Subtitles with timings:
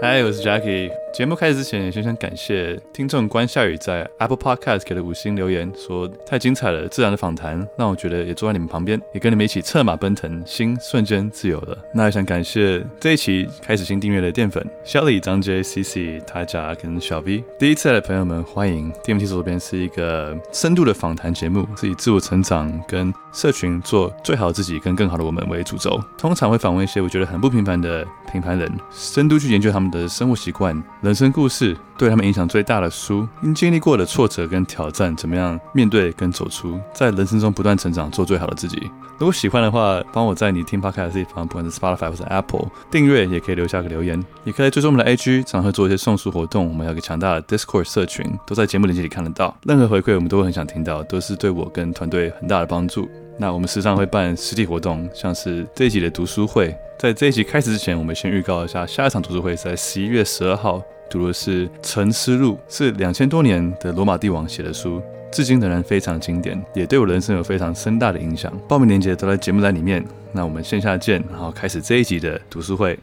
[0.00, 0.90] 嗨，我是 Jackie。
[1.12, 11.76] 节目开始之前，也先想感谢听众关夏雨在 Apple Podcast 给的五星留言，说太精彩了，自然的访谈让我觉得也坐在你们旁边，也跟你们一起策马奔腾，心瞬间自由了。
[11.92, 17.42] 那也想感谢这一期开始新订阅的淀粉、Shelly、张 J、CC、他家跟小 V。
[17.58, 18.92] 第一次来的朋友们欢迎。
[19.04, 30.80] DMT 左边是一个深度的访谈节目，是以自我成长跟社群做最好自己跟更好的我们为主轴，通常会访问一些我觉得很不平凡的平凡人，深度去研究他们的生活习惯。
[31.02, 38.90] 人生故事对他们影响最大的书，因经历过的挫折跟挑战，怎么样面对跟走出，在人生中不断成长，做最好的自己。
[39.18, 46.66] 如果喜欢的话，帮我在你听 Podcast 的地方，不管是 Spotify 或者 Apple 订阅，也可以留下个留言，也可以追踪我们的 IG，常会做一些送书活动。
[46.66, 49.54] 我们有个强大的 Discord 社群，都在节目链接里看得到。
[49.66, 53.06] 任何回馈我们都会很想听到，都是对我跟团队很大的帮助。
[53.38, 56.74] 那我们时常会办实体活动，像是这一集的读书会。
[56.98, 68.52] 在这一集开始之前，我们先预告一下，下一场读书会在十一月十二号，读的是《沉思录》，是两千多年的罗马帝王写的书，至今仍然非常经典，也对我人生有非常深大的影响。
[68.68, 70.02] 报名链接都在节目栏里面。
[70.32, 72.96] 那我们线下见，然后开始这一集的读书会。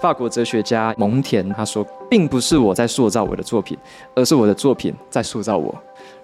[0.00, 3.78] 法国哲学家蒙田他说，并不是我在塑造我的作品，
[4.16, 5.72] 而是我的作品在塑造我。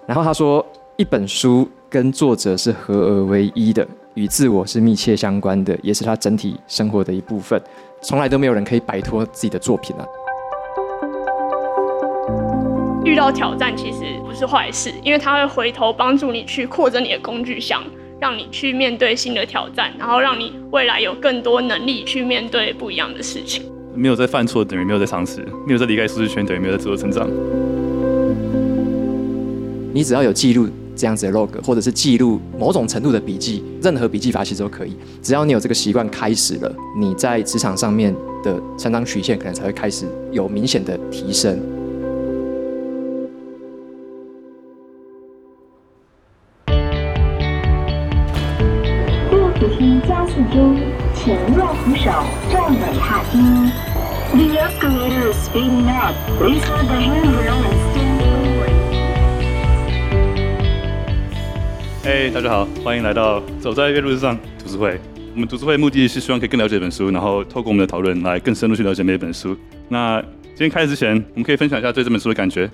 [0.05, 0.65] 然后他说，
[0.97, 3.87] 一本书跟作者是合而为一的，
[4.19, 7.61] 与自我是密切相关的，也是他整体生活的一部分。
[8.01, 10.05] 从来都没有人可以摆脱自己的作品啊。
[13.05, 17.81] 遇到挑战其实不是坏事，因为他会回头帮助你去扩展你的工具箱。
[18.19, 23.63] 让你去面对新的挑战，然后让你未来有更多能力去面对不一样的事情。
[23.95, 27.25] 没有在犯错，等于没有在尝试；没有在离开舒适圈，等于没有在自我成长。
[29.93, 30.67] 你只要有记录
[30.99, 34.97] 这样子的 log，或者是记录某种程度的笔记，任何笔记法其实都可以。
[35.23, 41.57] 只要你有这个习惯开始了，你在职场上面的成长曲线可能才会开始有明显的提升。
[50.07, 50.75] 加速中，
[51.13, 52.11] 请握扶手，
[52.51, 53.39] 站稳踏梯。
[54.31, 56.13] The escalator is speeding up.
[56.37, 57.57] Please hold the handrail
[62.01, 64.99] 嘿，大家好，欢迎来到走在月路上读书会。
[65.33, 69.55] 我们读书会目的是希望可以更了解这本书，然后透过我们的讨论来更深入去了解每一本书。
[69.89, 72.69] 那今天开始之前，我们可以分享一下对这本书的感觉。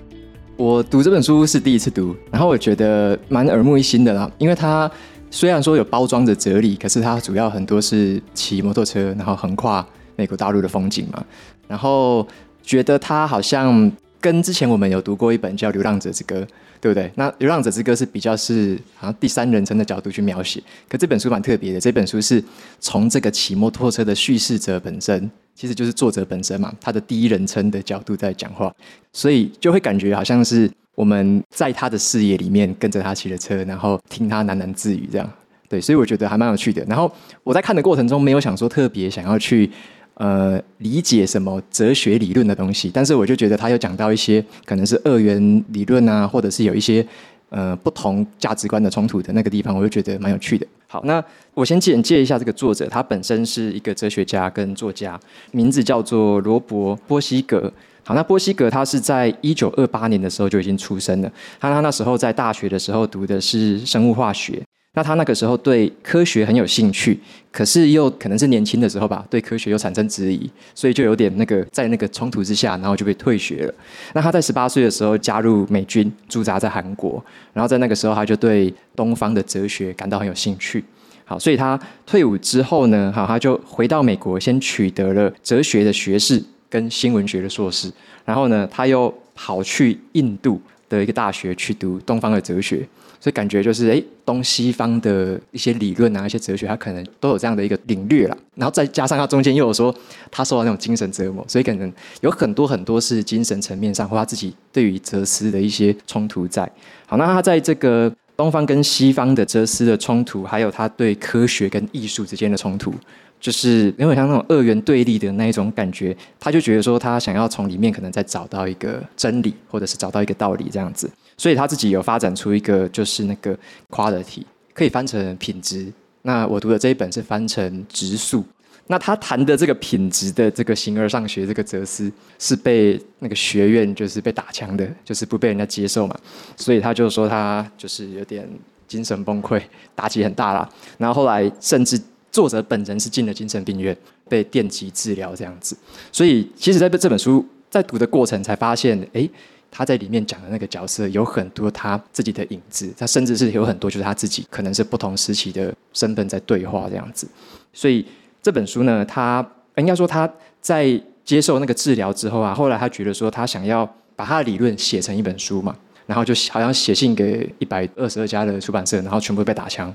[0.56, 4.90] 我读这本书是第一次读，然后我觉得蛮耳目一新的啦，因为它。
[5.28, 11.22] 虽然说有包装的哲理，可是它主要很多是骑摩托车，然后横跨美国大陆的风景嘛。
[11.66, 12.26] 然后
[12.62, 13.90] 觉得它好像
[14.26, 16.40] 跟之前我们有读过一本叫《流浪者之歌》，
[16.80, 17.08] 对不对？
[17.14, 21.78] 那《流浪者之歌》是比较是好像第三人称的角度去描写，可这本书蛮特别的。
[21.78, 22.42] 这本书是
[22.80, 28.74] 从这个骑摩托车的叙事者本身，其实就是作者本身嘛，他的第一人称的角度在讲话，
[29.12, 30.68] 所以就会感觉好像是。
[30.96, 35.30] 我们在他的视野里面跟着他骑着车，然后听他喃喃自语，这样
[35.68, 36.82] 对，所以我觉得还蛮有趣的。
[36.88, 37.12] 然后
[37.44, 39.70] 我在看的过程中，没有想说特别想要去
[40.16, 47.06] 呃理解什么哲学理论的东西，但是我就觉得他有讲到一些可能是二元理论啊，或者是有一些
[47.50, 50.66] 呃不同价值观的冲突的那个地方，我就觉得蛮有趣的。
[50.88, 51.22] 好，那
[51.52, 55.18] 我先简介一下这个作者，他本身是一个哲学家跟作家，
[55.52, 57.72] 名字叫做罗伯·波西格。
[58.04, 61.32] 好，那波西格他是在一九二八年的时候就已经出生了。
[61.58, 64.62] 他他那时候在大学的时候读的是生物化学。
[64.96, 67.20] 那他那个时候对科学很有兴趣，
[67.52, 73.74] 可是又可能是年轻的时候吧，对科学又产生质疑，所以就有点那个在那个冲突之下，然后就被退学了。
[74.14, 77.22] 那他在十八岁的时候加入美军，驻扎在韩国。
[77.52, 80.82] 然后在那个时候，他就对东方的哲学感到很有兴趣。
[81.26, 86.42] 好，所以他退伍之后呢，好，他就回到美国，先取得了哲学的学士。
[86.68, 87.88] 跟新闻学的硕士，
[88.24, 92.86] 然后呢，他又跑去印度的一个大学去读东方的哲学，
[93.20, 98.36] 所以感觉就是哎，东西方的一些理论啊，一些哲学，他可能都有这样的一个领略了。
[98.54, 99.94] 然后再加上他中间又有说
[100.30, 106.70] 他受到那种精神折磨，所以可能有很多很多是精神层面上或他自己对于哲思的一些冲突在。
[107.06, 112.92] 好，那他在这个东方跟西方的哲思的冲突，还有他对科学跟艺术之间的冲突。
[113.38, 123.56] 就是因为像那种二元对立的那一种感觉，他就觉得说他想要从里面可能再找到一个真理，或者是找到一个道理这样子，所以他自己有发展出一个就是那个
[123.90, 124.42] quality，
[124.72, 125.92] 可以翻成品质。
[126.22, 128.44] 那我读的这一本是翻成质素。
[128.88, 136.16] 那他谈的这个品质的这个形而上学这个哲思，是被那个学院就是被打枪的，就是不被人家接受嘛，
[136.56, 138.48] 所以他就说他就是有点
[138.86, 139.60] 精神崩溃，
[139.96, 140.68] 打击很大啦。
[140.98, 142.00] 然后后来甚至
[142.30, 143.96] 作者本人是进了精神病院，
[144.28, 145.76] 被电击治疗这样子。
[146.12, 149.28] 所以其实在这本书在读的过程才发现，哎，
[149.76, 157.28] 他在里面讲的那个角色有很多他自己的影子，他甚至是有很多就是他自己可能是不同时期的身份在对话这样子。
[157.74, 158.06] 所以
[158.40, 159.46] 这本书呢，他
[159.76, 160.26] 应该说他
[160.62, 163.84] 在接受那个治疗之后啊，后来他觉得说他想要
[164.14, 165.76] 把他的理论写成一本书嘛。
[166.06, 169.92] 然后就好像写信给一百二十二家的出版社，然后全部被打枪，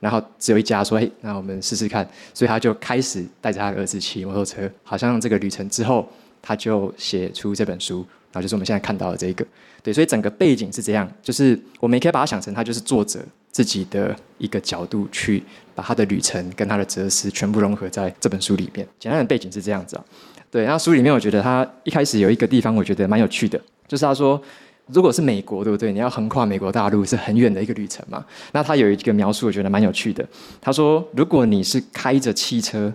[0.00, 2.04] 然后只有一家说：“嘿，那我们试试看。”
[2.34, 6.04] 所以他就开始带着他的儿子骑摩托车，好像这个旅程之后，
[6.42, 9.46] 他就写出这本书，然后就是我们现在看到的这一个。
[9.82, 13.20] 对，所以整个背景是这样，就是我们也可以把它想成，它就是作者
[13.50, 15.42] 自己的一个角度去
[15.74, 18.86] 把他的旅程跟他的哲思全部融合在这本书里面。
[18.98, 20.04] 简单的背景是这样子啊。
[20.50, 24.42] 对，然后书里面我觉得他一开始有一个地方我觉得蛮有趣的，就是他说。
[24.88, 25.92] 如果是美国，对不对？
[25.92, 28.22] 你要横跨美国大陆是很远的一个旅程嘛。
[28.50, 30.26] 那他有一个描述，我觉得蛮有趣的。
[30.60, 32.92] 他说，如果你是开着汽车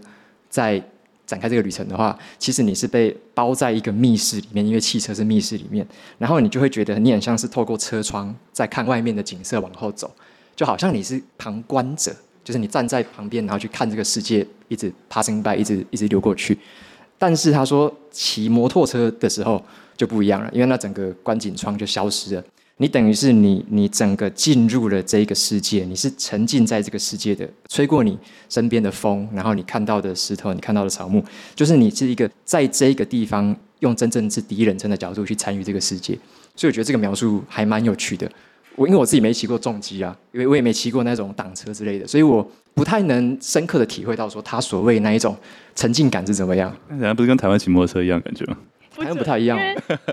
[0.50, 0.84] 在
[1.28, 5.86] 展开这个旅程的话，其实你是被包在一个密室里面，因为汽车是密室里面。
[6.18, 10.10] 然后你就会觉得你很像是透过车窗在看外面的景色往后走，
[10.56, 12.12] 就好像你是旁观者，
[12.44, 16.58] 就是你站在旁边，然后去看这个世界一直 passing by，一直一直流过去。
[17.20, 19.64] 但是他说，骑摩托车的时候。
[19.98, 22.44] 就不一样了，因为那整个观景窗就消失了。
[22.80, 28.16] 你等于是你，你整个进入了这个世界，你是沉浸在这个世界的，吹过你
[28.50, 31.24] 身边的风，然后你看到的石头，你看到的草木，
[31.56, 36.18] 就是你是一个在这个地方用真正是第一人称的角度去参与这个世界。
[36.56, 38.32] 所以我觉得这个描述还蛮有趣的。
[38.76, 45.36] 我因为我自己没骑过重机啊，因为我也没骑过那种挡车之类的，所以我不太能深刻的体会到说他所谓那一种
[45.76, 46.72] 沉浸感是怎么样。
[46.88, 48.56] 那人家不是跟台湾骑摩托车一样感觉吗？
[49.04, 49.60] 好像不太一样，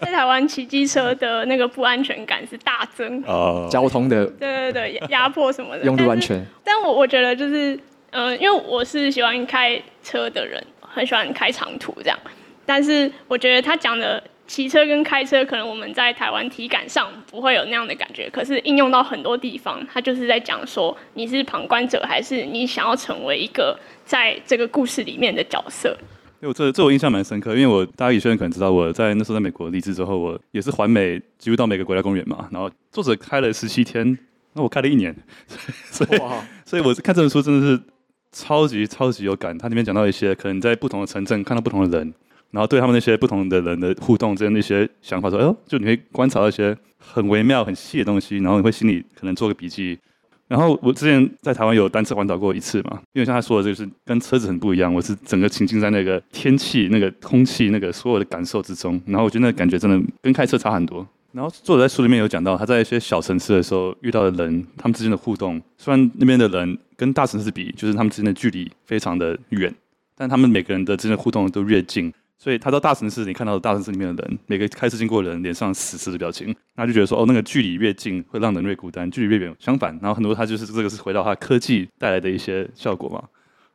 [0.03, 6.45] 在台湾骑机车的那个不安全感是大增哦，交通的对对对压迫什么的， 用路安全。
[6.63, 7.75] 但我我觉得就是，
[8.11, 12.19] 嗯、呃，因为我是喜欢开车的人，很喜欢开长途这样。
[12.67, 25.97] 但是我觉得他讲的骑车跟开车，可能我们在台湾体感上不会有那样的感觉，可是应用到很多地方，他就是在讲说你是旁观者，还是你想要成为一个在这个故事里面的角色。
[26.45, 32.47] 因为这这我印象蛮深刻，因为我大家有些人可能知道，我在那时候在美国离职之后，我也是环美，几乎到每个国家公园嘛。
[32.51, 34.19] 然后作者开了十七天，
[34.53, 35.17] 那我开了一年，
[35.91, 37.83] 所以哇所以我看这本书真的是
[38.31, 39.57] 超级超级有感。
[39.57, 42.13] 它里面讲到一些可能在不同的城镇看到不同的人，
[42.51, 49.99] 然后对他们那些不同的人的互动之间的一些想法，说，哎呦，就你会观察到一些很微妙、很细的东西，然后你会心里可能做个笔记。
[50.55, 54.95] 然后我之前在台湾有单车环岛过一次嘛，因为像他说的，就是跟车子很不一样。
[54.95, 59.03] 我是整个沉浸在那个天气、那个空气、那个所有的感受之中。
[59.05, 61.05] 然后我觉得那个感觉真的跟开车差很多。
[61.33, 69.75] 然后作者在书里面有讲到，他在一些小城市的时候遇到的人，他们之间的互动，虽然那边的人跟大城市比，就是他们之间的距离非常的远，
[70.17, 72.13] 但他们每个人的之间的互动都越近。
[72.37, 79.99] 所以他到大城市，你看到大城市里面的人，每个开车经过的人脸上死死的表情，他就觉得说，哦，那个距离越近会让人越孤单，距离越远相反。
[80.03, 83.23] 然后很多他就是这个是回到他科技带来的一些效果嘛。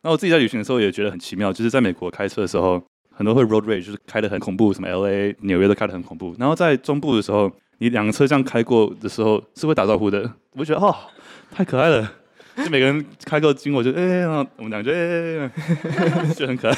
[0.02, 6.36] 那我自己在旅行的时候也觉得很奇妙，就是在美国开车的时候，很多会 road rage，就是开得很恐怖，什么 LA、纽约都开得很恐怖。
[6.38, 10.22] 然后在中部的时候，你两个车这样开过的时候是会打招呼的，
[10.52, 10.96] 我就觉得哦，
[11.50, 12.14] 太可爱了，
[12.58, 15.50] 就每个人开过经过就哎、欸，我们两个就哎、
[16.28, 16.76] 欸，就很可爱。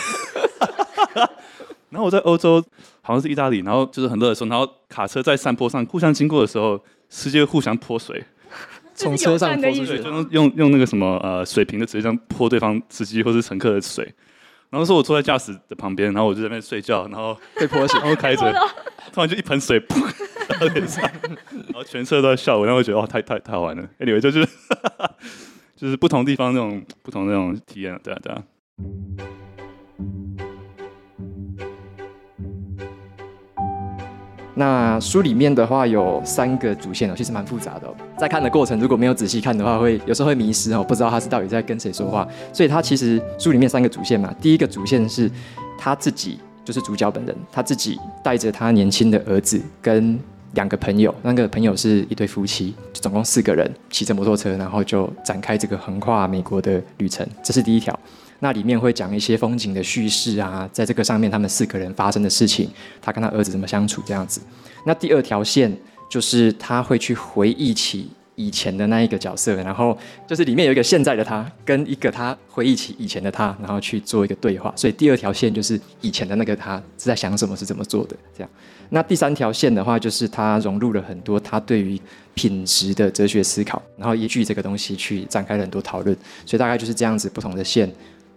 [1.92, 2.64] 然后我在欧洲，
[3.02, 8.24] 好像是意大利，然后就是很热的时候，然后卡车在山坡上互相经过的时候，直接互相泼水，
[8.96, 14.12] 从车上泼出去，就用用用那个什么呃水瓶的直接这样泼对方司机或是乘客的水。
[14.70, 18.54] 然后说我坐在驾驶的旁边，然后我就在那边睡觉，然后被泼水， 然后开着，
[19.12, 19.98] 突然就一盆水泼
[20.58, 23.86] 到脸上，然后全车都在笑我，然后我觉得哦太太太好玩了。
[24.00, 24.48] Anyway 就是
[25.76, 28.42] 就是不同地方那种不同那种体验，对啊对啊。
[34.56, 37.96] 那书里面的话有三个主线哦，其实蛮复杂的哦。
[38.18, 42.28] 在看的过程，如果没有仔细看的话，会有时候会迷失哦，不知道他是到底在跟谁说话。
[42.52, 45.32] 所以他其实书里面三个主线嘛，第一个主线是
[45.78, 50.20] 他自己，就是主角本人，他自己带着他年轻的儿子跟
[50.54, 57.26] 两个朋友，那个朋友是一对夫妻，总共四个人骑着摩托车，然后就展开这个横跨美国的旅程。
[57.42, 57.98] 这是第一条。
[58.44, 62.70] 那里面会讲一些风景的叙事啊，在这个上面他们四个人发生的事情，
[63.02, 64.42] 他跟他儿子怎么相处这样子。
[64.86, 65.72] 那第二条线
[66.10, 69.96] 就是他会去回忆起以前的那一个角色，然后
[70.28, 74.74] 就是里面有一个现在的他，跟一个他回忆起以前的他，然后去做一个对话。
[74.76, 78.50] 所以第二条线就是以前的那个他是在想什么，是怎么做的这样。
[78.90, 82.02] 那第三条线的话，就是他融入了很多他对于
[82.34, 86.14] 品质的哲学思考，然后依据这个东西去展开了很多讨论。
[86.46, 87.90] 所以大概就是这样子，不同的线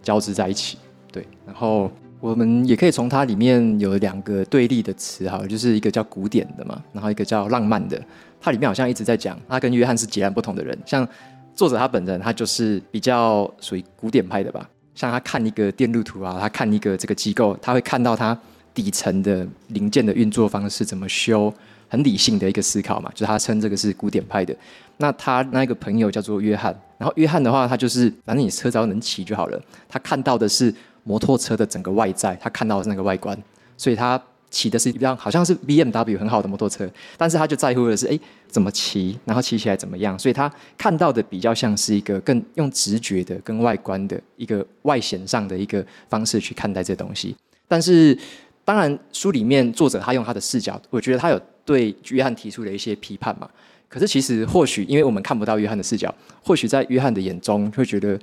[0.05, 0.79] 交织在一起。
[1.11, 1.91] 对，然后。
[2.21, 8.03] 我们也可以从它里面有两个对立的词哈，就是一个叫古典的嘛，然后一个叫浪漫的。
[8.41, 10.79] 它里面好像一直在讲，他跟约翰是截然不同的人。
[10.87, 11.07] 像
[11.55, 14.67] 作者他本人，他就是比较属于古典派的吧。
[14.95, 18.35] 像他看一个电路图啊，他看一个这个机构，他会看到它
[18.73, 21.53] 底层的零件的运作方式怎么修，
[21.89, 23.13] 很理性的一个思考嘛。
[23.15, 24.57] 就他称这个是古典派的。
[25.05, 29.61] 那他那个朋友叫做约翰，然后约翰的话，他就是反正你车只要能骑就好了。
[29.89, 30.75] 他看到的是。
[31.07, 33.39] 摩托车的整个外在，他看到的那个外观，
[33.77, 34.19] 所以他
[34.49, 38.19] 骑的是比较好像是 BMW 很好的摩托车，但是他就在乎的是，哎，
[38.49, 47.37] 怎么骑，然后骑起来怎么样，所以他看到的比较像是一个更用直觉的、跟外观的一个外显上的一个方式去看待这东西。
[47.69, 48.19] 但是，
[48.65, 53.47] 当然书里面作者他用他的视角，我觉得他有对约翰提出了一些批判嘛。
[53.89, 58.19] 可是其实或许因为我们看不到约翰的视角，或许在约翰的眼中会觉得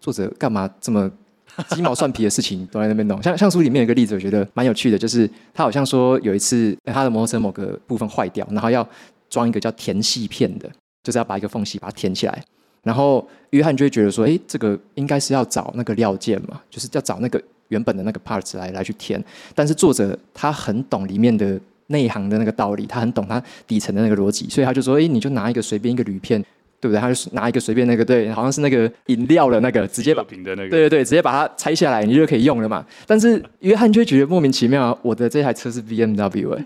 [0.00, 1.10] 作者干嘛这么。
[1.70, 8.88] 鸡毛蒜皮的事情都在那边弄，像像书里面有一个例子，我觉得蛮有趣的，就是他好像说有一次他的摩托车某个部分坏掉，然后要
[9.28, 10.70] 装一个叫填隙片的，
[11.02, 12.44] 就是要把一个缝隙把它填起来，
[12.84, 19.20] 然后约翰就会觉得说，哎，这个应该是要找那个料件嘛，就是要找那个原本的那个 parts 来来去填，
[19.52, 26.42] 但是作者他很懂里面的内行的那个道理，他很懂他底层的那个逻辑，所以他就说，哎，你就拿一个随便一个铝片。
[26.80, 27.00] 对不对？
[27.00, 32.86] 他就拿一个随便那个，对，好像是那个饮料的那个，直接把瓶的那个，对对对，直接把它拆下来，你就可以用了嘛。
[33.04, 36.64] 但是约翰就觉得莫名其妙，我的这台车是 BMW 哎，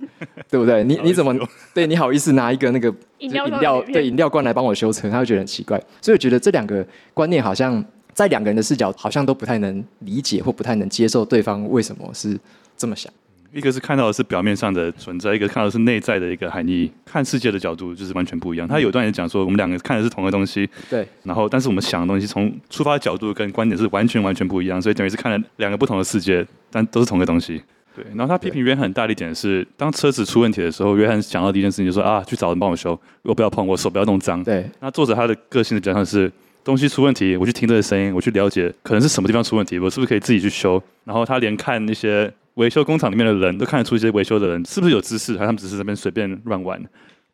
[0.50, 0.85] 对不对？
[0.85, 1.35] 你你怎么
[1.73, 5.09] 对你好意思拿一个那个饮料，饮料对饮料罐来帮我修车？
[5.09, 5.83] 他会觉得很奇怪。
[6.02, 12.38] 所以我觉得这两个观念好像在两个人的视角，好像都不太能理解或不太能接受对方为什么是
[12.76, 13.11] 这么想。
[13.54, 16.90] 一个是看到的是表面上的存在，一个看到的是内在的一个含义。
[17.04, 18.66] 看世界的角度就是完全不一样。
[18.66, 21.06] 他有段也讲说，我们两个看的是同一个东西，对。
[21.23, 27.62] 然后，但是我们想的东西从出发的角度跟观点是完全完全不一样，所以等于是看了两个不同的世界，但都是同一个东西。
[27.94, 28.02] 对。
[28.14, 34.42] 然后他批评约翰很大的一点是，当车子出问题的时候，约翰想到第一件事情就是说啊，去找人帮我修，我不要碰，我手不要弄脏。
[34.42, 34.64] 对。
[34.80, 36.32] 那作者他的个性的讲法是，
[36.64, 40.82] 东西出问题，我去听这个声音，我去了解可能是什么地方出问题，我是不是可以自己去修？
[41.04, 42.32] 然后他连看那些。
[42.54, 46.82] 维修工厂里面的人都看得出一些维修的人是不是有知识，还是他们只是在那边随便乱玩？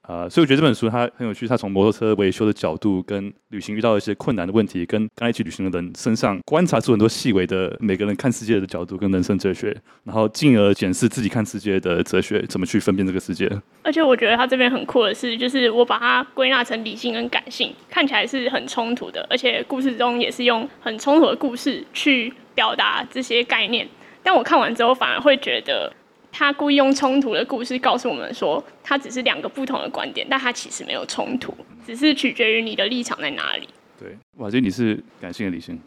[0.00, 13.50] 啊、呃，所以我觉得这本书它很有趣，它从摩托车维修的角度，跟旅行遇到一些困难的问题，跟刚一起旅行的人身上观察出很多细微的每个人看世界的角度跟人生哲学，然后进而检视自己看世界的哲学，怎么去分辨这个世界。
[13.82, 23.86] 而且我觉得他这边很酷的是，就是我把它归纳成理性跟感性，看起来是很冲突的，而且故事中也是用很冲突的故事去表达这些概念。
[24.28, 25.90] 但我看完之后，反而会觉得
[26.30, 31.56] 他故意用冲突的故事告诉我们说，他只是两个不同的观点，但他其实没有冲突，
[31.86, 33.66] 只是取决于你的立场在哪里。
[33.98, 35.80] 对，我觉得你是感性的理性，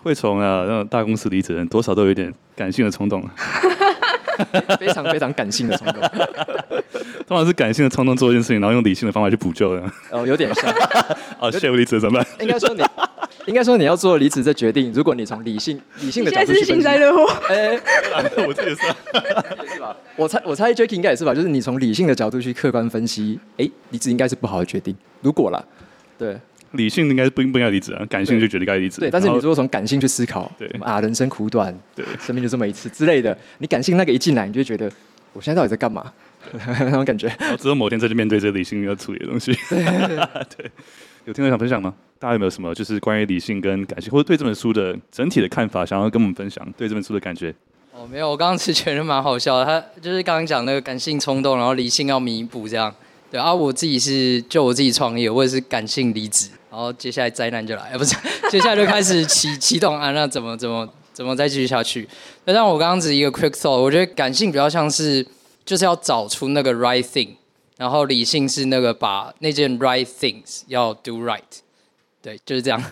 [0.00, 3.20] 会从啊那种大公司离职的人，多少都有点感性的冲动，
[4.78, 6.00] 非常非常感性的冲动，
[7.26, 9.82] 通常是感性的冲动做一件事情，然后用理性的方法去补救的。
[10.10, 10.74] 哦，有点像。
[11.40, 12.26] 哦，谢不离职怎么办？
[12.40, 12.82] 应该说你。
[13.46, 17.26] 应该说你要做离职这决定，如果你从理性理性的角度去分析，幸灾乐祸。
[17.48, 17.80] 哎，
[18.46, 18.82] 我这也是，
[19.62, 19.96] 也是吧？
[20.16, 21.34] 我猜我猜 Jacky 应该也是吧？
[21.34, 24.94] 就是你从理性的角度去客观分析，哎，离职应该是不好的决定。
[25.22, 25.64] 如果啦，
[26.18, 26.38] 对，
[26.72, 29.00] 理性应该是不应不应该离职啊，感性就觉得该离职。
[29.00, 34.90] 对，但是你如果从感性去思考，对啊，人生苦短，对，生命就这么一次之类的，你感性那个一进来，你就会觉得
[35.32, 36.12] 我现在到底在干嘛？
[36.52, 37.26] 那种感觉。
[37.38, 39.52] 然后只有某天再去面对这个理性要处理的东西。
[39.70, 40.70] 对。
[41.24, 41.92] 有听众想分享吗？
[42.18, 46.66] 大家有没有什么就是关于理性跟感性，或者对这本书的整体的看法，想要跟我们分享？
[46.76, 47.54] 对这本书的感觉？
[47.92, 49.64] 哦，没有，我刚刚其实觉得蛮好笑的。
[49.64, 52.94] 他就是刚刚讲那个感性冲动，然后理性要弥补这样。
[53.30, 58.14] 对啊，我自己是就我自己创业，我也是感性离职，然后接下来灾难就来，哎不是，
[58.50, 62.08] 接下来就开始启启动啊，那怎么怎么怎么再继续下去？
[62.44, 65.26] 那像我刚刚只一个 quick thought，我觉得感性比较像是
[65.64, 67.30] 就是要找出那个 right thing。
[67.76, 71.38] 然后理性是那个把那件 right things 要 do right，
[72.20, 72.82] 对，就是这样，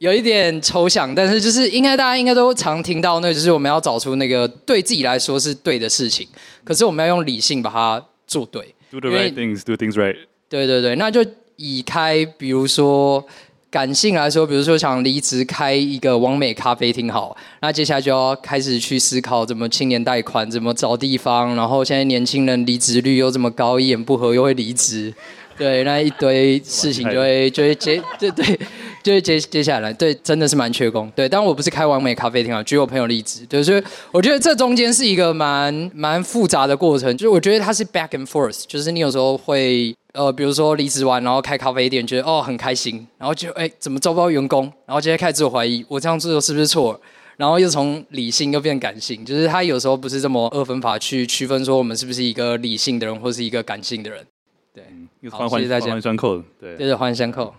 [0.00, 6.28] 有一点抽象，但是就是应该大家应该都常听到，那就是我们要找出那个对自己来说是对的事情，
[6.62, 8.74] 可是我们要用理性把它做对。
[8.90, 10.14] Do the right things, do things right。
[10.50, 11.24] 对对对，那就
[11.56, 13.24] 以开，比如说。
[13.70, 25.12] 感性来说，比如说想离职开一个完美咖啡厅，好，那接下来就要开始去思考怎么青年贷款，怎么找地方，然后现在年轻人离职率又这么高，一言不合又会离职，
[25.58, 28.56] 对，那一堆事情就会就会接，对对，
[29.02, 31.10] 就会接接下来，对，真的是蛮缺工。
[31.16, 33.82] 对，当然我不是开完美咖啡厅啊，举我朋友例子，对，所以
[34.12, 47.00] 我觉得这中间是一个蛮蛮复杂的过程，就是我觉得它是 back and forth，就是你有时候会呃，比如说离职完然后开咖啡店，觉得哦很开心，然后就哎怎么招不到员工，然后接着开始自我怀疑，我这样做是不是错？
[47.36, 54.24] 然后又从理性又变感性，就是他有时候不是这么二分法去区分说我们是不是一个理性的人或是一个感性的人。
[54.72, 54.84] 对，
[55.30, 55.90] 好，谢谢大家。
[55.90, 57.52] 环环扣，对，对，环环相扣。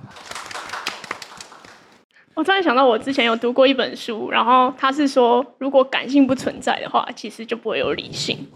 [2.35, 8.47] 我突然想到，我之前有读过一本书，然后他是说，如果感性不存在的话，其实就不会有理性。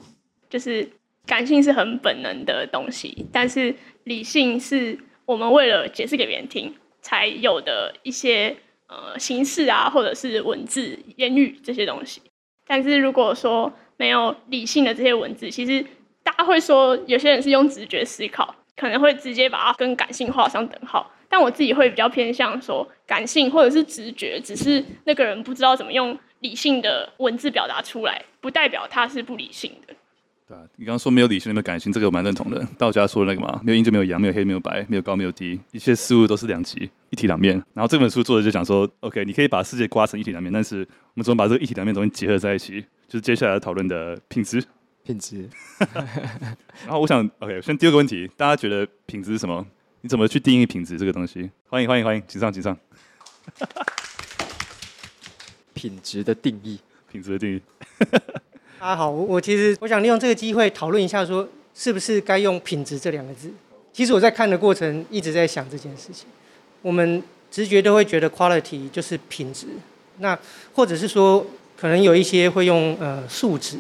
[0.50, 0.89] 就是
[1.29, 8.57] 感性是很本能的东西，但是理性是我们为了解释给别人听才有的一些。
[8.91, 12.24] 呃，形式啊，或者是文字、言语这些东西。
[12.65, 15.86] 但是如果说没有理性的这些文字，其实
[16.24, 21.13] 大家会说有些人是用直觉思考，可能会直接把它跟感性画上等号。
[21.29, 29.93] 但我自己会比较偏向说，感性或者是直觉，只是那个人不知道怎么用理性的文字表达出来，不代表他是不理性的。
[30.50, 32.68] 对啊，你刚刚说没有理性，没有感性，这个我蛮认同的。
[32.75, 37.53] 道家说的那个嘛，没有阴就没有阳，没有黑没有白，没有高没有低，一切事物都是两极，一体两面。
[37.75, 44.63] 然后这本书作者就讲说，OK，你可以把世界刮成一体两面，但是我们怎么把这个一体两面东西结合在一起，就是接下来要讨论的品质。
[45.03, 45.48] 品质。
[45.77, 49.63] 然后我想，OK，先第二个问题，大家觉得品质是什么？
[50.01, 51.51] 你怎么去定义品质这个东西？
[51.68, 52.75] 欢迎欢迎欢迎，请上请上。
[55.75, 56.79] 品质的定义，
[57.12, 57.62] 品质的定义。
[58.79, 61.45] 大家好，我其实我想利用这个机会讨论一下，说
[61.75, 63.51] 是不是该用“品质”这两个字。
[63.91, 66.27] 其实我在看的过程一直在想这件事情。
[66.81, 67.21] 我们
[67.51, 69.67] 直觉都会觉得 quality 就是品质，
[70.19, 70.39] 那
[70.74, 71.45] 或者是说
[71.77, 73.77] 可能有一些会用呃数值，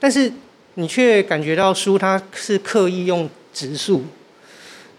[0.00, 0.32] 但是
[0.74, 4.02] 你却感觉到书它是刻意用质数。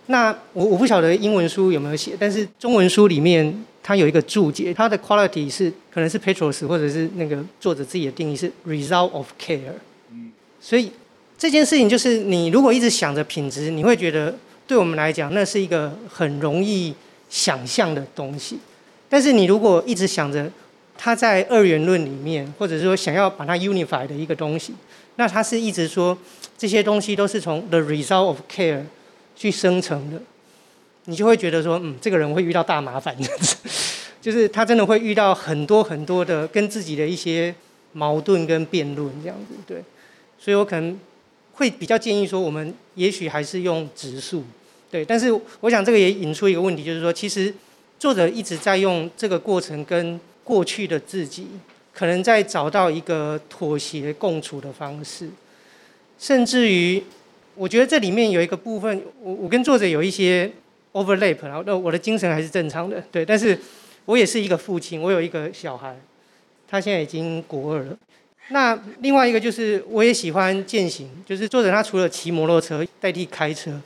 [0.07, 3.65] 那我我不晓得英文书有没有写，但是中文书里面。
[3.83, 9.61] 它有一个注解，它的 quality 是可能是 Petros 或者是那个作者自己的定义是 result of care。
[10.59, 10.91] 所以
[11.37, 14.35] 这件事情就是你如果一直想着品质，你会觉得
[14.67, 16.93] 对我们来讲那是一个很容易
[17.29, 18.59] 想象的东西。
[19.07, 20.51] 但是你如果一直想着
[20.97, 24.73] 它在二元论里面，或者说想要把它 unify 的一个东西，
[25.15, 26.17] 那它是一直说
[26.57, 28.81] 这些东西都是从 the result of care
[29.37, 30.21] 去生成的。
[31.05, 33.15] 你就会觉得说，嗯，这个人会遇到大麻烦，
[34.21, 37.55] 就是他真的会遇到很多很多的跟自己的一些
[37.93, 39.81] 矛盾跟辩论这样子，对。
[40.37, 40.99] 所以我可能
[41.53, 44.43] 会比较建议说，我们也许还是用质数，
[44.91, 45.05] 对。
[45.05, 47.53] 但是我想这个也引出一个问题，就是说，其实
[47.97, 51.47] 作者一直在用这个过程跟过去的自己，
[51.93, 55.29] 可能在找到一个妥协共处的方式，
[56.19, 57.01] 甚至于，
[57.57, 60.49] 我觉得这里面有一个部分，我我跟作者有一些。
[60.93, 63.55] overlap，然后那我的精神还是正常的，对，但是
[64.05, 65.95] 我也是一个父亲，我有一个小孩，
[66.67, 67.95] 他现在已经国二了。
[68.49, 73.79] 那另外一个就是我也喜欢健行，就是作者他除了骑摩托车代替开车，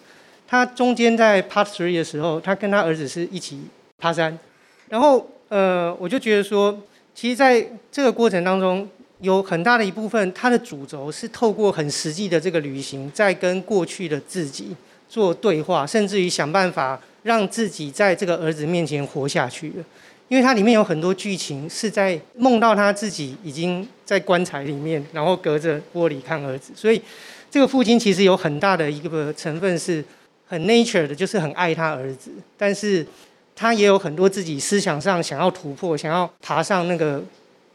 [0.48, 3.60] 他中间在 part three 的时候，他跟他儿子是一起
[3.98, 4.40] 爬山，
[4.88, 6.80] 然后呃，我就觉得说，
[7.14, 8.88] 其实在这个过程当中，
[9.22, 14.76] 有很大的一部分，他的主轴是透过很实际的这个旅行，在跟过去的自己。
[15.12, 19.84] 做对话，甚至于想办法让自己在这个儿子面前活下去了，
[20.30, 27.02] 因为它里面有很多剧情是在梦到他自己已经在棺材里面，然后隔着玻璃看儿子，所以
[27.50, 30.02] 这个父亲其实有很大的一个成分是
[30.48, 33.06] 很 nature 的，就是很爱他儿子，但是
[33.54, 37.22] 他也有很多自己思想上想要突破、想要爬上那个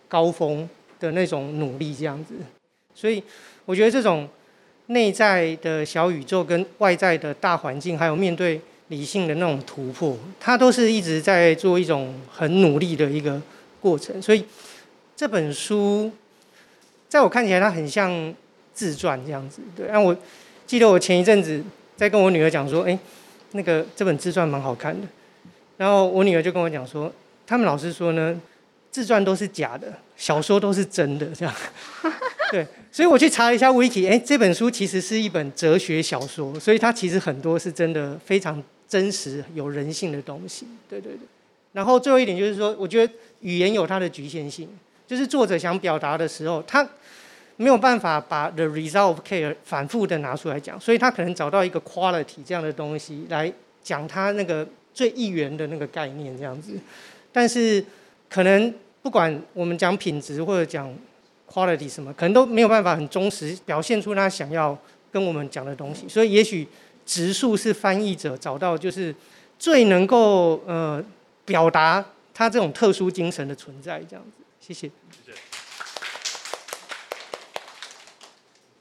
[0.09, 0.66] 高峰
[1.00, 2.35] 的那种努力这样子，
[2.94, 3.22] 所以
[3.64, 4.28] 我觉得这种。
[4.88, 13.42] 内在的小宇宙跟外在的大环境，还有面对理性的那种突破，他都是一直在做一种很努力的一个
[13.80, 14.22] 过程。
[14.22, 14.44] 所以
[15.16, 16.09] 这本书，
[17.09, 18.32] 在我看起来，它很像
[18.72, 19.61] 自传这样子。
[19.74, 20.16] 对，然后我
[20.68, 21.61] 记得我前一阵子
[21.96, 22.96] 在跟我女儿讲说，哎，
[23.50, 25.04] 那个这本自传蛮好看的。
[25.78, 27.12] 然后我女儿就跟我讲说，
[27.44, 28.40] 他们老师说呢，
[28.96, 31.54] 自传都是假的，小说都是真的，这样。
[32.50, 32.66] 对。
[32.90, 40.66] 所以我去查了一下 Wiki，哎，这本书其实是一本哲学小说，所以它其实很多是真的非常真实、有人性的东西。
[40.88, 41.18] 对对对。
[41.74, 44.66] 然后最后一点就是说，我觉得语言有它的局限性，
[45.06, 46.88] 就是作者想表达的时候，他
[47.59, 56.72] 没有办法把 the result of care 反复的拿出来讲，所以他可能找到一个 quality 这样的东西来讲他那个最一元的那个概念这样子。
[57.30, 57.85] 但是
[58.30, 58.72] 可能
[59.07, 60.92] 不管我们讲品质或者讲。
[61.49, 64.77] quality 什么可能都没有办法很忠实表现出他想要
[65.12, 66.66] 跟我们讲的东西，所以也许
[67.07, 69.14] 质数是翻译者找到就是
[69.57, 71.03] 最能够呃
[71.45, 74.42] 表达他这种特殊精神的存在，这样子。
[74.61, 74.90] 谢谢。
[75.25, 75.38] 谢谢。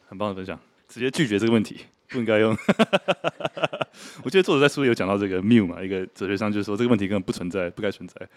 [0.09, 0.59] 很棒的分享，
[0.89, 2.57] 直接拒绝这个问题，不应该用。
[4.23, 8.27] 我记得作者在书里有讲到这个谬嘛，一个哲学上就是说这个问题根本不存在，不该存在。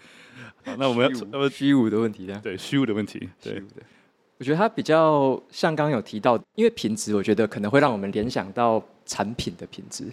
[0.64, 3.62] 好，那我们要那么虚无的问题，对虚无的问题，对。
[4.38, 10.04] 我觉得它比较像刚刚有提到，因为品质，我觉得可能会让我们联想到产品的品质。
[10.04, 10.10] 因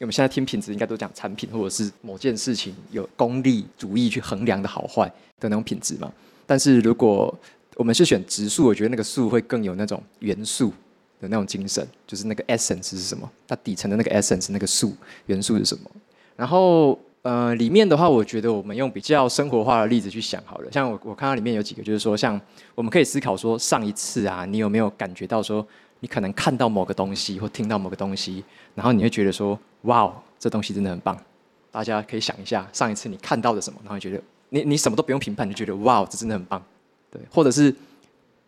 [0.00, 5.06] 为我们现在听品质，应该都讲产品或者是某件事情有功利主义去衡量的好坏
[5.38, 6.10] 的那种品质嘛。
[6.46, 7.36] 但是如果
[7.74, 10.72] 我们是选植树，我觉得那个树会更有那种元素
[11.20, 13.30] 的那种精神，就是那个 essence 是什么？
[13.46, 14.92] 它底层的那个 essence 那个素
[15.26, 15.90] 元素是什么？
[16.36, 16.98] 然后。
[17.22, 20.72] 呃，里面的话，我觉得我们用比较生活化的例子去想好了。
[20.72, 22.40] 像我，我看到里面有几个，就是说，像
[22.76, 25.66] 我们可以思考说，上一次啊，你有没有感觉到说，
[25.98, 28.42] 你可能看到某个东西或听到某个东西，
[28.74, 31.18] 然后你会觉得说，哇，这东西真的很棒。
[31.72, 36.62] 大家可以想一下，上一次你看到的什么，然后觉得你你什么都不用评判，就觉得哇，这真的很棒。
[37.10, 37.74] 对，或者是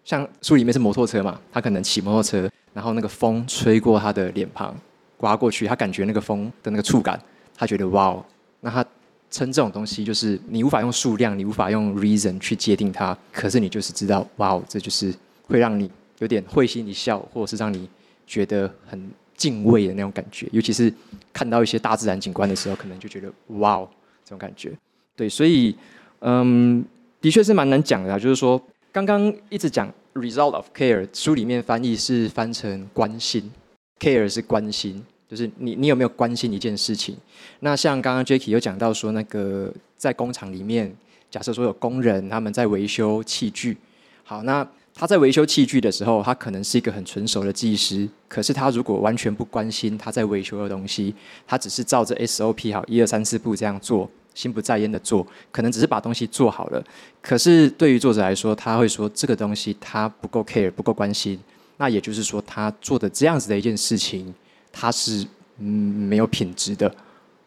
[0.05, 4.75] 像书里面是摩托车嘛，他可能骑摩托车，然后那个风吹过他的脸庞，
[5.17, 7.21] 刮过去，他感觉那个风的那个触感，
[7.57, 8.25] 他觉得哇哦。
[8.61, 8.85] 那他
[9.31, 15.15] 称这种东西，就是你无法用数量，你无法用 reason 去界定它，可是你就是知道，哇哦，这就是
[15.47, 17.89] 会让你有点会心一笑，或者是让你
[18.27, 20.49] 觉得很敬畏的那种感觉。
[20.53, 20.93] 尤其是
[21.33, 23.89] 看到一些大自然景观的时候，可能就觉得哇哦，
[24.25, 24.73] 这种感觉。
[25.17, 25.75] 对，所以
[26.21, 26.85] 嗯，
[27.21, 28.19] 的确是蛮难讲的啊。
[28.19, 28.61] 就是说，
[28.93, 33.51] 刚刚一直讲 result of care，书里面翻译是翻成关心
[33.99, 35.03] ，care 是关心。
[35.29, 37.17] 就是你，你有没有关心一件事情？
[37.61, 40.93] 那像刚刚 Jacky 有讲到说，那个在工厂里面，
[41.31, 43.77] 假设说有工人他们在维修器具，
[44.25, 51.15] 好，那他在维修器具的时候，他可能是一个很纯熟的技师，可是他如果完全不关心他在维修的东西，
[51.47, 56.85] 他只是照着 SOP 好一二三四步这样做，心不在焉的做，可能只是把东西做好了，
[57.21, 61.39] 可是对于作者来说，他会说这个东西他不够 care，不够关心，
[61.77, 64.35] 那也就是说他做的这样子的一件事情。
[64.73, 65.27] 他是
[65.59, 66.89] 嗯没有品质的，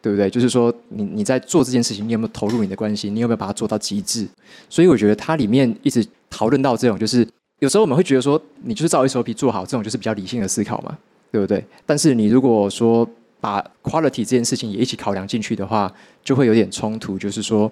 [0.02, 0.30] 对不对？
[0.30, 3.16] 就是说你你在做这件事情，你有没有投入你的关心？
[3.16, 4.28] 你有没有把它做到极致？
[4.70, 7.26] 所以我觉得它里面一直讨论到这种，就是
[7.60, 10.98] 有时候我们会觉得说，你就是照 SOP 做好，这种就是比较理性的思考嘛，
[11.32, 11.66] 对不对？
[11.86, 13.10] 但是你如果说
[13.44, 17.20] 把 quality 这件事情也一起考量进去的话，就会有点冲突。
[17.20, 17.70] 就是说，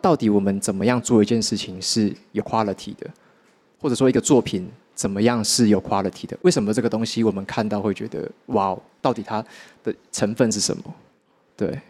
[0.00, 3.10] 到底我们怎么样做一件事情是有 quality 的，
[3.80, 4.70] 或者说一个作品？
[4.94, 6.38] 怎么样是有 quality 的？
[6.42, 9.44] 为什么这个东西我们看到会觉得哇，到底它
[9.82, 10.82] 的成分是什么？
[11.56, 11.80] 对，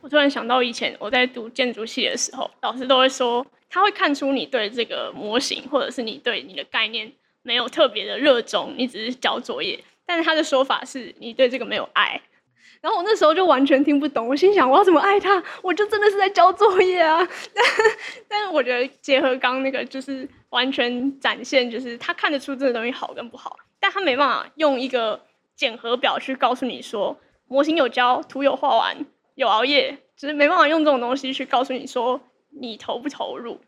[0.00, 9.78] 我突然想到以前我在读建筑系的时候，老师都会说，他会看出你对这个模型或者是你对你的概念没有特别的热衷，你只是交作业。
[10.06, 12.18] 但是他的说法是你对这个没有爱。
[12.84, 15.42] 然后我那时候就完全听不懂，我心想我要怎么爱他？
[15.62, 17.26] 我就真的是在交作业啊！
[17.54, 17.64] 但
[18.28, 20.28] 但是我觉得结合刚那个就是。
[20.54, 25.20] 完全展现就是他看得出这个东西好跟不好，但他没办法用一个
[25.56, 27.18] 检核表去告诉你说
[27.48, 28.96] 模型有交，图有画完，
[29.34, 32.20] 有熬夜，就是没办法用这种东西去告诉你说
[32.50, 33.60] 你投不投入。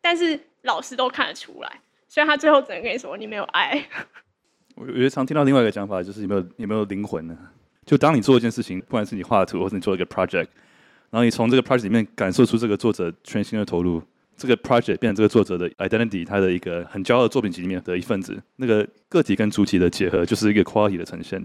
[0.00, 3.88] 但是老师都看得出来，所以他最后只能跟你说你没有爱。
[4.76, 7.36] 我我觉得常听到另外一个讲法就是有没有有没有灵魂呢？
[7.88, 10.46] 就当你做一件事情，不管是你画的图，或是你做一个 project，
[11.08, 14.02] 然后你从这个 project 里面感受出这个作者全心的投入。
[14.36, 18.40] 这个 project 变成这个作者的 identity，他的一个很骄傲的作品集里面的一份子。
[18.56, 21.44] 那个个体跟主体的结合，就是一个 quality 的呈现。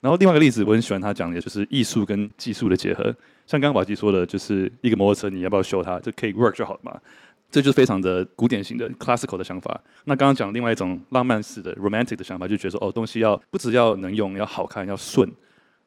[0.00, 3.04] 然后另外一个例子，我很喜欢他讲的，就是艺术跟技术的结合。
[3.46, 5.98] 像刚刚瓦基说的，就是一个摩托车，你要不要修它？
[6.00, 6.98] 就可以 work 就好了嘛。
[7.50, 9.78] 这就是非常的古典型的 classical 的想法。
[10.04, 15.30] 那刚刚讲另外一种浪漫式的 romantic 的想法，就觉得说，哦，东西要不只要能用，要好看，要顺。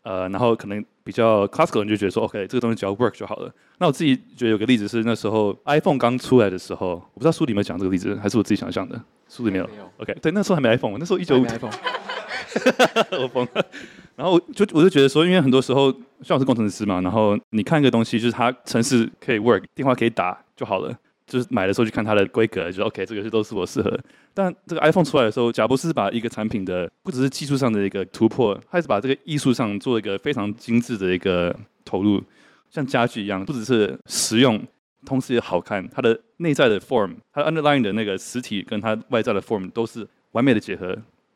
[0.06, 3.52] 呃，然后可能比较 classical 人就觉得说，OK，这个东西只要 work 就好了。
[3.80, 9.02] 那我自己觉得有个例子是那时候 iPhone 刚出来的时候，我不知道书里面讲这个例子，还是我自己想象的。
[9.28, 11.44] 书里面有，没有，OK，对，那时候还没 iPhone，那时候一九五。
[11.44, 11.72] iPhone。
[13.20, 13.66] 我疯了。
[14.16, 15.92] 然后就我就觉得说，因为很多时候
[16.22, 20.96] 像我是工程师嘛，然后你看一个东西，就是它程式可以 work，电话可以打就好了。
[21.28, 24.00] 就是买的时候去看它的规格，就 OK，这个是都是我适合。
[24.34, 32.22] 但这个 iPhone 出来的时候，贾伯斯把一个产品的不只是技术上的一个突破，还是把这个艺术上做一个非常精致的一个投入，
[32.70, 34.62] 像家具一样，不只是实用，
[35.06, 35.88] 同时也好看。
[35.90, 40.96] 它的内在的 form，它的 underlying 的那个实体跟它外在的 form 都是完美的结合，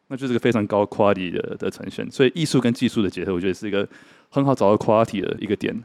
[0.09, 2.09] 那就是个非常高 quality 的的呈现。
[2.11, 3.87] 所以艺术跟技术的结合，我觉得是一个
[4.29, 5.83] 很好找到 quality 的一个点。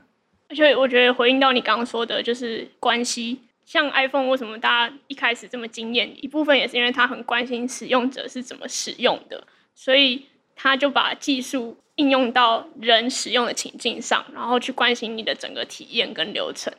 [0.50, 3.38] 而且我觉得回应到你刚刚说的，就是关系。
[3.64, 6.12] 像 iPhone 为什么大家一开始这么惊艳？
[6.22, 16.72] 一部分也是因为他很关心使用者是怎么使用的，所以他就把技术应用到人使用的情境上，然后去关心你的整个体验跟流程。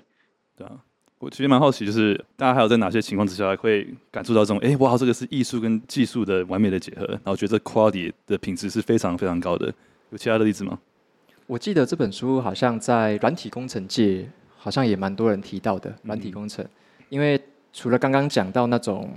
[0.57, 0.71] 对啊，
[1.19, 9.73] 我其实蛮好奇，就是大家还有在哪些情况之下会感受到这种，哎，哇，这个是艺术跟技术的完美的结合，然后觉得 quality 的品质是非常非常高的。
[10.11, 10.79] 有其他的例子吗？
[11.47, 14.27] 我记得这本书好像在软体工程界，
[14.65, 15.93] 好像也蛮多人提到的。
[16.01, 17.39] 软体工程，嗯、因为
[17.71, 19.07] 除了刚刚讲到那种，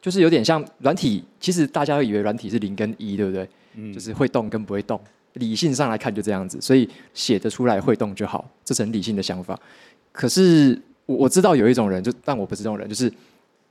[0.00, 3.46] 就是有点像软体，其实大家会以为软体是零跟一，对不对？
[3.74, 4.98] 嗯，就是会动跟不会动，
[5.34, 9.60] 理性上来看就这样子，所以写得出来会动就好，这是很理性的想法。
[10.10, 13.12] 可是我我知道有一种人，就但我不是这种人，就是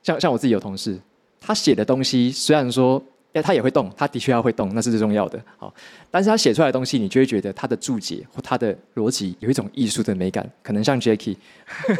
[0.03, 0.99] 像像我自己有同事，
[1.41, 3.03] 他写的东西虽然说。
[3.33, 5.41] 哎，他也会动，他的确要会动，那是最重要的。
[5.57, 5.73] 好，
[6.11, 11.35] 但是他写出来的东西，你就会觉得他的注解或他的逻辑有一种艺术的美感，可能像 Jacky，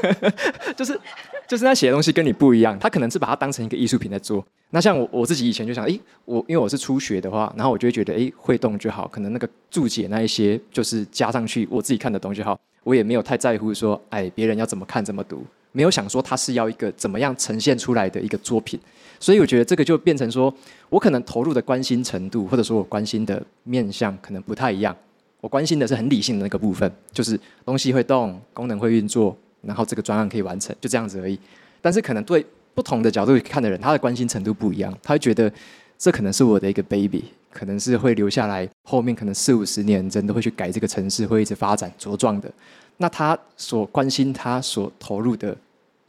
[0.78, 1.00] 就是
[1.48, 4.46] 就是他写的东西跟你不一样，他可能是把它当成一个艺术品在做。
[4.70, 18.80] 那像我我自己以前就想，哎，我因为我是初学的话，然后我就会觉得，哎，会动就好，可能那个注解那一些就是加上去我自己看的东西好，我也没有太在乎说，哎，别人要怎么看怎么读，没有想说他是要一个怎么样呈现出来的一个作品。
[19.20, 20.54] 所以我觉得这个就变成说，
[20.90, 24.96] 我可能投入的关心程度，或者说我关心的面向可能不太一样。
[25.42, 31.38] 我关心的是很理性的那个部分，就是东西会动，功能会运作，然后这个专案可以完成，就这样子而已。
[31.82, 35.52] 但是可能对不同的角度看的人，他的关心程度不一样，他会觉得
[35.98, 42.50] 这可能是我的一个 baby，可能是会留下来，后面可能四五十年人都会去改这个城市，会一直发展茁壮的。
[42.98, 45.56] 那他所关心，他所投入的，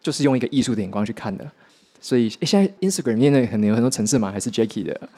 [0.05, 1.45] 就是用一个艺术的眼光去看的。
[2.01, 5.09] 所以，现在 Instagram 里面可能有很多程式码还是 Jacky 的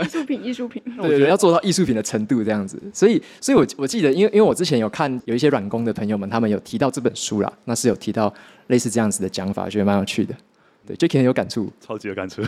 [0.00, 2.80] 艺术品，艺术品， 对对对，要做到艺术品的程度这样子。
[2.94, 8.32] 所以，所以我我记得，因为因为我之前有看有一些软工的朋友们，他们有提到这本书啦，那是有提到
[8.68, 10.32] 类似这样子的讲法，觉得蛮有趣的。
[10.86, 12.40] 对，Jacky 很有感触，超级有感触。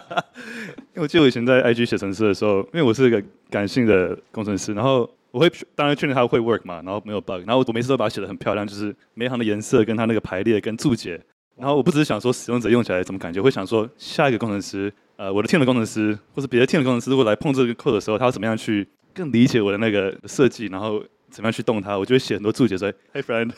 [0.94, 11.20] 因为我记得我以前在 IG 写程式的时候，因为我是一个感性的工程师，然后我会当然确认它会 work 嘛，然后没有 bug，然后我每次都把它写的很漂亮，就是每一行的颜色跟它那个排列跟注解。
[11.56, 23.52] 然后我不只是想说使用者用起来怎么感觉，会想说下一个工程师，呃，我的 team 的工程师，或者别的 team 的工程师，如果来碰这个 code 的时候，他要怎么样去更理解我的那个设计，然后怎么样去动它，我就会写很多注解说，Hey friend，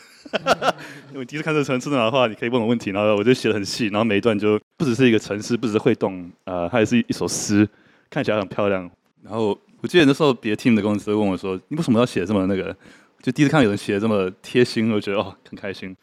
[1.11, 7.67] 因为你第一次看这个城市的话，你可以问我问题，然后我就写的很细，然后每一段就不只是一个程式，不只是会动，呃，它也是一首诗，
[8.09, 8.89] 看起来很漂亮。
[9.23, 12.73] 然后我记得那时候别的 team 的工司问我说，你为什么要写这么那个？
[13.21, 15.95] 就第一次看有人写的这么贴心，我觉得哦，很开心。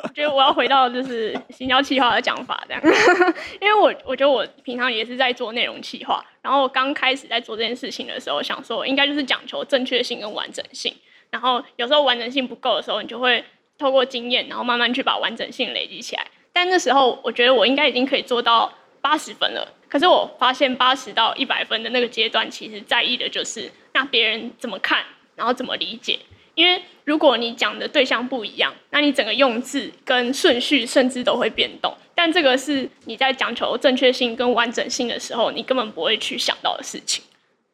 [0.00, 2.80] 我觉得我要回到就是行销企划的讲法这样，
[3.60, 10.94] 因为我我觉得我平常也是在做内容企划，然后我刚开始在做这件事情的时候，想说应该就是讲求正确性跟完整性，
[11.30, 13.44] 然后有时候完整性不够的时候，你就会
[13.76, 16.24] 透过经验，然后慢慢去把完整性累积起来。
[16.52, 25.04] 但那时候我觉得我应该已经可以做到八十分了，可是我发现八十到一百分的那个阶段，其实在意的就是让别人怎么看，
[25.36, 26.18] 然后怎么理解。
[26.54, 31.96] 因为如果你讲的对象不一样，那你整个用字跟顺序甚至都会变动。
[32.16, 37.22] 但这个是你在讲求正确性跟完整性的时候，你根本不会去想到的事情。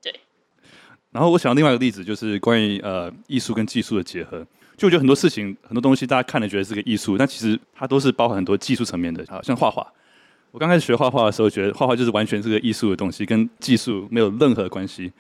[0.03, 0.15] 对。
[1.11, 4.47] 然后我想到另外一个例子，就是关于呃艺术跟技术的结合。
[4.77, 9.25] 就我觉得很多事情、很多东西，大家看了觉得是个艺术，但其实它都是包含很多技术层面的。
[9.31, 9.91] 好像画画，
[10.55, 15.13] 我刚开始学画画的时候，觉得画画就是完全是个艺术的东西，跟技术没有任何关系。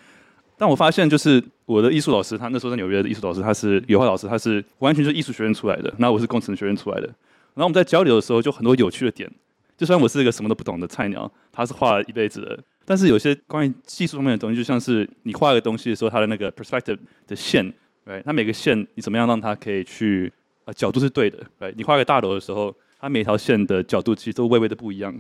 [0.56, 5.92] 但我发现，就是我的艺术老师，他那时候在纽约的艺术老师，他是油画老师，他是完全就是艺术学院出来的。
[5.98, 7.06] 那我是工程学院出来的。
[7.08, 9.28] 然后我们在交流的时候，就很多有趣的点。
[9.76, 12.56] 就算我是一个什么都不懂的菜鸟，他是画了一辈子的。
[12.84, 17.72] 但是有些关于技术方面的东西，就像是你画一个东西的时候，它的那个 perspective 的线，
[18.04, 20.32] 对，它每个线你怎么样让它可以去
[20.64, 22.72] 啊角度是对的，对，你画一个大楼的时候，
[23.04, 25.14] 它每条线的角度其实都微微的不一样。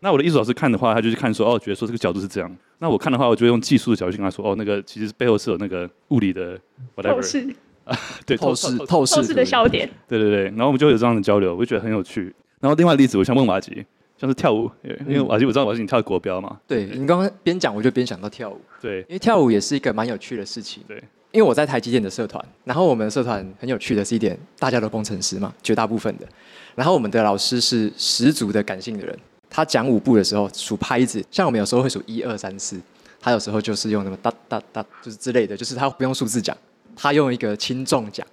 [0.00, 2.56] 那我的艺术老师看的话，他就是看说，哦，觉得说这个角度是这样。
[2.80, 6.58] 那我看的话，我就用技术的角度去跟他说，哦，那个其实背后是有那个物理的
[6.94, 9.88] whatever，透视啊， 对，透视，透视，透视的焦点。
[10.06, 12.30] 对对对，然后我们就有这样的交流，我就觉得很有趣。
[12.60, 13.82] 然后另外例子，我想问瓦吉，
[14.18, 14.70] 像是跳舞，
[15.06, 16.60] 因为瓦吉我知道瓦吉你跳国标嘛。
[16.66, 18.60] 对，你刚刚边讲我就边想到跳舞。
[18.82, 20.82] 对，因为跳舞也是一个蛮有趣的事情。
[20.86, 26.26] 对，因为我在台积电的社团，然后我们的社团很有趣的是一点，大家都工程师嘛，绝大部分的。
[26.74, 29.18] 然后我们的老师是十足的感性的人。
[29.48, 32.80] 他讲舞步的时候数拍子，像我们有时候会数一二三四，
[33.20, 36.56] 他有时候就是用什么哒哒哒，就是之类的，就是他不用数字讲，
[36.94, 38.24] 他用一个轻重讲。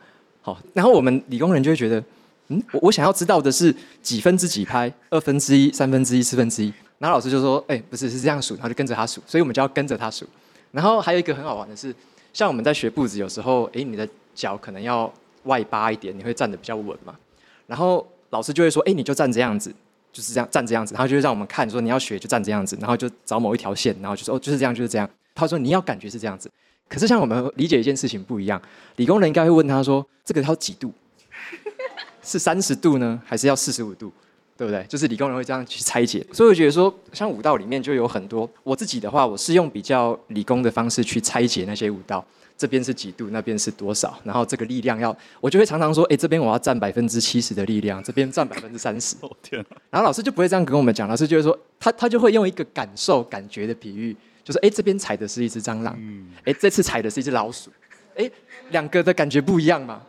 [0.41, 2.03] 好，然后我们理工人就会觉得，
[2.49, 6.71] 嗯，我我想要知道的是几分之几拍，二分之一、三分之一、四分之一。
[6.99, 10.25] 然后老师就说，哎、不是，是这样数，然后就跟着他数，所以我们就要跟着他数。
[10.71, 11.93] 然后还有一个很好玩的是，
[12.31, 15.11] 像我们在学步子，有时候，哎、你的脚可能要
[15.43, 17.15] 外八一点，你会站得比较稳嘛。
[17.65, 19.73] 然后老师就会说，哎、你就站这样子。
[20.09, 25.07] 就是这样站这样子，然后就会让我们看说你要学就站这样子，然后就找某一条线，然后就说哦就是这样就是这样。
[25.35, 26.49] 他说你要感觉是这样子，
[26.89, 28.59] 可是像我们理解一件事情不一样，
[28.95, 30.91] 理工人应该会问他说这个要几度？
[32.23, 34.11] 是三十度呢，还是要四十五度？
[34.57, 34.83] 对不对？
[34.89, 38.49] 就是理工人会这样去拆解，所以我觉得说，像舞蹈里面就有很多。
[38.63, 42.25] 我自己的话，我是用比较理工的方式去拆解那些舞蹈。
[42.57, 44.19] 这边是几度，那边是多少？
[44.23, 49.15] 然后这个力量要，我就会常常说，哎，这边我要占百分之七十的力量，这边占百分之三十。
[49.21, 49.77] 哦天啊！
[49.91, 55.97] 然后老师就不会这样跟我们讲，老师就会说，他他就会用一个感受、感觉的比喻，就是哎，这边踩的是一只蟑螂，
[56.45, 57.69] 哎，这次踩的是一只老鼠，
[58.15, 58.29] 哎，
[58.71, 60.01] 两个的感觉不一样嘛。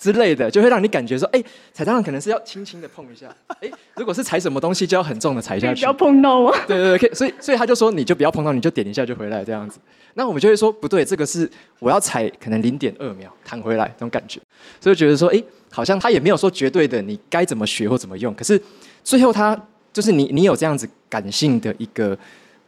[0.00, 3.26] 之类的，就会让你感觉说，哎，踩蟑螂可能是要轻轻的碰一下，
[3.60, 5.80] 哎，如果是踩什么东西，就要很重的踩下去。
[5.82, 6.50] 不要碰到我！
[6.66, 9.78] 对对对，所以所以他就说，你就不要碰到，你就点一下就回来这样子。
[10.14, 11.48] 那我们就会说，不对，这个是
[11.80, 14.40] 我要踩可能零点二秒弹回来这种感觉。
[14.80, 18.58] 所以觉得说，哎，好像他也没有说绝对的你该怎么学或怎么用，可是
[19.04, 19.54] 最后他
[19.92, 22.16] 就是你你有这样子感性的一个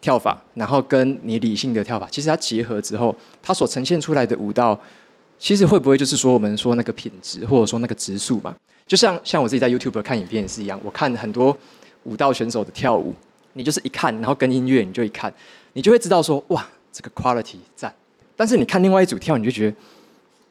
[0.02, 4.78] 跳法，然后跟你理性的跳法，其实它结合之后，它所呈现出来的舞蹈。
[5.42, 8.54] 其实会不会就是说我们说那个品质，或者说那个质素嘛？
[8.86, 11.56] 就像像我自己在 YouTube 看影片也是一样，我看很多
[12.04, 13.12] 舞蹈选手的跳舞，
[13.54, 15.34] 你就是一看，然后跟音乐你就一看，
[15.72, 17.92] 你就会知道说哇，这个 quality 赞。
[18.36, 19.76] 但是你看另外一组跳，你就觉得，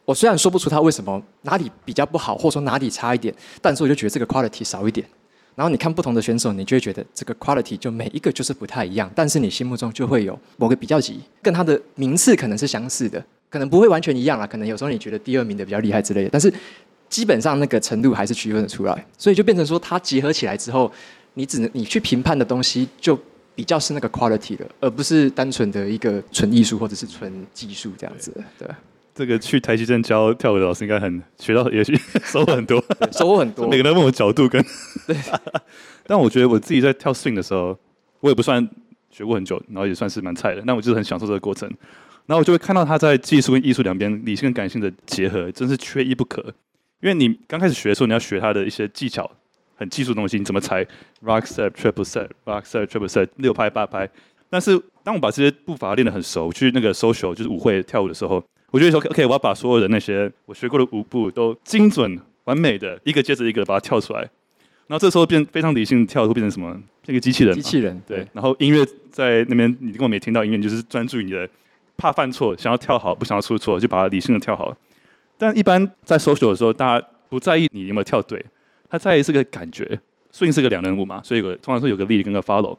[0.03, 5.07] 我虽然说不出他为什么哪里比较不好，或者说哪里差一点，但是我就觉得这个 quality 少一点。
[5.55, 13.23] 然后你看不同的选手，你就会觉得这个 quality 就每一个就是不太一样，但是你心目中就会有某个比较级，跟他的名次可能是相似的。
[13.51, 16.51] 可能不会完全一样啦，可能有时候你觉得第二名的比较厉害之类的，但是
[17.09, 20.89] 基本上那个程度还是区分得出来，所以就变成说它结合起来之后，
[21.33, 23.19] 你只能你去评判的东西就
[23.53, 28.33] 比较是那个 quality 了，而不是单纯的一个纯艺术或者是纯技术这样子。
[28.57, 28.65] 对，
[29.13, 33.67] 这个去台积镇教跳舞的老师应该很学到，也许收获很多， 收获很多。
[33.67, 34.63] 每个人问我角度跟，
[35.05, 35.17] 对，
[36.07, 37.77] 但我觉得我自己在跳 swing 的时候，
[38.21, 38.65] 我也不算
[39.09, 41.69] 学过很久，然后也算是蛮菜的，那我就是很享受这个过程。
[42.25, 46.41] 然后我就会看到他在技术跟艺术两边理性跟感性的结合，真是缺一不可。
[47.01, 49.29] 因为你刚开始学的时候，你要学他的一些技巧，
[49.75, 50.85] 很技术的东西，你怎么踩
[51.23, 54.07] rock step triple step rock step triple step 六拍八拍。
[54.49, 64.19] 但是当我把这些步伐练得很熟，去那个 social 就是舞会跳舞的时候，我就会说 OK，我要把所有的那些我学过的舞步都精准完美的一个接着一个把它跳出来。
[64.87, 66.71] 然后这时候变非常理性跳，会变成什么？
[67.03, 67.55] 变个机器人。
[67.55, 68.27] 机器人对。
[68.33, 71.49] 然后音乐在那边，你根本没听到音乐，你就是专注于你的。
[71.97, 74.75] 怕犯错，想要跳好，不想要出错，就把它理性的跳好。
[75.37, 78.45] 但一般在 social 的时候，大家不在意你有没有跳对，
[78.89, 79.99] 他在意是个感觉。
[80.33, 82.77] swing 是个两人舞嘛，所以有通常说有个 lead 跟个 follow，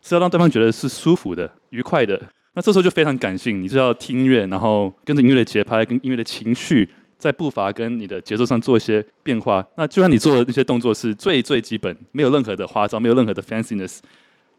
[0.00, 2.18] 是要让对方觉得是舒服的、愉快的。
[2.54, 9.62] 那这时候就非常感性，你就要听音乐，然后跟着音乐的节拍、跟音乐的情绪，在步伐跟你的节奏上做一些变化。
[9.76, 13.98] 那就算你做的那些动作是最最基本，没有任何的花招，没有任何的 fanciness，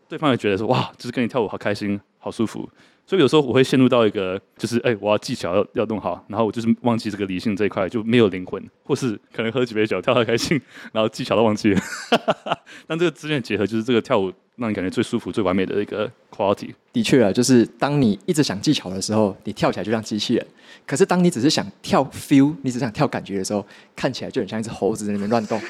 [0.08, 2.70] 对方也觉得说哇，就是跟你跳舞好开心、好舒服。
[3.08, 10.60] 所以有时候我会陷入到一个，就是哎，我要技巧要要弄好，然后我就是忘记这个理性这一块，就没有灵魂，或是可能喝几杯酒跳得开心，
[10.92, 11.82] 然后技巧都忘记了。
[12.88, 16.74] 但这个之间的结合，就是这个跳舞让你感觉最舒服、最完美的一个 quality。
[16.92, 20.44] 的确啊，就是当你一直想技巧的时候，你跳起来就像机器人；
[20.88, 23.66] 可是当你只是想跳 feel，你只想跳感觉的时候，
[23.96, 25.62] 看起来就很像一只猴子在那边乱动。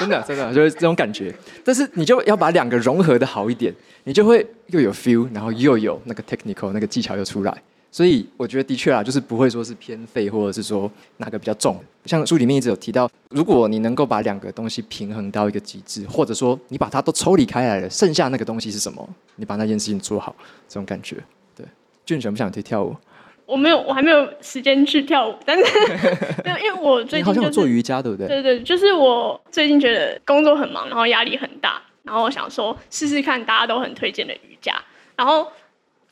[0.00, 1.32] 真的，真的 就是这种感觉。
[1.64, 3.72] 但是你就要把两个融合的好一点。
[4.04, 11.78] 你就会又有 feel，然后又有那个 technical 那个技巧又出来，所以我觉得的确啊，就是不会说是偏废，或者是说哪个比较重。
[12.06, 19.06] 像书里面一直有提到，如果你能够把两个东西平衡到一个极致，或者说你把它都抽离开来了，剩下那个东西是什么？
[19.36, 20.34] 你把那件事情做好，
[20.66, 21.18] 这种感觉。
[21.54, 21.66] 对，
[22.06, 22.96] 俊想不想去跳舞？
[23.50, 25.64] 我没有，我还没有时间去跳舞， 但是
[26.64, 28.28] 因为我最近、就是、好像有做瑜伽，对不对？
[28.28, 31.82] 对对，就是我最近觉得工作很忙，然后压力很大。
[32.02, 34.74] 然后我想说试试看，大家都很推荐的瑜伽。
[35.16, 35.46] 然后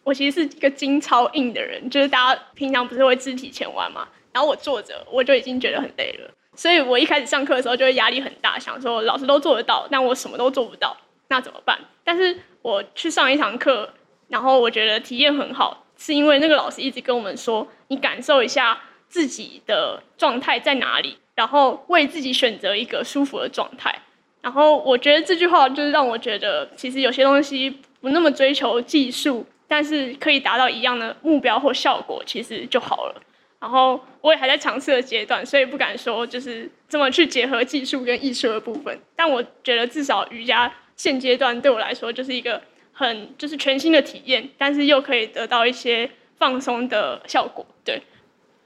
[0.04, 4.06] 我其实是一个筋超硬的人，就是大家平常不是会肢体前弯嘛？
[4.32, 10.96] 然后我坐着我就已经觉得很累了，所以我一开始上课的时候就会压力很大，想说老师都做得到，但我什么都做不到，
[11.28, 11.78] 那怎么办？
[12.04, 13.88] 但是我去上一堂课，
[14.28, 23.94] 然后我觉得体验很好，是因为那个老师一直跟我们说，你感受一下自己的状态在哪里，然后为自己选择一个舒服的状态。
[24.40, 27.68] 然后我觉得这句话就是让我觉得，其实有些东西
[28.00, 33.22] 不那么追求技术，但是可以达到一样的目标或效果，其实就好了。
[33.60, 38.96] 然后我也还在尝试的阶段，所以不敢说就是这么去结合技术跟艺术的部分。
[39.16, 42.62] 但我觉得至少瑜伽现阶段对我来说就是一个
[42.98, 47.64] 很就是全新的体验，但是又可以得到一些放松的效果。
[47.84, 48.02] 对，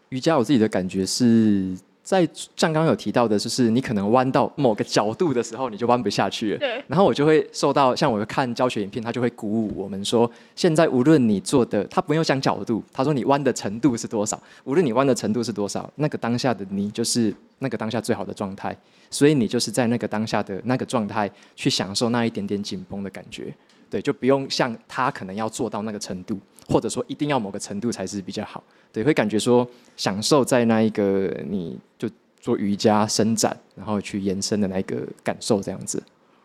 [0.09, 1.77] 瑜伽我自己的感觉是。
[2.05, 6.59] 在像刚刚有提到的，就是你可能弯到某个角度的时候，你就弯不下去了。
[6.59, 6.83] 对。
[6.89, 18.77] 然后我就会受到，像我看教学影片，他就会鼓舞我们说，现在无论你做的，他不用讲角度，他说你弯的程度是多少，无论你弯的程度是多少，那个当下的你就是那个当下最好的状态，
[19.09, 23.55] 所以你就是在那个当下的那个状态去享受那一点点紧绷的感觉。
[23.93, 28.65] 对，就不用像他可能要做到那个程度，或者说一定要某个程度才是比较好。
[28.91, 29.69] 对，会感觉说
[29.99, 32.09] 享受在那一个你就
[32.41, 36.03] 做瑜伽伸展，然后去延伸的那个感受这样子。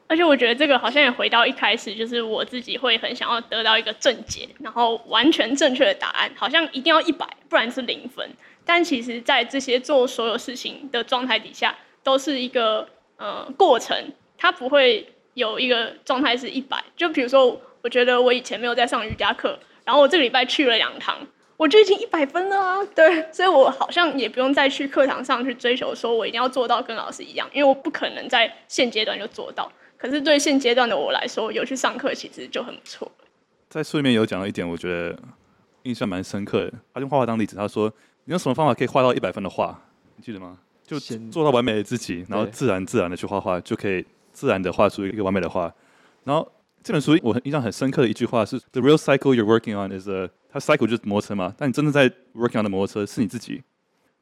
[0.07, 8.29] 而且我觉得这个好像也回到一开始，就是我自己会很想要得到一个正解，然后完全正确的答案，好像一定要一百，不然是零分。
[8.65, 11.73] 但其实，在这些做所有事情的状态底下，
[12.03, 12.85] 都是一个
[13.15, 15.07] 呃过程，它不会
[15.37, 16.83] 有一个状态是一百。
[16.95, 21.15] 就比如说，我觉得我以前没有在上瑜伽课，然后我这个礼拜去了两堂。
[21.57, 29.71] 我就已经一百分了啊，对，所以我好像也不用再去课堂上去追求，说我一定要做到跟老师一样，因为我不可能在现阶段就做到。
[29.97, 33.11] 可是对现阶段的我来说，有去上课其实就很不错。
[33.69, 35.17] 在书里面有讲到一点，我觉得
[35.81, 36.73] 印象蛮深刻的。
[36.93, 37.91] 他用画画当例子，他说
[38.25, 39.75] ：“你用什么方法可以画到一百分的画？
[40.15, 40.59] 你记得吗？
[40.85, 40.99] 就
[41.31, 44.05] 做到完美的自己，然后自然自然的去画画，就可以
[44.37, 45.73] 自然的画出一个完美的画。”
[46.23, 46.47] 然后
[46.83, 53.63] 这本书我印象很深刻的一句话是：“The real cycle you're working on is a 它 cycle 就是摩托车嘛，但你真正在 working on 的摩托车是你自己。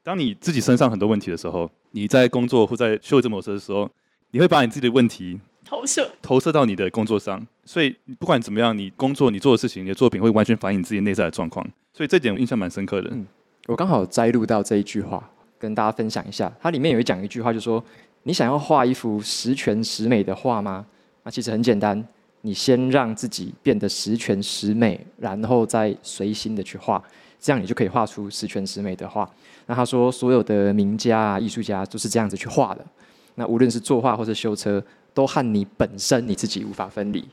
[0.02, 3.90] 当你自己身上很多问题的时候，你在工作或在修这摩托车的时候，
[4.30, 7.46] 你会把你自己的问题投射投射到你的工作上。
[7.64, 11.66] 所以不管怎么样，你工作你做的事情，你的作品会完全反映你自己内在的状况。
[11.92, 13.10] 所以这点我印象蛮深刻的。
[13.12, 13.26] 嗯，
[13.66, 16.52] 我刚好摘录到这一句话，跟大家分享一下。
[16.60, 17.82] 它里面有一讲一句话，就是说
[18.26, 20.84] 你想要画一幅十全十美的画吗？
[21.22, 22.04] 那其实很简单。
[22.40, 27.00] 你先让自己变得十全十美，然后再随心的去画，
[27.38, 29.28] 这样你就可以画出十全十美的画。
[29.66, 32.84] 那他说，所有的名家啊、艺术家都是这样子去画的。
[33.36, 34.82] 那无论是作画或是修车，
[35.14, 37.24] 都和你本身你自己无法分离。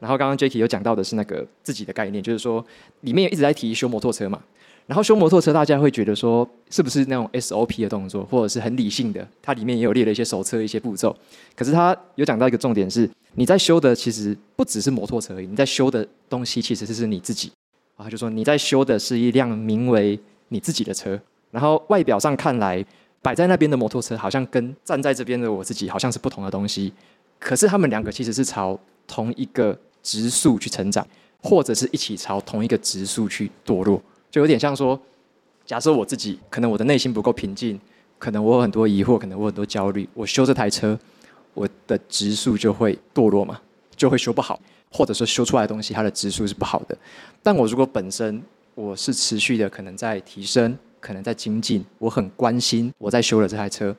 [0.00, 2.62] 然后刚刚 Jacky 有讲到的是那个自己的概念，就是说
[3.00, 4.42] 里面一直在提修摩托车嘛。
[4.86, 9.26] 然后修摩托车，大家会觉得说是不是那种 SOP 的动作，或者是很理性的？
[9.40, 11.16] 它里面也有列了一些手册、一些步骤。
[11.56, 17.50] 可是他有讲到一个重点是，你在修的其实不只是摩托车而已，你在修的东西其实是你自己。
[17.96, 20.18] 啊，就说你在修的是一辆名为
[20.48, 21.18] 你自己的车。
[21.50, 22.84] 然后外表上看来
[23.20, 26.92] 摆在那边的摩托车，好像跟站在这边的我自己好像是不同的东西。
[27.38, 31.06] 可是他们两个其实是朝同一个质数去成长，
[31.40, 34.02] 或者是一起朝同一个质数去堕落。
[34.32, 34.98] 就有点像说，
[35.66, 37.78] 假设我自己可能我的内心不够平静，
[38.18, 40.08] 可能我有很多疑惑，可能我很多焦虑。
[40.14, 40.98] 我修这台车，
[41.52, 43.60] 我的质数就会堕落嘛，
[43.94, 44.58] 就会修不好，
[44.90, 46.96] 或者说修出来的东西它的质数是不好的。
[47.42, 48.42] 但我如果本身
[48.74, 53.94] 我是持续的，可能在提升，可能在精进，我很关心我在修的这台车，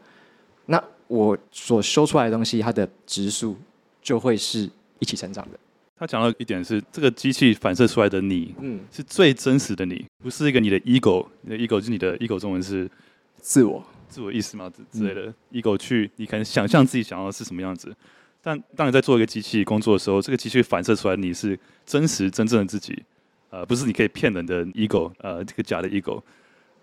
[0.65, 3.55] 那我所修出来的东西，它的质数
[4.01, 4.67] 就会是
[4.97, 5.59] 一起成长的。
[5.95, 12.89] 他讲到一点是，这个机器反射出来的你，嗯，是最真实的你，不是一个你的 ego，你的 ego 就是你的 ego，中文是
[13.37, 17.95] 自我，自我意识嘛之之类的、嗯、ego 去，你可能想象自己想要的是什么样子，
[18.41, 23.03] 但当你在做一个机器工作的时候，这个机器反射出来你是真实真正的自己，
[23.49, 26.21] 呃，不是你可以骗人的 ego，呃，这个假的 ego。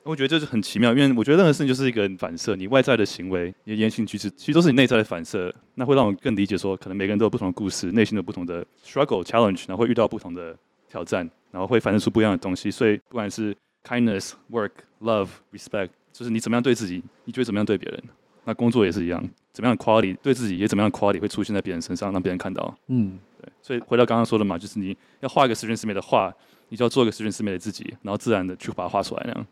[0.02, 5.54] 我觉得这是很奇妙，因为我觉得任何事情就是一个反射，你外在的行为、你的言行举止，其实都是你内在的反射。
[5.74, 10.56] 那会让我更理解说，可能每个人都有不同的故事，内心的不同的 struggle、challenge，然后会遇到不同的
[10.88, 12.70] 挑战，然后会反射出不一样的东西。
[12.70, 14.70] 所以不管是 kindness、work、
[15.00, 18.02] love、respect，就是你怎么样对自己，你觉得怎么样对别人。
[18.44, 19.22] 那工作也是一样，
[19.52, 22.74] 怎么样的 quality 对自己，也怎么样的 quality 会出现在别人身上，让别人看到。
[22.88, 23.52] 嗯，对。
[23.60, 26.34] 所以回到刚刚说的嘛，就是你要画一个十全十美的画，
[26.70, 29.46] 你就要做一个十全十美的自己，然后自然的去把它画出来那样。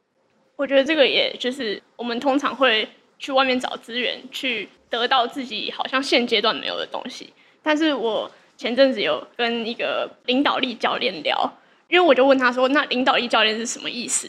[0.58, 7.32] 我觉得这个也就是我们通常会去外面找资源，去得到自己好像现阶段没有的东西。
[7.62, 11.48] 但是我前阵子有跟一个领导力教练聊，
[11.88, 14.28] 因为我就问他说：“那领导力教练是什么意思？”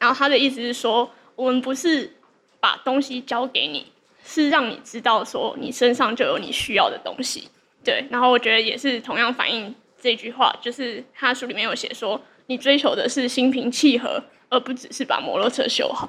[0.00, 2.12] 然后他的意思是说，我们不是
[2.58, 3.86] 把东西交给你，
[4.24, 7.48] 是让你知道说你身上就有你需要的东西。
[7.84, 9.72] 对，然后我觉得也是同样反映
[10.02, 14.20] 这句话，就是他书里面有写说，你追求的是心平气和。
[14.48, 16.08] 而不只是把摩托车修好。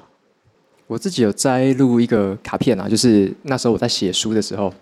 [0.86, 4.72] 我自己有摘录一个卡片啊，就是那时候我在写书的时候，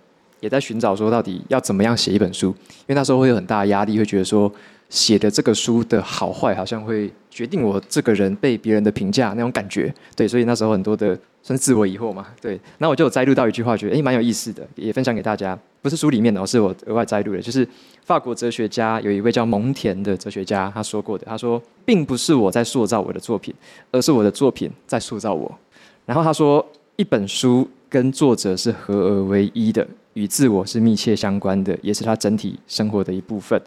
[0.41, 4.51] 也在寻找说到底要怎么样写一本书，因为那时候会有很大的压力，会觉得说
[4.89, 9.95] 写的这个书的好坏好像会决定我这个人被别人的评价那种感觉。
[10.17, 11.09] 对，所以那时候很多的
[11.43, 12.27] 算是自我疑惑嘛。
[12.41, 15.59] 对，那我就有摘录到一句话，觉得诶蛮有意思的，也分享给大家。
[15.83, 17.67] 不是书里面的，是我额外摘录的，就是。
[18.09, 21.27] 法国哲学家有一位叫蒙田的哲学家，他说过的。
[21.27, 23.55] 他说，并不是我在塑造我的作品，
[23.93, 25.59] 而是我的作品在塑造我。
[26.07, 26.67] 然后他说，
[26.97, 33.61] 一本书跟作者是合而为一的，与自我是密切相关的，也是他整体生活的一部分。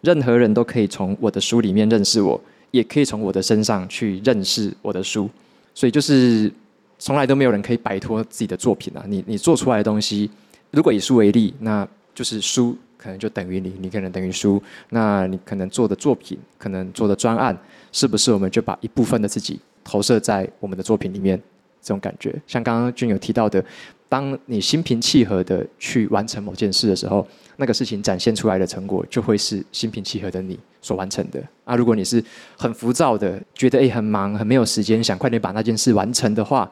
[0.00, 2.40] 任何人都可以从我的书里面认识我，
[2.70, 5.28] 也可以从我的身上去认识我的书。
[5.74, 6.50] 所以就是
[6.98, 9.04] 从来都没有人可以摆脱自己的作品啊！
[9.06, 10.30] 你你做出来的东西，
[10.72, 14.60] 如果以书为例，那就是书可能就等于你，你可能等于书。
[14.90, 17.56] 那你可能做的作品，可能做的专案，
[17.92, 21.40] 是不是我们就把一部分的自己投射在我们的作品里面？
[21.84, 23.64] 这种感觉，像刚刚君有提到的，
[24.08, 31.42] 当你心平气和的去完成某件事的时候，那个事情展现出来的成果，就会是心平气和的你所完成的。
[31.64, 32.24] 啊，如果你是
[32.56, 36.70] 很浮躁的，觉得诶很忙，很没有时间，想快点把那件事完成的话，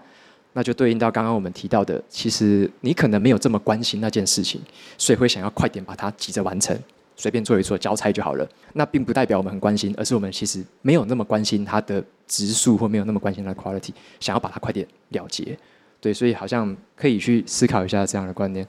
[0.53, 4.61] 那就对应到刚刚我们提到的，其实你可能没有这么关心那件事情，
[4.98, 6.78] 所以会想要快点把它急着完成。
[7.16, 15.55] 随便做一做交差就好了，那并不代表我们很关心，而是我们其实没有那么关心它的质数，或没有那么关心它的 quality，想要把它快点了结。
[16.01, 18.66] 对，所以好像可以去思考一下这样的观念。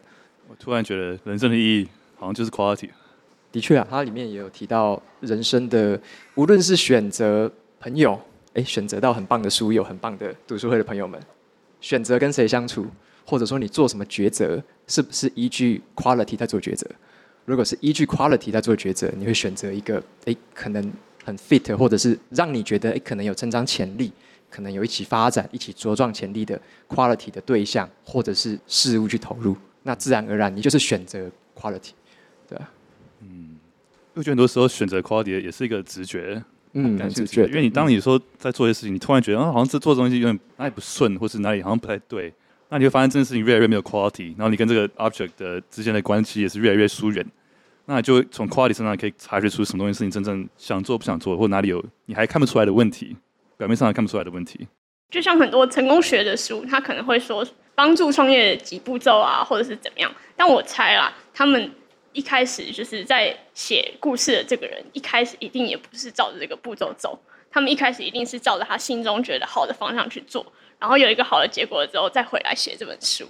[0.49, 2.89] 我突然觉得人生的意义好像就是 quality。
[3.53, 5.97] 的确啊，它里面也有提到人生的，
[6.35, 8.19] 无论是选择朋友，
[8.55, 11.17] 诶，选择到很棒的书友，很棒的读书会的朋友们，
[11.81, 12.87] 选择跟谁相处，
[13.25, 16.87] 或者说你做什么抉择，是不是依据 quality 在做抉择？
[17.43, 20.93] 如果是依据 quality 在做抉择，你会选择一个诶，可能
[21.25, 24.11] 很 fit，或者是让你觉得诶，可能有成长潜力，
[24.49, 31.29] 可能有一起发展、一起茁壮潜力的 quality 的对象或者是事物去投入，那自然而然你就是选择
[31.59, 31.89] quality，
[32.47, 32.71] 对啊，
[33.21, 33.57] 嗯，
[34.13, 36.43] 我觉得很多时候选择 quality 也是一个直觉，
[36.73, 42.33] 嗯，感直觉，因为你当你说在做一些事情，你突然觉得啊，好像这做东西有点哪里不顺，或是哪里好像不太对。
[42.69, 47.25] 那你会发现这件事情越来越没有 quality，然后你跟这个 object 的之间的关系也是越来越疏远。
[47.85, 53.17] 那你就从 quality 身上可以察觉出什么东西是你真正想做不想做，或哪里有你还看不出来的问题，
[53.57, 54.65] 表面上还看不出来的问题。
[55.09, 57.45] 就像很多成功学的书，他可能会说
[57.75, 60.09] 帮助创业几步骤啊，或者是怎么样。
[60.37, 61.69] 但我猜啦，他们
[62.13, 70.45] 一开始就是在写故事的这个人，一开始一定也不是照着这个步骤走，他们一开始一定是照着他心中觉得好的方向去做。
[70.79, 73.25] 然后有一个好的结果之后，再回来写这本书。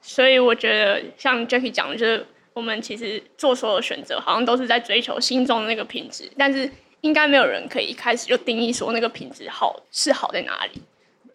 [0.00, 6.28] 所以我觉得，像 Jackie 讲，就是我们其实做所有选择，好像都是在追求心中的那个品质。
[6.36, 6.68] 但是，
[7.02, 10.82] 应该没有人可以一开始就定义说那个品质好是好在哪里。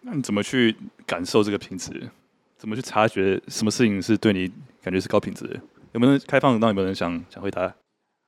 [0.01, 0.75] 那你怎么去
[1.05, 2.09] 感受这个品质？
[2.57, 4.51] 怎么去察觉什么事情是对你
[4.81, 5.59] 感觉是高品质的？
[5.97, 6.59] 有没有人开放？
[6.59, 7.73] 让有没有人想想回答？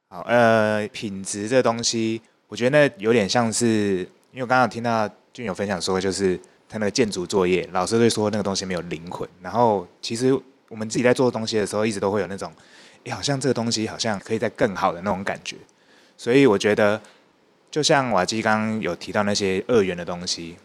[0.10, 4.00] 好，呃，品质这东西，我觉得那有点像是，
[4.32, 6.40] 因为我刚刚听到俊友分享说，就是。
[6.72, 9.28] 他那个建筑作业，老师会说那个东西没有灵魂。
[9.42, 10.32] 然后其实
[10.68, 12.54] 我们自己在做东西的时候，一直都会有那种，
[13.06, 15.56] 哎，好像这个东西好像可以再更好的那种感觉。
[16.16, 17.02] 所以我觉得，
[17.72, 20.58] 就像瓦基刚刚有提到那些二元的东西，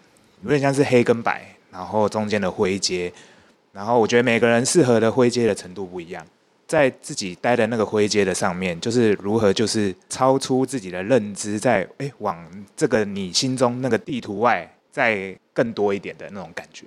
[0.42, 3.10] 有点像是黑跟白，然后中间的灰阶。
[3.72, 6.22] 然后我觉得每个人适合的灰阶的程度不一样，
[6.74, 12.36] 在自己待的那个灰阶的上面，就是如何就是超出自己的认知，在哎往
[12.76, 14.68] 这个你心中那个地图外。
[14.94, 16.86] 再更多一点的那种感觉，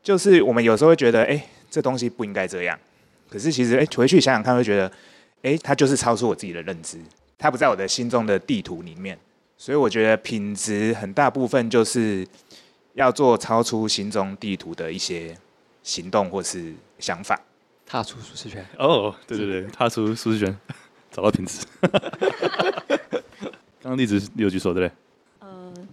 [0.00, 2.78] 就是我们有时候会觉得，哎、这东西不应该这样。
[3.28, 4.92] 可是其实，哎、回去想想看，会觉得，
[5.42, 6.96] 哎、它就是超出我自己的认知，
[7.36, 9.18] 它不在我的心中的地图里面。
[9.58, 12.24] 所以我觉得品质很大部分就是
[12.92, 15.36] 要做超出心中地图的一些
[15.82, 17.40] 行动或是想法，
[17.94, 18.60] 踏出舒适圈。
[18.76, 20.58] 哦，oh, 对对对，踏出舒适圈，
[21.12, 21.64] 找到品质。
[23.80, 24.96] 刚刚例子你有举手对不对？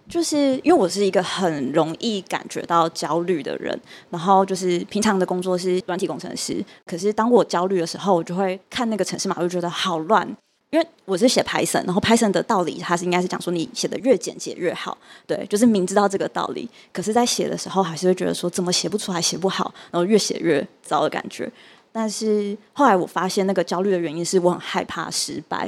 [0.09, 3.79] 就是因为我是一个很容易感觉到焦虑的人，
[4.09, 10.27] 然后就是平常的工作是软体工程师，可是当我焦虑的时候，我就会看那个程式码，我就觉得好乱。
[10.71, 14.97] 因为我是写 Python，然后 Python 的道理，它是应该是讲说你写的越简洁越好，
[15.27, 21.51] 对，就是明知道这个道理，可是在写的时候还是会觉得说怎么写不出来，写不好，然后越写越糟的感觉。
[21.91, 25.65] 但是后来我发现那个焦虑的原因是我很害怕失败，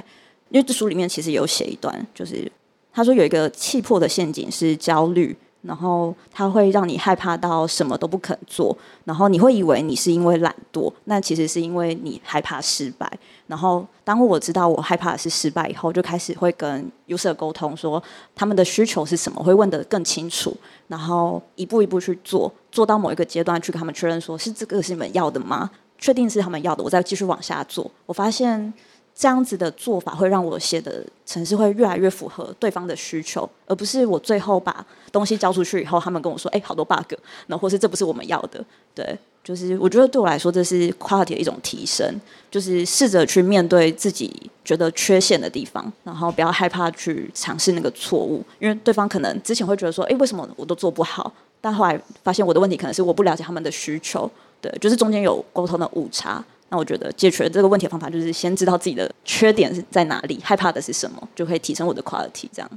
[0.49, 2.51] 因为这书里面其实有写一段，就是。
[2.95, 13.11] 他说有一个气魄的陷阱是焦虑，然后它会让你害怕到什么都不肯做，然后你会以为你是因为懒惰，那其实是因为你害怕失败。
[13.47, 18.01] 然后当我知道我害怕的是失败以后，就开始会跟 user 沟通，说
[18.35, 20.55] 他们的需求是什么，会问得更清楚，
[20.87, 25.71] 然后一步一步去做，做到某一个阶段去跟他们确认，说是这个是你们要的吗？
[26.03, 27.89] 确定是他们要的，我再继续往下做。
[28.05, 28.73] 我发现。
[29.15, 37.13] 这样子的做法会让我写的程式会越来越符合对方的需求，而不是我最后把东西交出去以后，他们跟我说：“哎，好多 bug，
[37.45, 51.31] 那或是这不是我们要的。”对，就是我觉得对我来说，这是 quality 的一种提升，就是试着去面对自己觉得缺陷的地方，然后不要害怕去尝试那个错误，因为对方可能之前会觉得说：“哎，为什么我都做不好？”
[51.61, 54.29] 但后来发现我的问题可能是我不了解他们的需求，
[54.63, 56.41] 对，就是中间有沟通的误差。
[56.69, 62.71] 那我觉得解决这个问题的方法就是先知道自己的缺点是在哪里，害怕的是什么，就可以提升我的 quality 这样。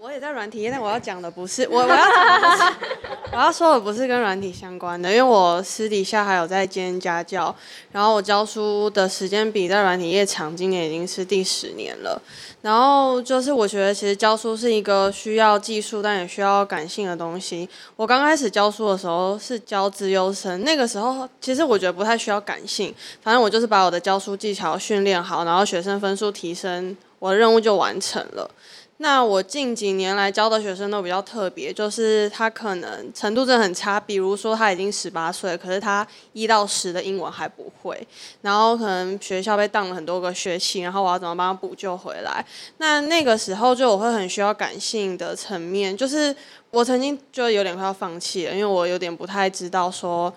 [0.00, 2.62] 我在软体业，但我要讲的不是 我，我要讲的是
[3.32, 7.54] 我要说的不是跟软体相关的，因为我私底下还有在兼家教，
[7.92, 12.20] 然后我教书的时间比在软体业长，今年已经是第十年了。
[12.62, 17.68] 然后就是我觉得其实教书是一个需要技术但也需要感性的东西。
[17.94, 22.92] 我刚开始教书的时候是教资优生，那个时候其实我觉得不太需要感性，
[23.22, 28.50] 反正我就是把我的教书技巧训练好，然后学生分数提升，我的任务就完成了。
[28.98, 38.06] 那我近几年来教的学生都比较特别，就是他可能程度真的很差，比如说他已经十八岁，可是他一到十的英文还不会，
[38.40, 42.44] 然后可能学校被当了很多个学期，然后我要怎么帮他补救回来？
[42.78, 46.34] 那那个时候就我会很需要感性的层面，就是
[46.70, 50.32] 我曾经就有点快要放弃了，因为我有点不太知道说。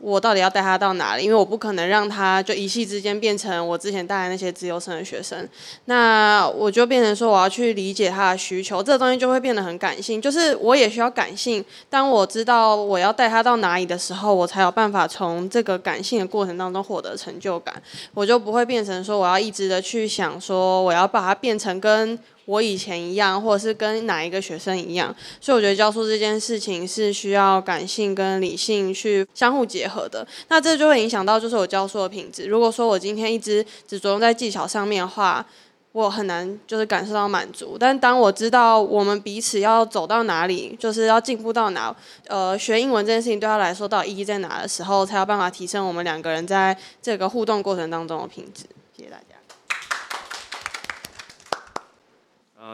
[0.00, 1.24] 我到底要带他到哪里？
[1.24, 5.48] 因为我不可能让他就一夕之间变成我之前带来那些资优生的学生。
[5.84, 10.20] 那我就变成说，我要去理解他的需求，这个东西就会变得很感性。
[10.20, 17.74] 就是我也需要感性，当我知道我要带他到哪里的时候，我才有办法从这个感性的过程当中获得成就感。
[18.14, 22.18] 我就不会变成说，我要一直的去想说，我要把它变成跟。
[22.46, 30.26] 我以前一样，或者是跟哪一个学生一样，所以我觉得教书这件事情是需要感性跟理性去相互结合的。
[30.48, 32.46] 那这就会影响到就是我教书的品质。
[32.46, 35.46] 如果说我今天一直只着重在技巧上面的话，
[35.92, 37.76] 我很难就是感受到满足。
[37.78, 41.94] 但当我知道我们彼此要走到哪里，就是要进步到哪，
[42.28, 48.64] 呃，学英文这件事情对他来说到底意义在哪的时候，才有办法提升我们两个人在这个互动过程当中的品质。
[48.96, 49.24] 谢谢大家。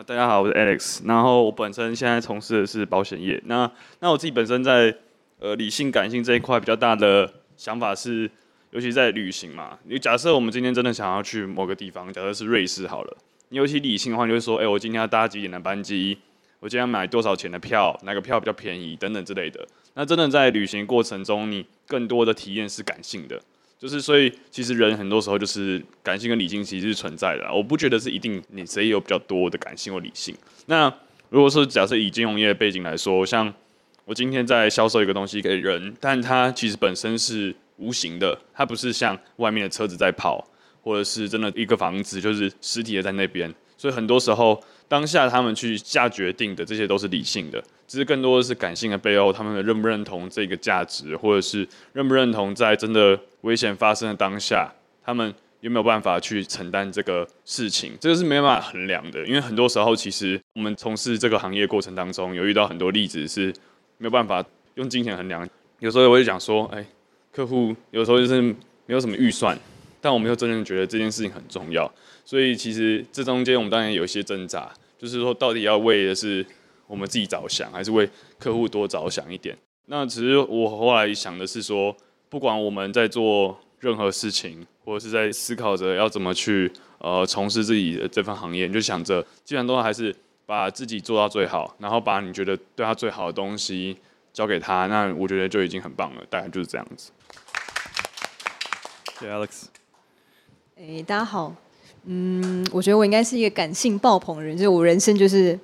[0.03, 1.01] 大家好，我是 Alex。
[1.07, 3.41] 然后我本身现在从事的是保险业。
[3.47, 3.71] 那
[4.01, 4.95] 那我自己本身在
[5.39, 8.31] 呃理性感性这一块比较大的想法是，
[8.73, 9.79] 尤其在旅行嘛。
[9.85, 13.17] 你假设我们今天真的想要去某个地方，假设是瑞士好了。
[13.49, 16.19] 你尤其理性的话，你就会说，哎，我今天要搭几点的班机？
[16.61, 17.99] 我今天要买多少钱的票？
[18.03, 18.97] 哪个票比较便宜？
[18.97, 19.67] 等等之类的。
[19.95, 23.41] 那真的在旅行过程中，你更多的体验是感性的。
[23.79, 27.47] 就是，所以其实人很多时候就是感性跟理性其实是存在的。
[27.53, 30.35] 我不觉得是一定你谁有比较多的感性或理性。
[30.65, 30.93] 那
[31.29, 33.53] 如果说假设以金融业背景来说，像
[34.07, 40.43] 我今天在销售一个东西给人，但它其实本身是无形的，它不是像外面的车子在跑，
[40.83, 43.53] 或者是真的一个房子就是实体的在那边。
[43.77, 44.59] 所以很多时候
[44.89, 47.63] 当下他们去下决定的这些都是理性的。
[47.87, 54.73] 只是更多的是感性的背后，他们的认不认同这个价值，或者是认不认同在真的危险发生的当下，
[55.05, 57.93] 他们有没有办法去承担这个事情？
[58.01, 63.55] 这个是没办法衡量的，因为很多时候其实我们从事这个行业过程当中，有遇到很多例子是
[63.99, 65.49] 没有办法用金钱衡量。
[65.79, 66.85] 有时候我会讲说，哎，
[67.33, 68.57] 客户有时候就是没
[68.89, 69.57] 有什么预算，
[70.01, 71.89] 但我们又真正觉得这件事情很重要，
[72.25, 76.45] 所以其实这中间我们当然有一些挣扎，就是说到底要为的是。
[76.87, 78.09] 我们自己着想，还是为
[78.39, 79.57] 客户多着想一点？
[79.87, 81.97] 那其实我后来想的是说，
[82.29, 86.69] 不管我们在做任何事情，或者是在思考着要怎么去
[86.99, 90.13] 呃从事自己的这份行业，你就想着，基本上都还是
[90.45, 93.97] 把自己做到最好，然后把你觉得对他最好的东西
[94.33, 96.25] 交给他，那我觉得就已经很棒了。
[96.29, 97.13] 大概就是这样子。
[99.21, 99.65] 谢谢 Alex。
[100.77, 101.55] 哎，大家好，
[102.07, 105.57] 嗯，我觉得我应该是一个感性爆棚的人，就是我人生就是。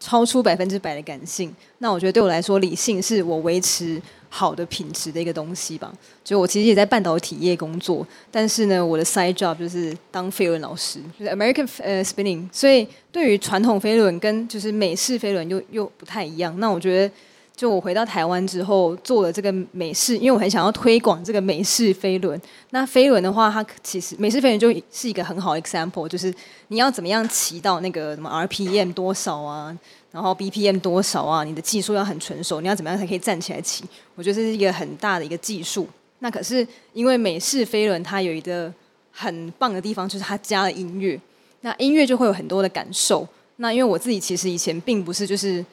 [0.00, 5.92] 超出百分之百的感性，那我觉得对我来说，理性是我维持好的品质的一个东西吧。
[6.24, 12.48] 就我其实也在半导体业工作，但是呢，我的 side job 就是当飞轮老师，就是 American 呃 spinning。
[12.52, 16.58] 所以对于传统飞轮跟就是美式飞轮又又不太一样。
[16.58, 17.14] 那我觉得。
[17.58, 22.40] 就我回到台湾之后，做了这个美式，因为我很想要推广这个美式飞轮。
[22.70, 26.32] 那飞轮的话，它其实美式飞轮就是一个很好的 example，就是
[26.68, 29.76] 你要怎么样骑到那个什么 RPM 多少啊，
[30.12, 33.82] 然后 BPM 多少啊，你的技术要很纯熟，你要怎么样才可以站起来骑？
[34.14, 35.88] 我觉得这是一个很大的一个技术。
[36.20, 38.72] 那可是因为美式飞轮它有一个
[39.10, 41.20] 很棒的地方，就是它加了音乐，
[41.62, 43.26] 那音乐就会有很多的感受。
[43.56, 45.64] 那因为我自己其实以前并不是就是。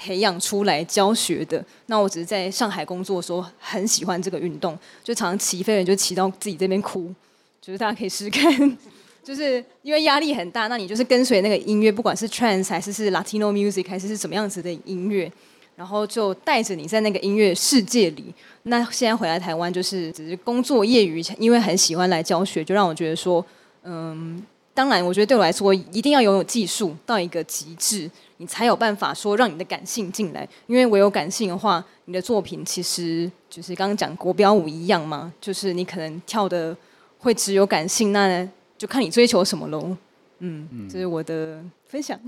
[0.00, 7.12] 培养出来教学的，那我只是在上海工作的时候很喜欢这个运动，就常常骑飞轮就骑到自己这边哭，
[7.60, 8.78] 就是大家可以试试看，
[9.22, 15.30] 就是因为压力很大，那你就是跟随那个音乐，不管是 trance 还是是 Latino music 还是是什么样子的音乐，
[15.76, 18.34] 然后就带着你在那个音乐世界里。
[18.62, 23.44] 那现在回来台湾就是只是工作业余，因为很喜欢来教学，就让我觉得说，
[23.82, 24.42] 嗯，
[24.72, 28.10] 当然我觉得对我来说一定要拥有技术到一个极致。
[28.40, 30.48] 你才有办法说让你的感性进来。
[30.66, 36.74] 因为唯有感性的话，你的作品其实就是刚刚讲国标舞一样嘛，就是你可能跳的
[37.18, 39.94] 会只有感性，那就看你追求什么喽。
[40.38, 42.18] 嗯，嗯，这是我的分享。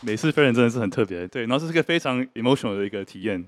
[0.00, 3.42] 美式飞人真的是很特别，对，然后这是一个非常 emotional 的一个体验。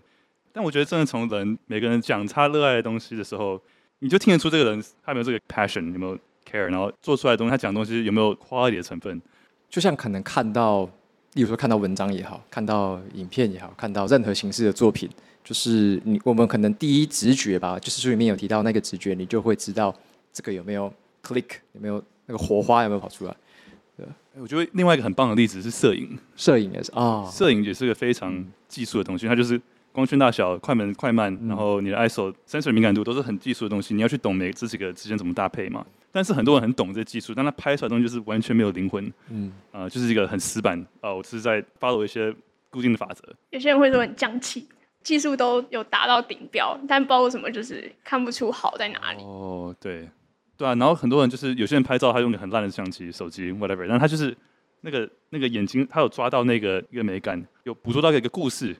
[0.52, 3.60] 但我觉得真的从人每个人讲他热爱的东西的时候，
[3.98, 6.16] 你就听得出这个人他有没有这个 passion，有没有
[6.48, 9.20] care，然后做出来的东西，他讲的东西有没有 quality 的成分。
[9.68, 10.84] 就像可能看到，
[11.34, 15.08] 例如说看到文章也好，看到影片也好，看到任何形式的作品，
[15.44, 19.94] 就是你我们可能第一直觉吧，就是书里面有提到那个直觉，你就会知道
[20.32, 20.92] 这个有没有
[21.22, 23.36] click，有没有那个火花有没有跑出来。
[23.96, 24.06] 对，
[24.40, 29.60] 我觉得另外一个很棒的例子是摄影，摄影也是啊，摄影也是个非常技术的东西，它就是
[29.96, 35.82] 光圈大小、快门、快慢，然后你的 ISO、sensor 敏感度都是很技术的东西，你要去懂每这几个之间怎么搭配嘛。
[36.12, 42.30] 但是很多人很懂这技术，但他拍出来的东西就是完全没有灵魂，嗯，啊、呃，就是一个很死板啊、呃，我是在 follow 一些
[42.68, 43.22] 固定的法则。
[43.48, 44.68] 有些人会说很匠气，
[45.02, 49.22] 技术都有达到顶标，但不知道为什么就是看不出好在哪里。
[49.22, 50.06] 哦，对。
[50.58, 54.36] 对啊，然后很多人就是有些人拍照，他用个很烂的相机、手机，whatever，但他就是
[54.80, 58.74] 那个那个眼睛，他有抓到那个一个美感，有捕捉到一个故事，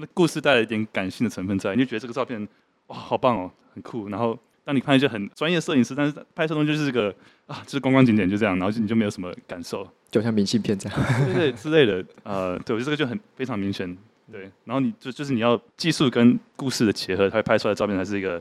[0.00, 2.46] 那故事带了一点感性的成分在，你就觉得这个照片
[2.86, 4.08] 哇，好棒哦，很酷。
[4.08, 7.14] 然后当你看一些很专业的摄影师，但是拍摄东西就是这个
[7.46, 12.04] 啊，就是观光景点就这样，然后你就没有什么感受，就像明信片这样，对对之类的。
[12.22, 13.96] 呃，对，我觉得这个就很非常明显。
[14.32, 18.40] 对，然后你就就是你要技术跟故事的结合，它会拍出来的照片才是一个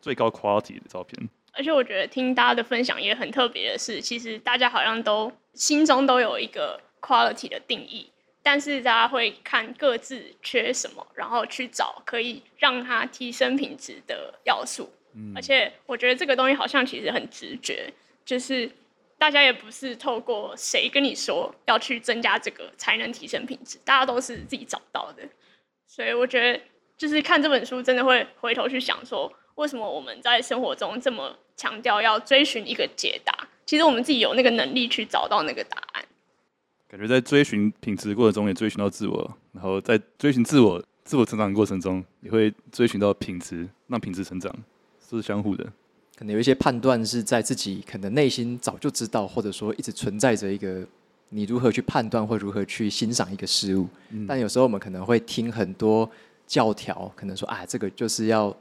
[0.00, 1.28] 最高 quality 的照片。
[1.52, 8.06] 而且我觉得听大家的分享也很特别的是，其实大家好像都心中都有一个 quality 的定义，
[8.42, 14.90] 但是大家会看各自缺什么，然后去找可以让它提升品质的要素。
[15.14, 15.32] 嗯。
[15.34, 17.92] 而且我觉得这个东西好像其实很直觉，
[18.24, 18.70] 就是
[19.18, 25.22] 大家也不是透过谁跟你说要去增加这个才能提升品质，大家都是自己找到的。
[25.86, 26.60] 所以我觉得
[26.96, 29.32] 就是看这本书，真的会回头去想说。
[29.56, 33.46] 为什么我们在生活中这么强调要追寻一个解答？
[33.66, 36.02] 其实我们自己有那个能力去找到那个答案。
[36.90, 44.52] 感觉在追寻品质过程中也追寻到自我，然后在追寻自我、自我成长的过程中也会追寻到品质，让品质成长，
[45.08, 45.64] 是相互的。
[46.16, 50.84] 可能有一些判断是在自己可能内心早就知道，或者说一直存在着一个
[51.28, 53.86] 你如何去判断或如何去欣赏一个事物。
[54.08, 54.26] 嗯。
[54.26, 56.10] 但有时候我们可能会听很多
[56.48, 58.54] 教条，可能说啊，这个就是要。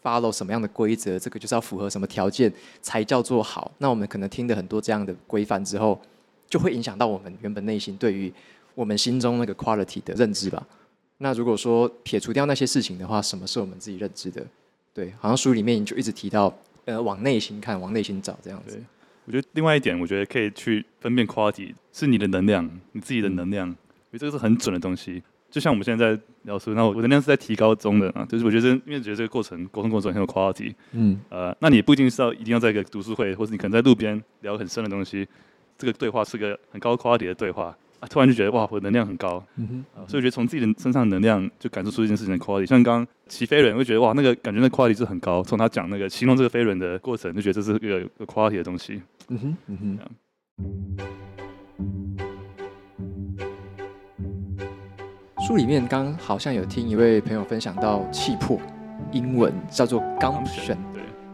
[0.00, 3.70] follow 什么样的规则，这个就是要符合什么条件才叫做好。
[3.78, 6.00] 那我们可能听的很多这样的规范之后，
[6.48, 8.32] 就会影响到我们原本内心对于
[8.74, 10.66] 我们心中那个 quality 的认知吧。
[11.18, 14.44] 那如果说撇除掉那些事情的话，什么是我们自己认知的？
[14.94, 16.52] 对，好像书里面就一直提到，
[16.84, 18.80] 呃，往内心看，往内心找这样子。
[19.24, 23.74] 我觉得另外一点，我觉得可以去分辨 quality 是你的能量，你自己的能量，因
[24.12, 25.22] 为这个是很准的东西。
[25.50, 35.26] 就像我们现在在聊书，那我能量是在提高中的啊，就是我觉得，因为觉得这个过程沟通过程很有 quality，嗯，呃，那你不一定是要一定要在一个读书会，或者你可能在路边聊很深的东西，
[35.78, 37.74] 这个对话是个很高 quality 的对话。
[38.00, 49.98] 啊，突然就觉得哇，我能量很高，嗯哼，啊，所以我觉得从自己的身上的能量就感受出一件事情的 quality，像刚刚骑飞轮，会觉得哇，那个感觉那 quality 是很高，从他讲那个形容这个飞轮的过程，就觉得这是一个有 quality 的东西，嗯哼，嗯哼。
[55.44, 58.60] 书里面刚好像有听一位朋友分享到气魄，
[59.10, 60.87] 英文叫做 gumption，对，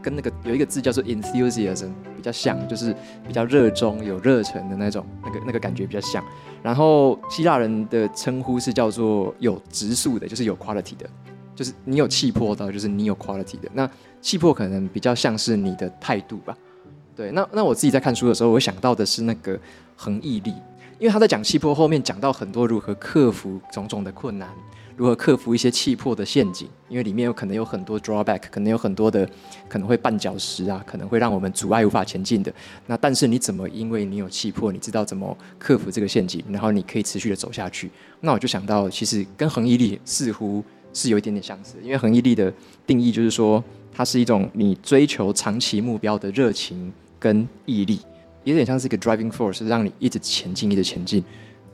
[0.04, 2.94] 跟那个有一个字叫做 enthusiasm 比较像，就是
[3.26, 6.22] 比较热衷、有热忱的那种，那个那个感觉比较像。
[6.62, 11.08] 然后希腊人的称呼是叫做有直素的，就是有 quality 的，
[11.54, 13.68] 就是你有气魄到，就是你有 quality 的。
[13.72, 13.90] 那
[14.20, 16.54] 气魄可能比较像是你的态度吧。
[17.16, 19.58] 对，那那我自己在看书的时候，我想到的是那个
[19.96, 20.54] 恒毅力。
[21.00, 24.48] 因为他在讲气魄后面讲到很多如何克服种种的困难，
[24.96, 26.68] 如何克服一些气魄的陷阱。
[26.88, 29.28] 因为里面有可能有很多 drawback，可能有很多的
[29.68, 32.52] 可能会绊脚石啊，可能会让我们阻碍无法前进的。
[32.86, 37.90] 那但是你怎么因为你有气魄，你知道怎么克服这个陷阱，然后你可以持续的走下去。
[38.20, 41.76] 那我就想到，其实跟恒毅力似乎是有一点点相似。
[41.82, 42.52] 因为恒毅力的
[42.86, 47.98] 定义就是说，它是一种你追求长期目标的热情跟毅力。
[48.44, 51.24] 有点像是一个 driving force，让你一直前进，一直前进，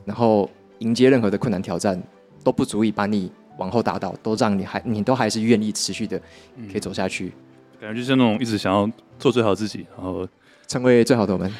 [0.05, 0.49] 然后
[0.79, 2.01] 迎接任何的困难挑战，
[2.43, 6.19] 都不足以把你往后打倒，都让你还你都还是愿意持续的
[6.71, 7.33] 可以走下去。
[7.79, 8.89] 嗯、感觉就是那种一直想要
[9.19, 10.27] 做最好自己，然后
[10.67, 11.51] 成为最好的我们。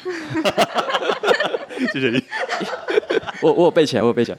[1.92, 2.22] 谢谢你，
[3.42, 4.38] 我我有背起来，我有背起来。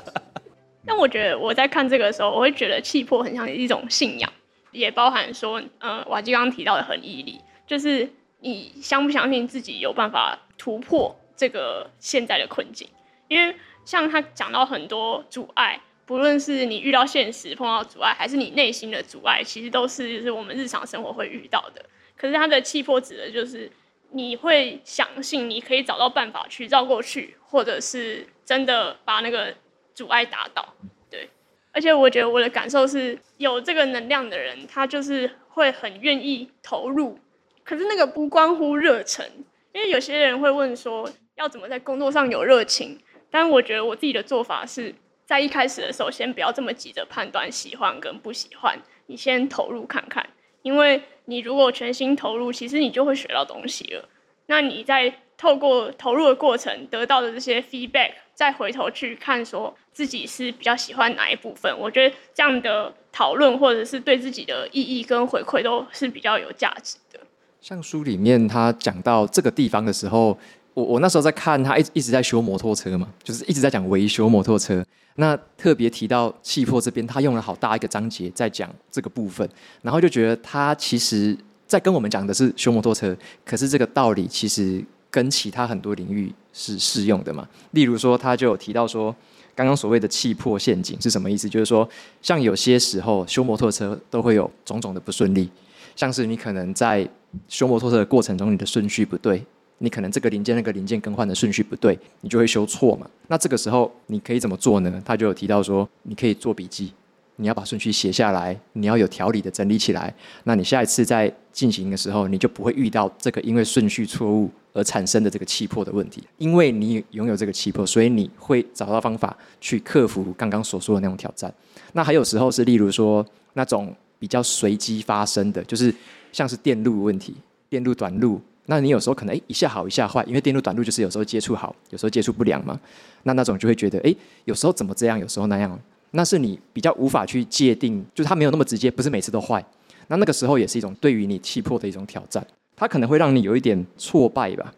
[0.86, 4.30] 但我觉得我在看这个的时候，我会觉得气魄很像一种信仰，
[4.70, 8.10] 也包含说，呃，瓦基刚刚提到的很毅力，就是。
[8.46, 12.86] 你相不相信自己有办法突破这个现在的困境。
[13.26, 21.84] 因为像他讲到很多阻碍，不论是你遇到现实碰到阻碍，还是你内心的阻碍，其实都是就是我们日常生活会遇到的。
[22.16, 23.70] 可是他的气魄指的就是
[24.10, 29.54] 你会相信你可以找到办法去绕过去，或者是真的把那个
[29.94, 30.74] 阻碍打倒。
[31.10, 31.28] 对，
[31.72, 37.18] 而且我觉得我的感受是有这个能量的人，他就是会很愿意投入。
[37.64, 39.26] 可是那个不关乎热忱，
[39.72, 42.98] 因为有些人会问说要怎么在工作上有热情。
[43.34, 44.94] 但我觉得我自己的做法是
[45.26, 50.24] 在一开始的时候，先不要这么急着判断喜欢跟不喜欢，你先投入看看，
[50.62, 54.08] 因为你如果全心投入，其实你就会学到东西了。
[54.46, 67.18] 那你在透过投入的过程得到的这些 feedback，再回头去看说自己是比较喜欢哪一部分，我觉得这样的讨论或者是对自己的意义跟回馈都是比较有价值的。
[67.60, 70.38] 像书里面他讲到这个地方的时候。
[70.74, 74.84] 我我那时候在看他一一直在修摩托车嘛，就是一直在讲维修摩托车。
[75.16, 79.48] 那特别提到气魄这边，他用了好大一个章节在讲这个部分，
[79.80, 81.36] 然后就觉得他其实
[81.68, 87.48] 在跟我们讲的是修摩托车，可是这个道理其实跟其他很多领域是适用的嘛。
[87.70, 89.14] 例如说，他就有提到说，
[89.54, 91.48] 刚刚所谓的气魄陷阱是什么意思？
[91.48, 91.88] 就是说，
[92.20, 95.48] 像有些时候修摩托车都会有种种的不顺利，
[95.94, 97.08] 像是你可能在
[97.46, 99.44] 修摩托车的过程中，你的顺序不对。
[99.78, 103.06] 你可能这个零件那个零件更换的顺序不对，你就会修错嘛。
[103.28, 105.02] 那这个时候你可以怎么做呢？
[105.04, 106.92] 他就有提到说，你可以做笔记，
[107.36, 110.14] 你要把顺序写下来，你要有条理的整理起来。
[110.44, 116.22] 那你下一次在进行的时候，你就不会遇到这个因为顺序错误而产生的这个气魄的问题。
[116.38, 121.52] 因为你拥有这个气魄，所以你会找到方法去克服刚刚所说的那种挑战。
[121.92, 125.94] 那还有时候是例如说那种比较随机发生的，就是
[126.32, 127.34] 像是电路问题，
[127.68, 128.40] 电路短路。
[128.66, 132.80] 那你有时候可能诶一下好一下坏，因为电路短路就是有时候接触好，有时候接触不良嘛。
[133.24, 135.78] 那那种就会觉得诶有时候怎么这样，有时候那样。
[136.12, 139.64] 那是你比较无法去界定，就是它没有那么直接，不是每次都坏。
[140.06, 142.46] 那那个时候也是一种对于你气魄的一种挑战，
[142.76, 144.72] 它可能会让你有一点挫败吧。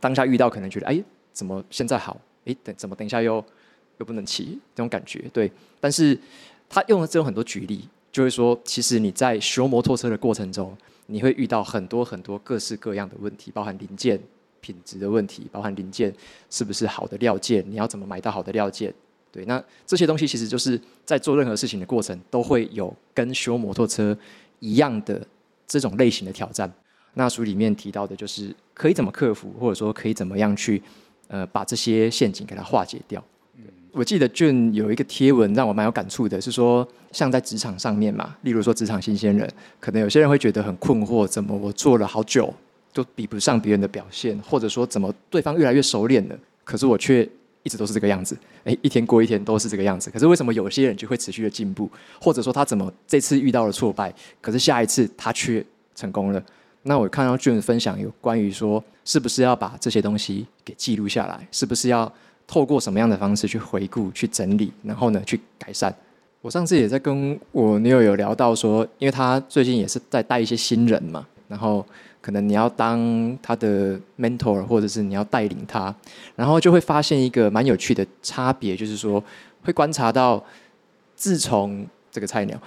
[0.00, 1.02] 当下遇到可能觉得哎
[1.32, 3.44] 怎么现在好，哎等怎么等一下又
[3.98, 5.50] 又不能骑这种感觉，对。
[5.80, 6.16] 但是
[6.68, 10.74] 他用了这种很多举例，就会说其实你在修摩托车的过程中。
[11.10, 14.20] 你会遇到很多很多各式各样的问题，包含零件
[14.60, 16.14] 品质的问题，包含零件
[16.48, 18.94] 是不是好的料件，你要怎么买到好的料件？
[19.32, 24.16] 对，那这些东西其实就是在做任何事情的过程都会有跟修摩托车
[24.58, 25.24] 一样的
[25.66, 26.72] 这种类型的挑战。
[27.14, 30.82] 那书里面提到的就是可以怎么克服，或者说可以怎么样去
[31.28, 33.22] 呃把这些陷阱给它化解掉。
[33.92, 42.52] 我记得俊有一个贴文让我蛮有感触的，是说像在职场上面嘛，例如说职场新鲜人，可能有些人会觉得很困惑，怎么我做了好久
[42.92, 47.28] 都比不上别人的表现，或者说怎么对方越来越熟练了，可是我却
[47.62, 55.64] 一直都是这个样子，诶，一天过一天都是这个样子，可是为什么有些人就会持续的进步，或者说他怎么这次遇到了挫败，可是下一次他却
[55.96, 56.42] 成功了？
[56.84, 62.10] 那我看到俊分享有关于说，是不是要把这些东西给记录下来，是不是要？
[62.50, 65.94] 透过什么样的方式去回顾、去整理，然后呢，去改善。
[66.40, 71.86] 我上次也在跟我女友有聊到说，因为她最近也是在带一些新人嘛，然后
[72.20, 75.94] 可能你要当她的 mentor，或者是你要带领她，
[76.34, 79.22] 然后就会发现一个蛮有趣的差别，就是说
[79.62, 80.44] 会观察到，
[81.14, 82.60] 自从这个菜鸟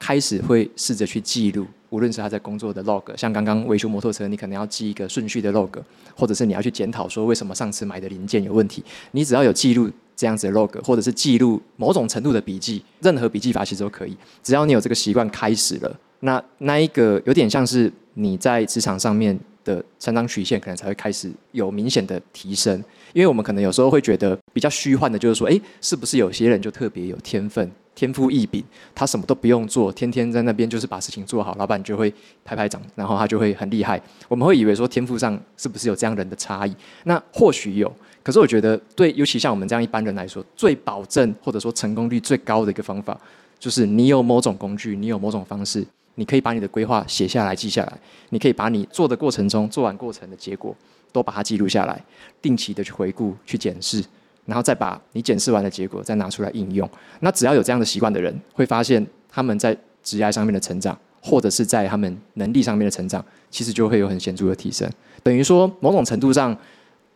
[0.00, 1.64] 开始会试着去记录。
[1.90, 5.70] 无论是他在工作的 log，像刚刚维修摩托车，你可能要记一个顺序的 log，
[6.14, 22.76] 或者是你要去检讨说为什么上次买的零件有问题，你只要有记录这样子的 log，或者是记录某种程度的笔记，任何笔记法其实都可以，只要你有这个习惯开始了，那那一个有点像是你在职场上面的成长曲线，可能才会开始有明显的提升，
[23.12, 27.70] 因为我们可能有时候会觉得比较虚幻的，就是说，诶，是不是有些人就特别有天分？
[27.98, 28.62] 天赋异禀，
[28.94, 34.00] 他什么都不用做，天天在那边就是把事情做好，老板就会拍拍掌，然后他就会很厉害。
[34.28, 36.72] 我们会以为说天赋上是不是有这样人的差异？
[37.02, 37.92] 那或许有，
[38.22, 43.20] 可是我觉得对，尤其像我们这样一般人来说，最保证或者说成功率最高的一个方法，
[43.58, 45.84] 就是你有某种工具，你有某种方式，
[46.14, 50.72] 你可以把你的规划写下来、记下来，你可以把你做的过程中做完过程的结果
[51.10, 52.00] 都把它记录下来，
[52.40, 54.04] 定期的去回顾、去检视。
[54.48, 56.88] 然后再把你检视完的结果再拿出来应用。
[57.20, 64.90] 那只要有这样的习惯的人，会发现他们在职业上面的成长，或者是在他们能力上面的成长，其实就会有很显著的提升。
[65.22, 66.56] 等于说，某种程度上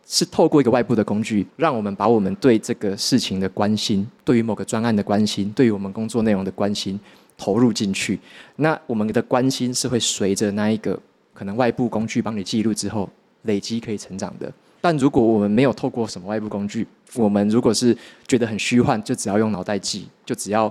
[0.05, 6.99] 是透过一个外部的工具，让我们把我们对这个事情的关心，对于某个专案的关心，对于我们工作内容的关心
[7.35, 8.19] 投入进去。
[8.57, 10.99] 那我们的关心是会随着那一个
[11.33, 13.09] 可能外部工具帮你记录之后
[13.43, 14.53] 累积可以成长的。
[14.83, 20.69] 但如果我们没有透过什么外部工具，我们如果是觉得很虚幻，就只要用脑袋记，就只要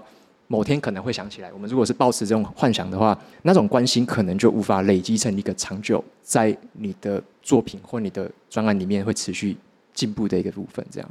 [0.49, 1.51] 某天可能会想起来。
[1.51, 9.57] 我们如果是抱持这种幻想的话，那种关心可能就无法累积成一个长久在你的作品或你的专案里面会持续
[9.95, 10.85] 进步的一个部分。
[10.91, 11.11] 这样，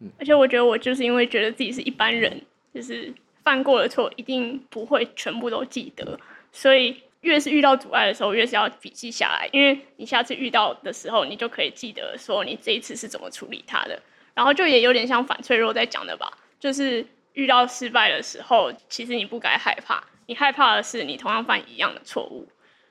[0.00, 0.08] 嗯。
[0.18, 2.40] 而且我觉得我就是因为觉得自己是一般人，
[2.72, 3.12] 就是
[3.42, 6.18] 犯过的错一定不会全部都记得，
[6.50, 6.96] 所以。
[7.24, 14.00] 越是遇到阻碍的时候，越是要笔记下来，因为你下次遇到的时候，你就可以记得说你这一次是怎么处理它的。
[14.34, 22.46] 然后就也有点像反脆弱在讲的吧，就是遇到失败的时候，其实你不该害怕，你害怕的是你同样犯一样的错误。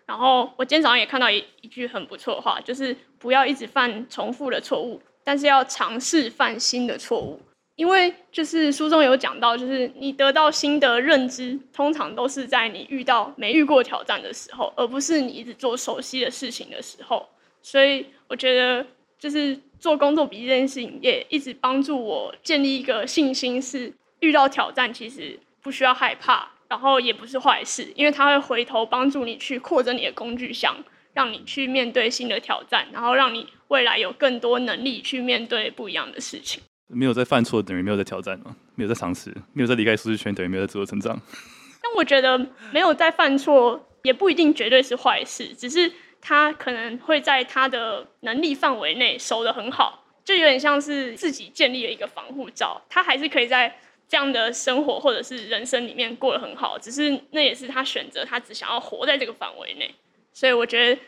[0.06, 7.42] 然后我今天早上也看到一一句很不错的话，就是不要一直犯重复的错误，但是要尝试犯新的错误。
[7.76, 17.28] 因为就是书中有讲到，就是你得到新的认知，通常都是在你遇到没遇过挑战的时候，而不是你一直做熟悉的事情的时候。
[17.62, 18.86] 所以我觉得，
[19.18, 30.76] 就是做工作笔记这件事情，也一直帮助我建立一个信心，是遇到挑战其实不需要害怕，然后也不是坏事，因为它会回头帮助你去扩增你的工具箱，
[31.14, 36.62] 让你去面对新的挑战，然后让你未来有更多能力去面对不一样的事情。
[36.88, 38.56] 没有在犯错等于没有在挑战吗？
[38.76, 41.20] 没有在尝试，没有在离开舒适圈等于没有在自我成长。
[41.82, 42.38] 但我觉得
[42.72, 53.76] 没有在犯错也不一定绝对是坏事，只是他可能会在他的能力范围内守得很好，就有点像是自己建立了一个防护罩，他还是可以在
[54.08, 59.94] 这样的生活或者是人生里面过得很好，只是那也是他选择，他只想要活在这个范围内，
[60.32, 61.02] 所以我觉得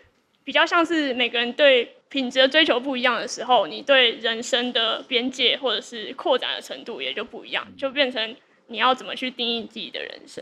[0.44, 1.96] 比较像是每个人对。
[2.16, 8.34] 品质的追求不一样的时候，你对人生的边界或者是扩展的程度也就不一样，就变成
[8.68, 10.42] 你要怎么去定义自己的人生。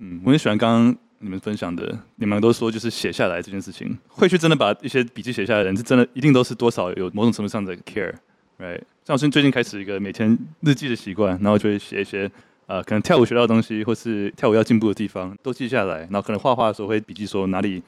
[0.00, 8.82] 嗯，我很喜欢刚刚你们分享的，你们都说就是写下来这件事情，会去真的把一些笔记写下来的人，是真的一定都是多少有某种程度上的 care，right？
[9.06, 12.30] 像我最近开始一个每天日记的习惯，然后就会写一些
[12.66, 17.82] 呃，可能跳舞学到的东西，或是跳舞要进步的地方，都记下来，然后可能画画的时候会笔记说哪里。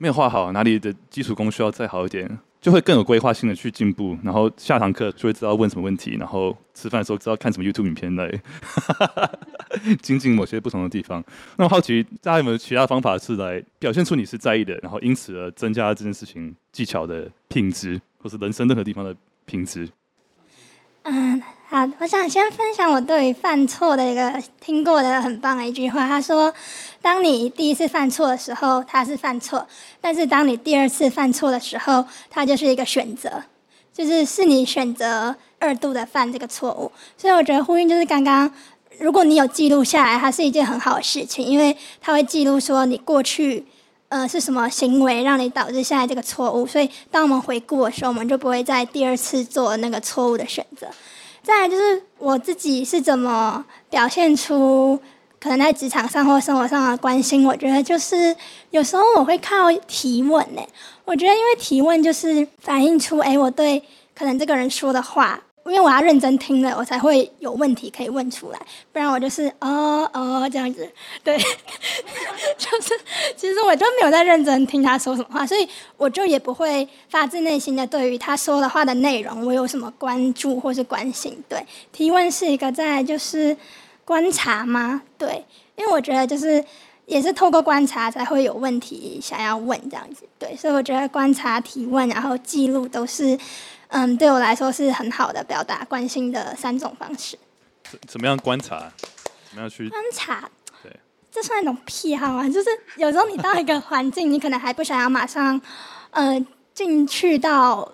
[0.00, 4.16] 没有画好，哪里的基础功需要再好一点，就会更有规划性的去进步。
[4.22, 8.30] 然后下堂课就会知道问什么问题，然后吃饭的时候知道看什么 YouTube 影片来
[10.02, 11.22] 精进某些不同的地方。
[11.56, 19.88] 那我好奇大家有没有其他方法是来表现出你是在意的，然后因此而增加这件事情技巧的品质，或是人生任何地方的品质？
[21.02, 21.42] 嗯。
[21.70, 26.08] 好，我想先分享我对于犯错的一个听过的很棒的一句话。
[26.08, 26.50] 他说
[27.02, 29.58] ：“当你第一次犯错的时候，它是犯错；
[30.00, 33.42] 但是当你第二次犯错的时候，它就是一个选择，
[33.92, 38.50] 就是是你选择二度的犯这个错误。”所以我觉得呼应就是刚刚，
[38.98, 43.66] 如果你有记录下来，它是一件很好的事情，因为它会记录说你过去
[44.08, 46.66] 呃是什么行为让你导致现在这个错误。
[46.66, 50.86] 所以当我们回顾的时候，我们就不会再第二次做那个错误的选择。
[51.48, 55.00] 再来就是我自己是怎么表现出
[55.40, 58.36] 可能在职场上或生活上的关心，我觉得就是
[58.68, 60.60] 有时候我会靠提问呢。
[61.06, 63.82] 我觉得因为提问就是反映出，哎，我对
[64.14, 65.40] 可能这个人说的话。
[65.68, 68.58] 因为我要认真听了，我才会有问题可以问出来，
[68.92, 70.90] 不然我就是哦哦这样子，
[71.22, 71.36] 对，
[72.56, 72.98] 就是
[73.36, 81.42] 其实我就没有在认真听他说什么话，所以我就也不会发自内心的对于他说的话的内容我有什么关注或是关心。
[81.48, 83.56] 对，提问是一个在就是
[84.04, 85.02] 观察吗？
[85.18, 85.44] 对，
[85.76, 86.64] 因为我觉得就是
[87.08, 90.22] 也是透过观察才会有问题想要问这样子。
[90.38, 93.36] 对，所以我觉得观察、提问，然后记录都是。
[93.90, 97.38] 嗯，对我来说是很好的表达关心的三种方式。
[98.06, 98.92] 怎么样观察？
[99.48, 100.46] 怎么样去观察？
[100.82, 100.94] 对，
[101.32, 102.46] 这算一种癖好啊？
[102.46, 105.58] 就是有时候你到一个环境，你可能还不想要马上，
[106.10, 106.38] 呃，
[106.74, 107.90] 进去到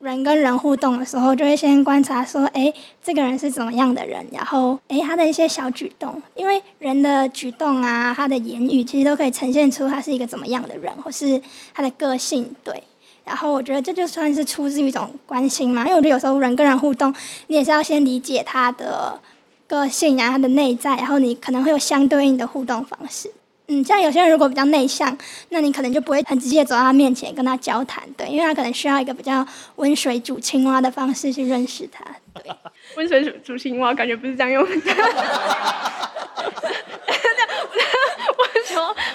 [0.00, 2.72] 人跟人互动的时候，就会先观察说，哎，
[3.02, 11.40] 这个人是怎么样的人，然后，哎，他的一些小举动，因为人的举动啊，他的言语，其实都可以呈现出他是一个怎么样的人，或是
[11.74, 12.82] 他的个性，对。
[13.24, 17.12] 然后我觉得这就算是出自于一种关心嘛，因为我觉得有时候人跟人互动，
[17.48, 19.20] 你也是要先理解他的
[19.66, 23.30] 个性啊，他的内在，然后你可能会有相对应的互动方式。
[23.68, 25.16] 嗯，像有些人如果比较内向，
[25.50, 29.46] 那你可能就不会很直接走到他面前跟他交谈，对，因为他可能需要一个比较
[29.76, 32.04] 温水煮青蛙的方式去认识他。
[32.34, 32.50] 对，
[32.96, 34.94] 温水煮煮青蛙感觉不是这样用的。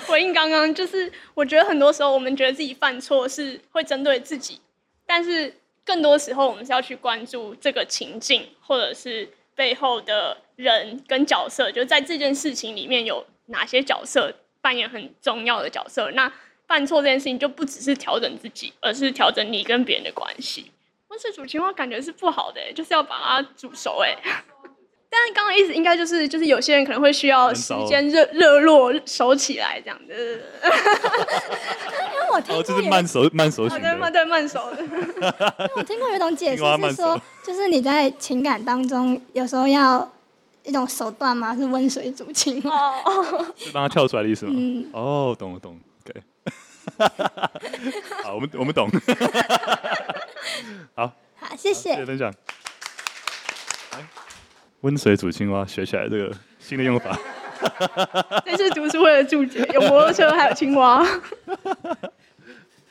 [0.05, 4.61] 回应刚刚，就是我觉得很多时候我们觉得自己犯错是会针对自己，
[5.07, 5.51] 但是
[5.83, 14.31] 更多时候我们是要去关注这个情境，或者是背后的人跟角色，就在这件事情里面有哪些角色
[14.64, 16.09] 扮演很重要的角色。
[16.11, 16.32] 那
[16.66, 20.72] 犯错这件事情就不只是调整自己，而是调整你跟别人的关系。
[21.09, 24.18] 温水煮青蛙感觉是不好的，就是要把它煮熟哎。
[25.16, 30.11] 但是刚刚意思应该就是就是有些人可能会需要时间热热络熟起来这样子。
[32.14, 33.91] 因为我听过、哦，就是慢熟慢熟型的。
[33.91, 34.84] 对慢对慢熟的。
[35.76, 40.11] 我听过有一种解释是说，就是你在情感当中有时候要
[40.64, 42.93] 一种手段嘛，是温水煮青蛙。
[43.55, 44.53] 是帮他跳出来的意思吗？
[44.55, 44.89] 嗯。
[44.93, 45.82] 哦，懂了懂了。
[46.05, 46.24] OK。
[48.24, 48.89] 好，我们我们懂。
[50.95, 51.11] 好。
[51.36, 51.91] 好，谢谢。
[51.91, 52.34] 谢谢分享。
[54.82, 57.18] 温水煮青蛙，学起来这个新的用法。
[58.45, 61.05] 这次读书会的注解，有摩托车，还有青蛙。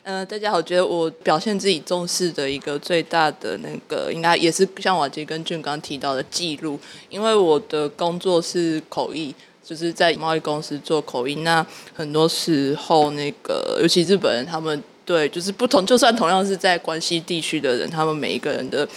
[0.05, 6.77] 嗯、大家好，我觉得我表现自己重视的一个最大的那个，应该也是像瓦杰跟俊刚提到的记录，
[7.09, 9.33] 因为我的工作是口译，
[9.63, 14.83] 就是在贸易公司做口译，那很多时候那个，尤其日本人他们。
[15.05, 18.89] 对，就是不同，就算同样是在关西地区的人，他们每一个人的，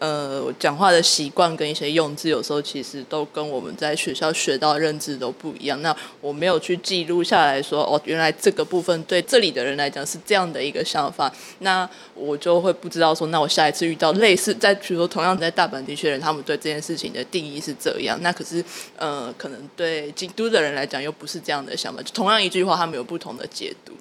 [0.00, 5.80] 呃，讲话的习惯跟一些用字，有时候其实都跟我们在学校学到认知都不一样。
[5.80, 18.64] 那我没有去记录下来说，哦，原来这个部分对这里的人来讲是这样的一个想法，那我就会不知道说，那我下一次遇到类似在，比如说同样在大阪地区的人，他们对这件事情的定义是这样，那可是，
[18.96, 23.92] 呃，可能对京都的人来讲又不是这样的想法，就同样一句话，他们有不同的解读。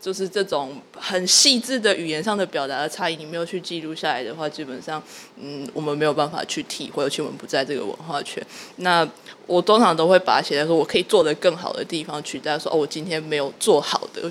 [0.00, 5.02] 就是这种很细致的语言上的表达的差异，你没有去记录下来的话，基本上，
[5.40, 8.44] 嗯，我们没有办法去体会，尤其我们不在这个文化圈。
[8.76, 9.08] 那
[9.46, 14.30] 我通常都会把它写在说我可以做的更好的地方，取代说哦，我今天没有做好的。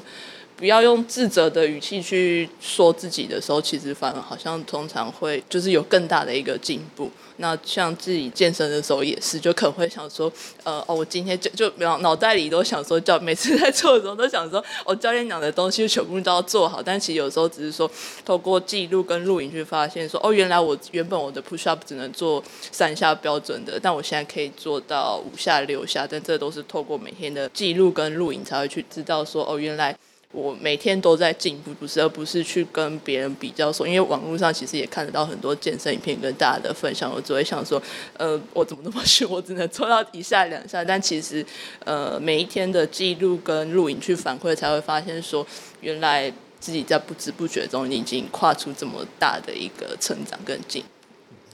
[0.58, 7.12] 不要用自责的语气去说自己的时候，其实反而好像通常会就是有更大的一个进步。
[7.38, 10.32] 那像自己健身的时候也是，就可能会想说，
[10.64, 16.82] 呃，哦，我今天就就脑脑袋里都想说，教每次在做的时候都想说，哦，教练讲的东西全部都要做好。
[16.82, 17.92] 但其实有时候只是说，
[18.24, 22.42] 透过记录跟录影去发现说，哦，原来我原本我的 push up 只能做
[22.72, 26.08] 三下标准的，但我现在可以做到五下六下。
[26.10, 29.94] 但这都是透过每天的记录跟录影才会去知道说，哦，原来。
[30.36, 37.82] 我每天都在进步，不是，而不是去跟别人比较说，因为网络上其实也看得到很多健身影片跟大家的分享，我只会想说，
[38.18, 40.84] 呃，我怎么那么逊，我只能做到一下两下。
[40.84, 41.44] 但其实，
[41.86, 45.48] 呃，每一天的记录跟录影去反馈，才会发现说，
[45.80, 46.30] 原来
[46.60, 50.84] 自己在不知不觉中已经跨出这么大的一个成长跟进。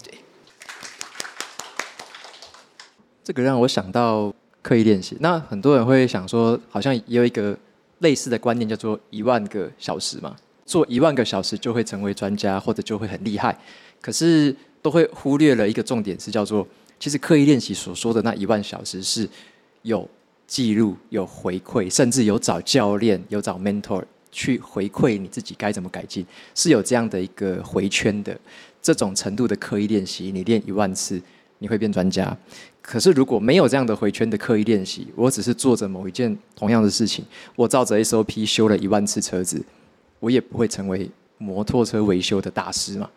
[0.03, 0.17] 对，
[3.23, 5.15] 这个让我想到刻意练习。
[5.19, 7.55] 那很多人会想说，好像也有一个。
[8.01, 10.35] 类似的观念叫做一万个小时嘛，
[10.65, 13.57] 做一万个小时就会成为专家，或者就会很厉害。
[13.99, 16.67] 可是都会忽略了一个重点，是叫做
[16.99, 19.27] 其实刻意练习所说的那一万小时是
[19.83, 20.07] 有
[20.47, 26.25] 记录、有回馈，甚至有找教练、有找 mentor 去回馈你自己该怎么改进，
[26.55, 28.35] 是有这样的一个回圈的
[28.81, 30.31] 这种程度的刻意练习。
[30.31, 31.21] 你练一万次，
[31.61, 32.35] 你会变专家。
[32.81, 37.23] 可是如果没有这样的回圈的刻意练习，我只是做着某一件同样的事情，
[37.55, 39.63] 我照着 SOP 修了一万次车子，
[40.19, 43.07] 我也不会成为摩托车维修的大师嘛。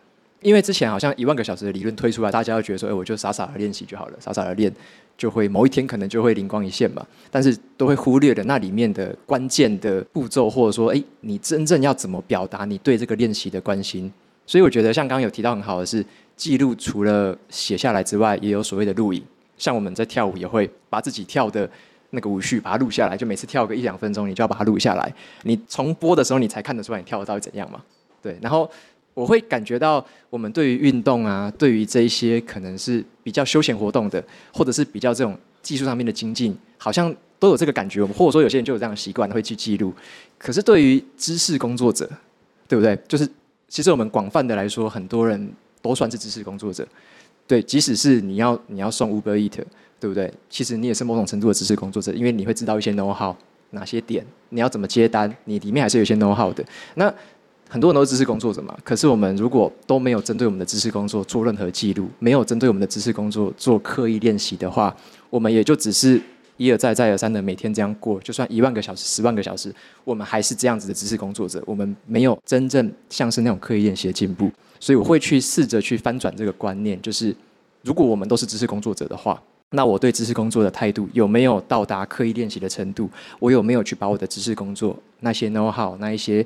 [0.41, 4.71] 因为之前好像一万个小时的理论推出来，大家都觉得说，哎，我就傻傻的练习就好了，傻傻的练
[5.17, 7.03] 就会某一天可能就会灵光一现嘛。
[7.31, 14.11] 但是都会忽略了那里面的关键的步骤，或者说，哎，你真正要怎么表达你对这个练习的关心。
[14.45, 16.05] 所以我觉得像刚刚有提到很好的是，
[16.35, 19.23] 记录除了写下来之外，也有所谓的录影。
[19.57, 21.69] 像我们在跳舞，也会把自己跳的
[22.09, 25.13] 那个舞序把它录下来，就每次跳个一两分钟，你就要把它录下来。
[25.43, 27.81] 你重播的时候，你才看得出来你跳的到底怎样嘛？
[28.21, 28.37] 对。
[28.41, 28.69] 然后
[29.13, 34.21] 我会感觉到，我们对于运动啊，对于这一些可能是比较休闲活动的，
[34.53, 38.01] 或者是比较这种技术上面的精进，好像都有这个感觉。
[38.01, 39.93] 我们或者说有些人就有这样的习惯，会去记录。
[40.37, 42.09] 可是对于知识工作者，
[42.67, 42.97] 对不对？
[43.07, 43.25] 就是
[43.69, 45.49] 其实我们广泛的来说，很多人
[45.89, 46.87] 都算是知识工作者。
[47.47, 49.63] 对，即使是你要你要送 Uber Eat，
[49.99, 50.33] 对不对？
[50.49, 53.35] 其实你也是某种程度的知识工作者，因为你会知道一些 know how，
[53.69, 56.65] 哪些点你要怎么接单，你里面还是有一些 know how 的。
[56.95, 57.13] 那
[57.69, 64.95] 很多人都是知识工作者嘛，可是我们如果都没有针对我们的知识工作做任何记录，没有针对我们的知识工作做刻意练习的话，
[65.29, 66.19] 我们也就只是
[66.57, 69.73] 一而再再而三的每天这样过，就算一万个小时、十万个小时，
[70.03, 74.49] 我们还是这样子的知识工作者，我们没有真正像是那种刻意练习的进步。
[74.79, 77.35] 所以我会去试着去翻转这个观念，就是
[77.81, 79.41] 如果我们都是知识工作者的话，
[79.71, 83.09] 那我对知识工作的态度有没有到达刻意练习的程度？
[83.39, 86.45] 我有没有去把我的知识工作那些 know how 那一些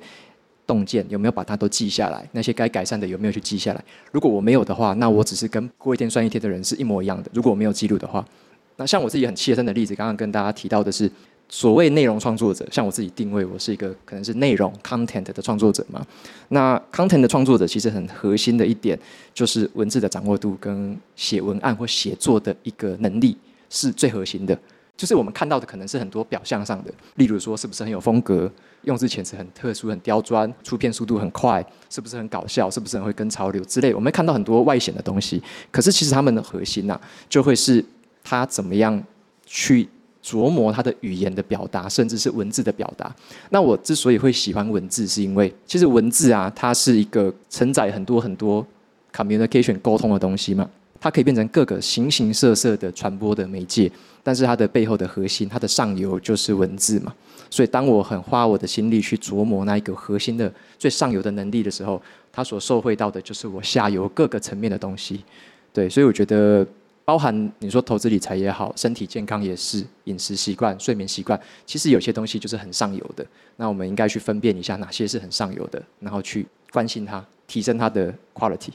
[0.65, 2.27] 洞见有没有把它都记下来？
[2.31, 3.83] 那些该改善的有没有去记下来？
[4.11, 7.29] 如果我没有的话，那我只是跟过一天算一天的人是一模一样的。
[7.33, 8.25] 如果我没有记录的话，
[8.79, 11.11] 那像我自己很切身的例子，刚刚跟大家提到的是，
[11.49, 16.01] 所谓内容创作者，像我自己定位，我是一个可能是内容 content 的创作者嘛。
[16.47, 18.97] 那 content 的创作者其实很核心的一点，
[19.33, 23.37] 就是文字的掌握度跟写文案或写作的一个能力
[23.69, 24.57] 是最核心的。
[24.95, 28.49] 就是我们看到的可能是很多表象上的，例如说是不是很有风格，
[28.83, 33.93] 用字遣词很特殊、很刁钻，出片速度很快，是不是很搞笑，是不是很会跟潮流之类。
[33.93, 35.41] 我们看到很多外显的东西，
[35.71, 36.99] 可是其实他们的核心呐、
[37.29, 37.83] 就会是
[38.23, 39.03] 他怎么样
[39.45, 39.87] 去。
[40.21, 43.15] 琢磨他的语言的表达，甚至是文字的表达。
[43.51, 48.63] 那我之所以会喜欢文字，是因为其实文字啊，它是一个承载很多很多
[49.15, 50.69] communication 沟通的东西嘛。
[50.99, 53.89] 它可以变成各个形形色色的传播的媒介，
[54.21, 57.11] 但是它的背后的核心，它的上游就是文字嘛。
[57.49, 61.99] 所以当我很花我的心力去琢磨那一个核心的最上游的能力的时候，
[62.31, 65.23] 它所受惠到的就是我下游各个层面的东西。
[65.71, 66.67] 对，所以我觉得。
[67.09, 73.25] 包含你说投资理财也好，身体健康也是，饮食习惯、睡眠习惯，其实有些东西就是很上游的。
[73.55, 78.69] 那我们应该去分辨一下哪些是很上游的，然后去关心它，提升它的 quality。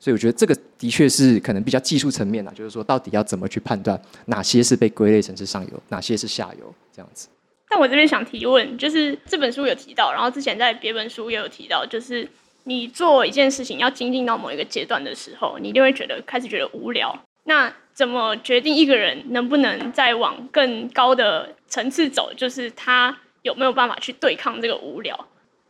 [0.00, 7.28] 所以我觉得这个的确是可能比较技术层面啦，就是说到底要怎么去判断哪些是被归类成是上游，哪些是下游这样子。
[7.68, 12.26] 但我这边想提问，就是这本书有提到，然后之前在别本书也有提到，就是
[12.64, 17.14] 你做一件事情要精进到某一个阶段的时候，你一定会觉得开始觉得无聊。
[17.46, 22.32] 那怎么决定一个人能不能再往更高的层次走？
[22.36, 25.18] 就是他有没有办法去对抗这个无聊？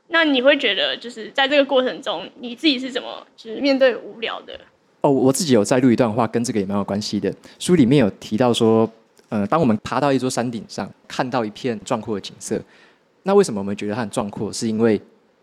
[0.08, 4.58] 那你会觉得，就是在这个过程中，你自己是怎么就是面对无聊的？
[5.00, 7.32] 哦，我自己有在录一段话，跟这个也蛮有关系的。
[7.58, 8.90] 书里面有提到说，
[9.28, 12.60] 呃，当我们爬到一座山顶上，看到一片壮阔的景色，
[13.24, 14.52] 那为什么我们觉得它很壮阔？
[14.52, 15.00] 是因为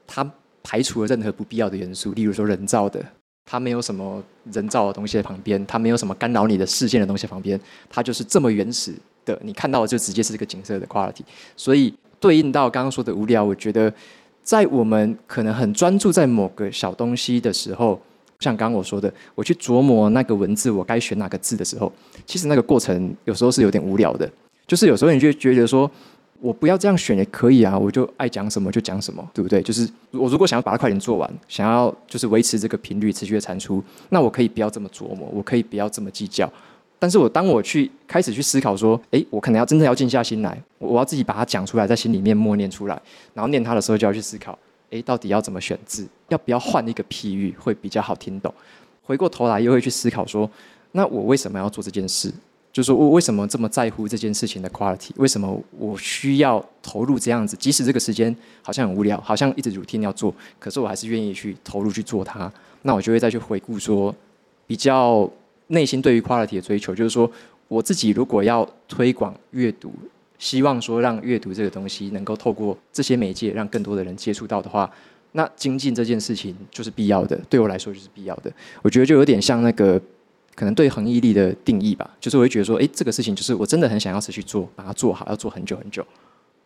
[0.07, 0.29] 它
[0.63, 3.03] 排除了任何不必要的元素，例如说人造的。
[3.45, 7.59] 它没有什么人造的东西在旁边，它没有什么干扰你的视线的东西在旁边，
[7.89, 8.93] 它就是这么原始
[9.25, 11.21] 的，你看到的就直接是这个景色的 quality。
[11.55, 13.93] 所以对应到刚刚说的无聊，我觉得
[14.43, 17.99] 在我们可能很专注在某个小东西的时候，
[18.39, 21.91] 像刚刚我说的，我去琢磨那个文字，我该选哪个字的时候，
[22.25, 24.29] 其实那个过程有时候是有点无聊的，
[24.65, 25.89] 就是有时候你就觉得说。
[26.43, 29.61] 我不要这样选也可以啊，我就爱讲什么就讲什么，对不对？
[29.61, 36.51] 就是我如果想要把它快点做完，想要就是维持这个频率持续的产出，那我可以不要这么琢磨，我可以不要这么计较。
[36.99, 43.01] 但是我当我去开始去思考说，诶，我可能要真的要静下心来，我要自己把它讲出来，在心里面默念出来，
[43.33, 44.59] 然后念它的时候就要去思考，
[44.89, 48.53] 诶，到底要怎么选字，要不要换一个譬喻会比较好听懂？
[49.01, 50.49] 回过头来又会去思考说，
[50.91, 52.29] 那我为什么要做这件事？
[52.73, 55.11] 就是我为什么这么在乎这件事情的 quality？
[55.17, 57.55] 为什么我需要投入这样子？
[57.55, 62.51] 即使这个时间好像很无聊，好像一直 routine 要做，可是我还是愿意去投入去做它。
[62.81, 64.13] 那我就会再去回顾说，
[64.65, 65.29] 比较
[65.67, 67.31] 内心对于 quality 的追求，就是说
[67.67, 69.93] 我自己如果要推广阅读，
[70.39, 74.91] 希望说让阅读这个东西能够透过这些媒介让更多的人接触到的话，
[75.33, 78.51] 那精进这件事情就是必要的，对我来说就是必要的。
[78.81, 80.01] 我觉得就有点像那个。
[80.55, 86.05] 可能对恒毅力的定义吧，就是我会觉得说，诶，这个事情就是我真的很想要持续做，把它做好，要做很久很久。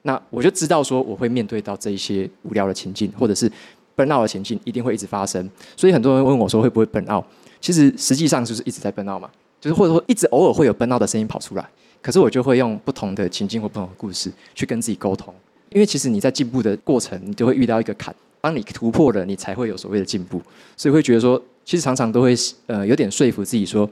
[0.04, 3.50] 那我就知道说，我会面对到这一些无聊的情境，或者是
[3.96, 5.50] burn out 的情境，一定会一直发生。
[5.76, 7.24] 所以很多人问我说，会不会 burn out？
[7.60, 11.68] 其实实际上就是一直在 burn out 嘛，就是或者说一直偶尔会有 burn out 的声音跑出来。
[12.02, 15.34] 可是我就会用不同的情境或不同的故事去跟自己沟通，
[15.70, 20.42] 因为其实你在进步的过程，你就会遇到一个坎，当你突破了，你才会有所谓的进步。
[20.76, 21.42] 所以会觉得说。
[21.68, 22.34] 其实常常都会
[22.68, 23.90] 呃有点说服自己说，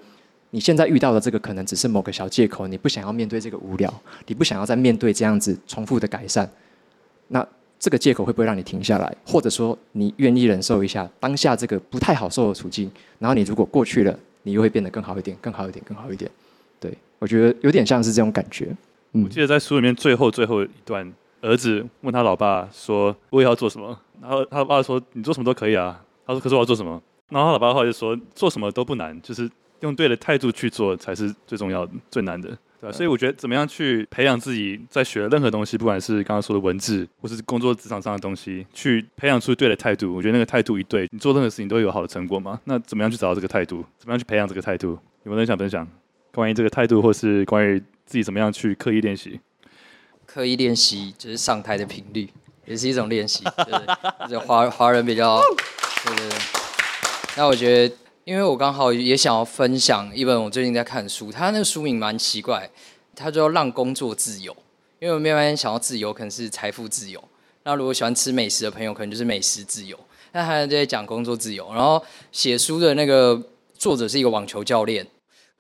[0.52, 3.94] 你现在遇到的这个可能只是某个小借口，你不想要面对这个无聊，
[4.28, 6.50] 你不想要再面对这样子重复的改善，
[7.28, 7.46] 那
[7.78, 9.14] 这个借口会不会让你停下来？
[9.26, 12.90] 或者说你愿意忍受一下当下这个不太好受的处境，
[13.20, 16.32] 然后你如果过去了，你又会变得更好一点，更好一点，更好一点。
[16.80, 18.74] 对，我觉得有点像是这种感觉。
[19.12, 29.50] 嗯，我记得在书里面最后最后一段，儿子问他老爸说：“我也要做什么？”然后他爸说：“你做什么都可以啊。”他说：“可是我要做什么？”然后他老爸后来就说：“做什么都不难，就是
[29.82, 40.14] 用对的态度去做才是最重要的、最难的，对吧？”所以我觉得，怎么样去培养自己，在学任何东西，不管是刚刚说的文字，或是工作职场上的东西，去培养出对的态度。
[40.14, 42.60] 我觉得那个态度一对，你做任何事情都会有好的成果嘛。
[42.66, 43.84] 那怎么样去找到这个态度？
[43.98, 44.98] 怎么样去培养这个态度？
[45.24, 45.88] 有没有人想分享
[46.32, 49.40] 关于这个态度，或是关于自己怎么样去刻意练习？
[50.28, 52.30] 刻意练习就是上台的频率，
[52.66, 53.44] 也是一种练习。
[53.44, 55.40] 对，就华华人比较，
[56.06, 56.38] 对对对。
[57.38, 62.70] 那我觉得，因为我刚好也想要分享一本我最近在看书，它那个书名蛮奇怪，
[63.16, 64.56] 它就让工作自由。
[65.00, 67.22] 因为我们一般想要自由，可能是财富自由。
[67.64, 70.00] 那如果喜欢吃美食的朋友，可能就是美食自由。
[70.32, 71.72] 那还在讲工作自由。
[71.74, 73.40] 然后写书的那个
[73.78, 75.06] 作者是一个网球教练，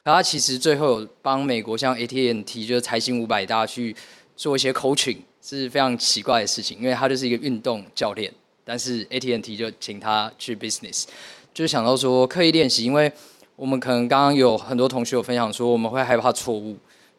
[0.03, 3.95] 他其实最后有帮美国像 AT&T 就是财新五百大去
[4.36, 11.05] 做一些 coaching 是非常奇怪的事情，因为他就是一个运动教练，但是 AT&T 就请他去 business，
[11.53, 13.11] 就想到说刻意练习，因为
[13.55, 16.76] 我们可能刚刚有很多同学有分享说我们会害怕错误，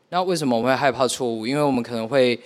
[0.09, 1.47] 那为什么我们会害怕错误？
[1.47, 2.39] 因为我们可能会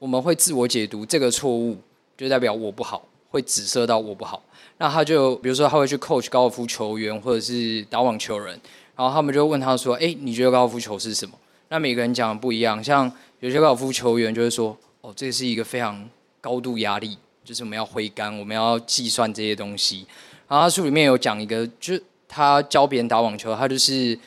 [0.00, 1.76] 我们会自我解读这个错误
[2.16, 4.42] 就代表我不好，会指涉到我不好。
[4.78, 8.58] 那他就比如说他会去 coach 高尔夫球员或者是打网球人，
[8.96, 11.34] 然后他们就问他说：“哎，你觉得高尔夫球是什么？”
[11.68, 16.08] 那每个人讲的不一样，像有些高尔夫球员就会说：“哦，这是一个非常
[16.40, 20.06] 高度压力，就是我们要挥杆，我们要计算这些东西。”
[20.48, 24.18] 然后他书里面有讲一个，就是他教别人打网球，他就是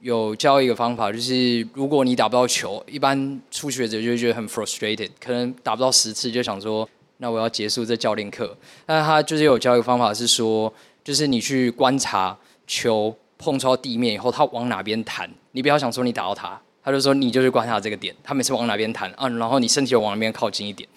[0.00, 6.88] 有教一个方法，就是如果你打不到球，一般初学者就觉得很 frustrated，可能打不到十次就想说。
[7.22, 8.56] 那我要结束这教练课。
[8.86, 10.72] 那他就是有教一个方法，是说，
[11.04, 12.34] 就是你去观察
[12.66, 15.30] 球碰触到地面以后，它往哪边弹。
[15.52, 16.58] 你不要想说你打到它，
[16.90, 20.88] 他就说你就去观察这个点，他每次往哪边弹啊，然后你身体往那边靠近一点。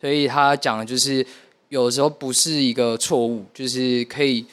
[0.00, 1.24] 所以他讲的就是，
[1.68, 4.44] 有时候不是一个错误，就是可以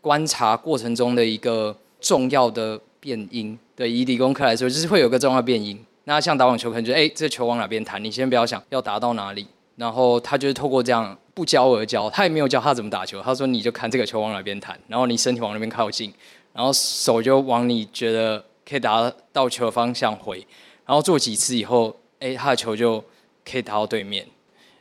[0.00, 3.58] 观察过程中的一个重要的变因。
[3.74, 5.82] 对，以理工科来说，就是会有个重要变因。
[6.04, 9.46] 那像打网球，可能就哎，这球往哪边弹，你先不要想要打到哪里。
[9.76, 13.22] 然后他就是透过这样不教而教，他也没有教他怎么打球。
[13.22, 16.12] 他说：“你就看这个球往哪边弹，然后你身体往那边靠近，
[16.52, 20.46] 然后手就往你觉得可以打到球的方向回。
[20.84, 23.02] 然后做几次以后，哎，他的球就
[23.44, 24.26] 可以打到对面。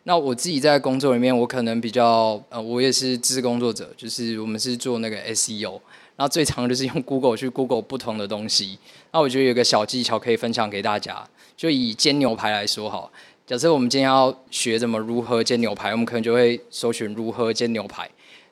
[0.04, 5.80] 那我自己在工作里面，我可能比较呃，我也是知识工作者，就是我们是做那个 SEO，
[6.16, 8.80] 然后最常就是用 Google 去 Google 不同的东西。
[9.12, 11.24] 那我觉得有个小技巧可以分享给大家，
[11.56, 13.10] 就以煎牛排来说哈。”
[13.46, 18.10] 假设我们今天要学怎么如何煎牛排，我们可能就会搜寻如何煎牛排。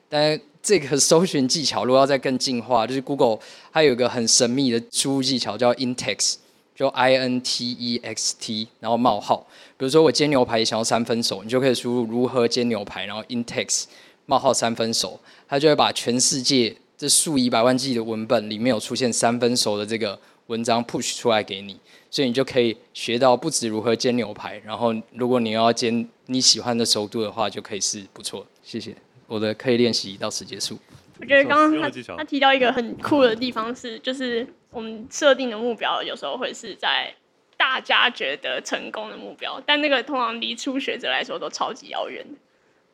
[0.08, 3.38] 但这个搜寻技巧如果要再更进化，就是 Google
[3.72, 6.34] 它有一个很神秘的输入技巧叫 in-text，
[6.74, 9.46] 就 I N T E X T，然后冒号。
[9.76, 13.84] 比如说我煎牛排想要三分熟，你就可以输入如何煎牛排，然后 Intex
[14.26, 15.18] 冒号三分熟，
[15.48, 20.18] 它就会把全世界这数以百万计的文本里面有出现三分熟的这个
[20.48, 21.76] 文章 push 出来给你。
[22.10, 28.44] 所以你就可以学到不止如何煎牛排，然后如果你要煎你喜欢的熟度的话，就可以是不错。
[28.64, 28.94] 谢谢，
[29.30, 30.76] 我的刻意练习到此结束。
[31.20, 37.14] 我觉得刚刚他他提到一个很酷的地方是，就是我们设定的目标有时候会是在
[37.56, 42.38] 大家觉得成功的目标，但那个通常离初学者来说都超级遥远的。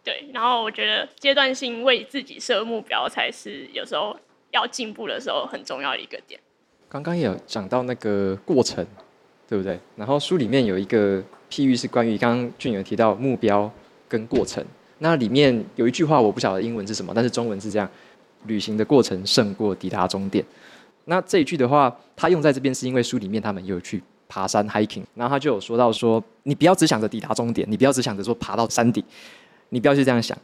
[0.04, 4.14] 对，然后我觉得阶段性为自己设目标才是有时候
[4.50, 6.38] 要进步的时候很重要的一个点。
[6.88, 8.86] 刚刚也有讲到那个过程。
[9.48, 9.78] 对不对？
[9.94, 13.70] 然后书里面有一个譬喻是关于刚刚俊有提到目标
[14.08, 14.66] 跟过程。
[14.98, 17.88] 那里面有一句话我不晓得英文是什么，但是中文是这样：
[18.46, 20.44] 旅行的过程胜过抵达终点。
[21.04, 29.02] 那这一句的话，他用在这边是因为书里面他们有去爬山 hiking，然后他就有说到说，你不要只想着抵达终点，你不要只想着说爬到山顶，
[29.68, 30.36] 你不要去这样想。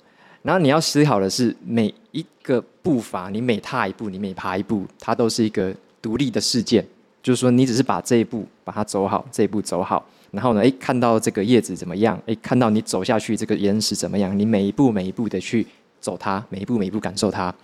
[0.42, 6.84] 然后你要思考的是每一个步伐，你每踏一步，你每爬一步，它都是一个独立的事件。
[7.22, 12.20] 就是说，你只是把这一步把它走好，这一步走好，然后呢，诶，看到这个叶子怎么样？
[12.26, 14.36] 诶，看到你走下去这个岩石怎么样？
[14.36, 15.64] 你每一步每一步的去
[16.00, 17.54] 走它，每一步每一步感受它。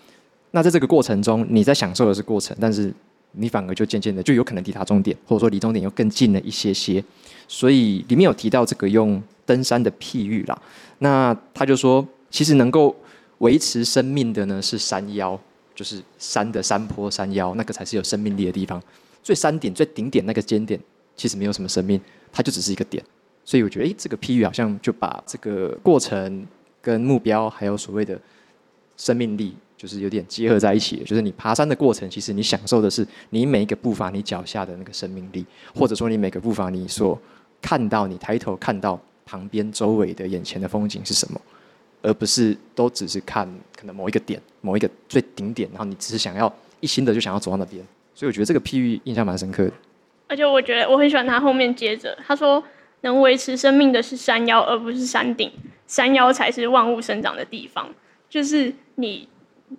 [0.50, 2.92] 那在这个过程中，你在享受的是过程，但是
[3.32, 7.02] 你反而就渐渐的就有可能抵达终点，或者说离终点又更近了一些些。
[7.46, 10.62] 所以里面有提到这个用登山的譬喻啦。
[10.98, 12.94] 那他就说，其实能够
[13.38, 15.38] 维持生命的呢是山腰，
[15.74, 18.82] 就是山的山坡山腰，那个才是有生命力的地方。
[19.22, 20.78] 最山顶、最顶点那个尖点，
[21.16, 22.00] 其实没有什么生命，
[22.32, 23.02] 它就只是一个点。
[23.44, 26.46] 所以我觉得，诶，这个譬喻好像就把这个过程
[26.82, 28.20] 跟目标，还有所谓的
[28.96, 31.02] 生命力，就是有点结合在一起。
[31.04, 37.18] 就是你爬山的过程，其实你享受的是你每一个步伐，你脚下的那个生命力，或者说你每个步伐，你所
[37.62, 41.40] 看到、你抬头看到旁边、周围的眼前的风景是什么，
[42.02, 47.82] 而不是都只是看可能某一个点、某一个最顶点，然后你只是想要一心的就想要走到那边。
[48.14, 49.72] 所以我觉得这个譬喻印象蛮深刻的，
[50.28, 52.62] 而且我觉得我很喜欢他后面接着他说，
[53.00, 55.50] 能维持生命的是山腰，而不是山顶。
[55.86, 57.88] 山腰才是万物生长的地方。
[58.28, 59.26] 就是你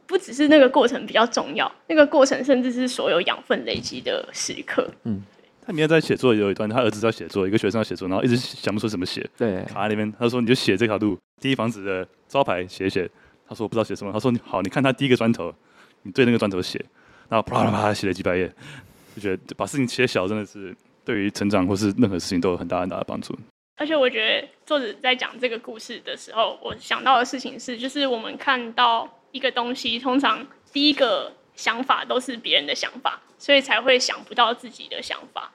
[0.07, 4.89] 不只是那个过程比较重要，那个过程甚至是所有养分累积的时刻。
[5.03, 5.21] 嗯，
[5.63, 10.11] 他明天在写作有一段，他儿子在写作，一个学生在写作，然后一直想不出怎么写，对，卡在那边。
[10.17, 13.07] 他说：“你就写这条路，第一房子的招牌写一写。”
[13.47, 15.53] 他说：“我不知道写什么。”他说：“好，你看他第一个砖头，
[16.01, 16.83] 你对那个砖头写。”
[17.29, 18.51] 然后啪啦啪啦写了几百页，
[19.19, 20.73] 就觉得把事情切小真的是
[21.03, 23.37] 对于成长或是任何事情都有很大很大的帮助。
[23.75, 35.51] 而且我觉得作者在讲这个故事的时候，我想到的事情是，就是我们看到一个东西，通常第一个想法都是别人的想法，所以才会想不到自己的想法。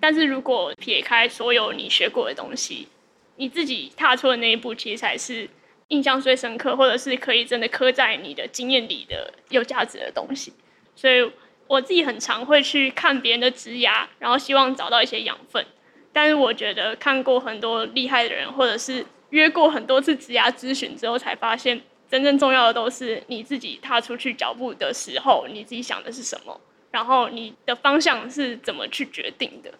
[0.00, 2.88] 但是如果撇开所有你学过的东西，
[3.36, 5.48] 你自己踏出的那一步，其实才是
[5.88, 10.52] 印象最深刻，或者是可以真的刻在你的经验里的有价值的东西。
[10.94, 11.30] 所以
[11.66, 15.64] 我自己很常会去看别人的职涯，然后希望找到一些养分。
[16.12, 21.80] 但是我觉得看过很多厉害的人，或者是约过很多次职涯咨询之后，才发现
[22.10, 26.58] 真正重要的都是你自己踏出去脚步的时候，你自己想的是什么，
[26.90, 29.70] 然后你的方向是怎么去决定的。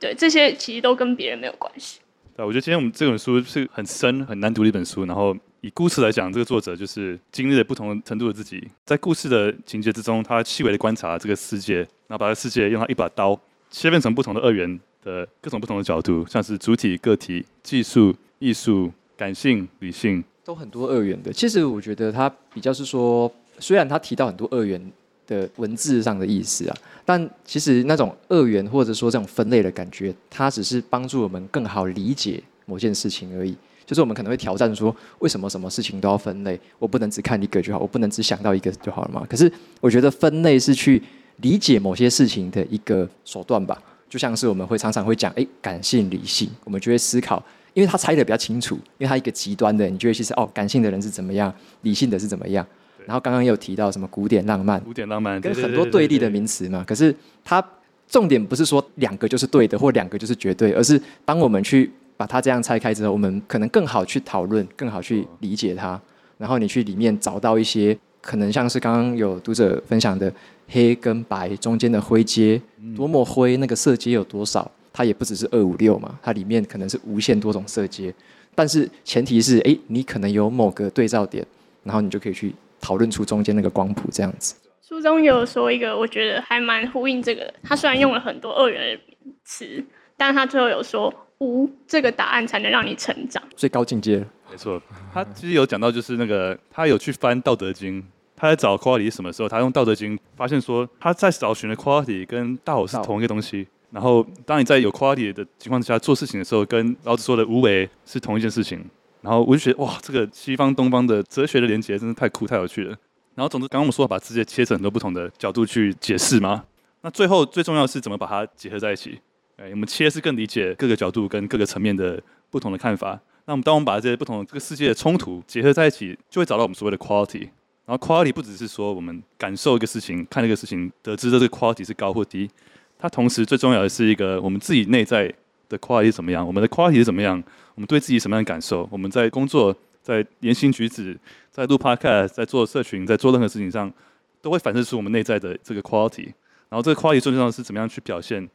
[0.00, 2.00] 对，这些其实都跟别人没有关系。
[2.36, 5.04] 对，我觉得今天我们这本书是很深、很难读的一本书。
[5.04, 11.76] 然后以故事来讲，这个作者就是经历了不同程度的自己，在故事的情节之中，他细微的观察这个世界，
[12.06, 21.32] 然后把这世界用他一把刀切分成不同的二元的各种不同的角度，像是主体、个体、技术、艺术、感性、理性，都很多二元的。
[21.32, 24.92] 其实我觉得他比较是说，虽然他提到很多二元
[25.26, 26.76] 的文字上的意思啊，
[27.06, 33.56] 但其实那种二元或者说这种分类的感觉，它只是帮助我们更好理解某件事情而已。
[33.86, 36.58] 就是我们可能会挑战说，为什么什么事情都要分类？
[36.78, 39.26] 我不能只看一个就好，我不能只想到一个就好了嘛？
[39.28, 39.50] 可是
[39.80, 41.02] 我觉得分类是去
[41.38, 43.80] 理解某些事情的一个手段吧。
[44.08, 47.42] 就像是我们会常常会讲，诶，感性、理性，我们就会思考，
[47.72, 51.52] 因为它拆的比较清楚，因为它一个极端的，你就会其实哦，感性的人是怎么样，
[51.82, 52.64] 理性的是怎么样。
[53.06, 56.84] 然后刚刚也有提到什么古典浪漫，古典浪漫跟很多对立的名词嘛。
[56.86, 57.62] 可是它
[58.08, 61.90] 重点不是说两个就是对的，或两个就是绝对，而是当我们去
[62.24, 66.00] 把它这样拆开之后，我们可能更好去讨论，更好去理解它。
[66.38, 70.32] 然后你去里面找到一些可能像是刚刚有读者分享的
[70.68, 72.58] 黑跟白中间的灰阶，
[72.96, 74.70] 多么灰，那个色阶有多少？
[74.90, 78.14] 它也不只是二五六嘛，它里面可能是无限多种色阶。
[78.54, 81.46] 但是前提是，哎，你可能有某个对照点，
[81.82, 82.54] 然后你就可以去。
[82.80, 84.54] 讨论出中间那个光谱这样子。
[84.86, 87.54] 书中有说一个，我觉得还蛮呼应这个的。
[87.62, 89.02] 他虽然用了很多二元的
[89.42, 89.82] 词，
[90.18, 93.42] 但是他最后有说无这个答案才能让你成长。
[93.56, 94.18] 最高境界，
[94.50, 94.80] 没错。
[95.12, 98.02] 他其实有讲到，就是那个他有去翻《道德经》，
[98.36, 103.66] 他在找 quality 什么时候，他用《道德经》发现说他在找寻的 quality 跟道是同一个东西。
[103.90, 108.84] 然后当你在有 quality 的情况之下做事情的时候，跟老子说的无为是同一件事情。
[109.20, 112.96] 然后我就觉得哇，这个西方东方的哲学的连接真是太酷太有趣了。
[113.34, 116.64] 然后总之，刚刚我们说把世界切成很多不同的角度去解释嘛，
[117.02, 119.20] 那最后最重要的是怎么把它结合在一起？
[119.56, 122.20] 哎，我们切是更理解各个角度跟各个层面的
[122.50, 123.20] 不同的看法。
[123.46, 127.48] 那我们当我们把这些不同这个世界的冲突结合在一起，就会找到我们所谓的 quality。
[127.86, 132.50] 然后 quality 不只是说我们感受一个事情、看一个事情，得知这个 quality 是高或低，
[132.98, 135.32] 它同时最重要的是一个我们自己内在
[135.68, 137.42] 的 quality 是怎么样，我们的 quality 是怎么样。
[137.74, 138.88] 我们对自己什么样的感受？
[138.90, 141.18] 我们在工作、在言行举止、
[141.50, 143.92] 在录 podcast、在做社群、在做任何事情上，
[144.40, 146.32] 都会反射出我们内在的这个 quality。
[146.70, 148.48] 然后这个 quality 最重要的是怎么样去表现？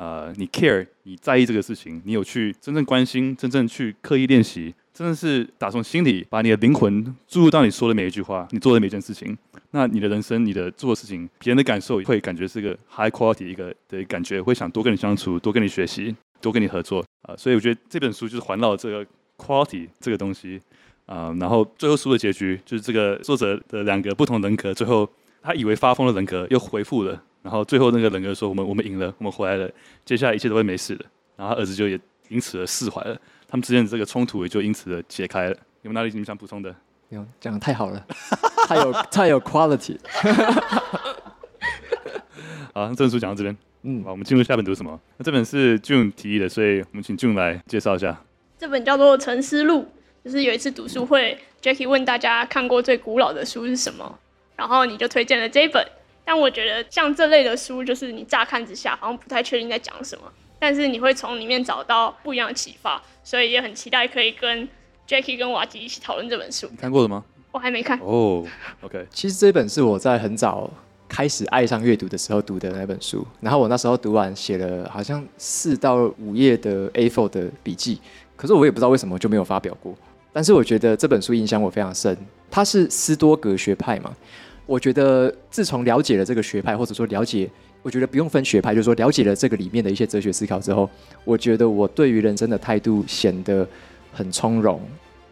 [0.00, 9.36] 呃，你 care，你在意这个事情，你有去真正关心、真正去刻意练习，真的是打从心里把你的灵魂注入到你说的每一句话、你做的每一件事情。
[9.72, 16.16] 那你的人生、你的做的事情，别人的感受会感觉是个 high quality 一个的感觉，会想多跟你相处、多跟你学习。
[16.42, 19.06] 多跟你合作啊，所以我觉得这本书就是环绕这个
[19.36, 20.58] quality 这个东西
[21.04, 25.06] 啊，然后最后书的结局就是这个作者的两个不同人格，最后
[25.42, 29.70] 他以为发疯的人格又恢复了，然后最后那个人格说我们我们赢了，我们回来了，
[30.04, 31.04] 接下来一切都会没事的，
[31.36, 31.98] 然后他儿子就也
[32.28, 33.18] 因此而释怀了，
[33.48, 35.56] 他们之间的这个冲突也就因此而解开了。
[35.82, 36.74] 有没有哪里你们想补充的？
[37.08, 38.06] 没有，讲的太好了，
[38.68, 39.96] 太有太有 quality。
[42.72, 43.56] 好，这本书讲到这边。
[43.82, 45.00] 嗯，好，我们进入下本读什么？
[45.16, 48.22] 那这本是 June 提议的，所以我们请 June 来介绍一下。
[48.58, 49.80] 这本叫做《沉思录》，
[50.24, 54.18] 就是有一次读书会，Jackie 问大家看过最古老的书是什么，
[54.54, 55.82] 然后你就推荐了这一本。
[56.30, 60.22] 但我觉得像这类的书，就是你乍看之下好像不太确定在讲什么，
[60.60, 64.68] 但是你会从里面找到不一样的启发，所以也很期待可以跟
[65.08, 66.68] Jackie 跟瓦吉一起讨论这本书。
[66.70, 67.24] 你看过了吗？
[67.50, 67.98] 我还没看。
[67.98, 68.46] 哦、
[68.80, 69.04] oh，OK。
[69.10, 70.70] 其实这本是我在很早。
[71.08, 78.00] 开始爱上阅读的时候读的那本书，然后我那时候读完写了好像四到五页的 A4 的笔记，
[78.36, 79.92] 可是我也不知道为什么就没有发表过。
[80.32, 82.16] 但是我觉得这本书影响我非常深，
[82.48, 84.14] 它是斯多格学派嘛。
[84.70, 87.50] 我觉得自从了解了这个学派，或者说了解，
[87.82, 90.88] 我觉得不用分学派，就是说了解了这个里面的一些哲学思考之后，
[91.24, 93.66] 我觉得我对于人生的态度显得
[94.12, 94.80] 很从容、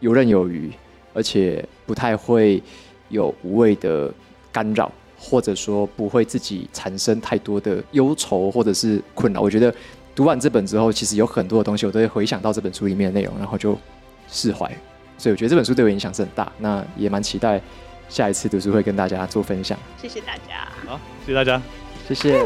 [0.01, 0.69] 游刃有余，
[1.13, 2.61] 而且不太会
[3.07, 4.13] 有无谓的
[4.51, 4.91] 干扰。
[5.21, 9.41] 或者说不会自己产生太多的忧愁或者是困扰。
[9.41, 9.73] 我觉得
[10.15, 13.77] 读完这本之后，其实有很多的东西我都会回想到这本书里面的内容，然后就
[14.29, 14.65] 释怀。
[15.17, 16.49] 所以我觉得这本书对我影响是很大。
[16.59, 17.61] 那也蛮期待
[18.09, 19.77] 下一次读书会跟大家做分享。
[20.01, 20.67] 谢谢大家。
[20.85, 21.61] 好，谢谢大家，
[22.07, 22.45] 谢谢。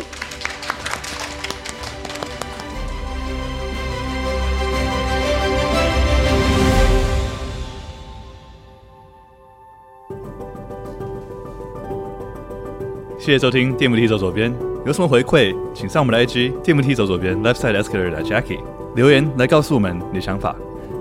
[13.19, 14.53] 谢谢收听《电梯走左边》，
[14.85, 18.59] 有什么回馈，请上我们的 IG《电梯走左边》（Left Side Escalator） 的 Jackie
[18.95, 20.53] 留言来告诉我们你的想法。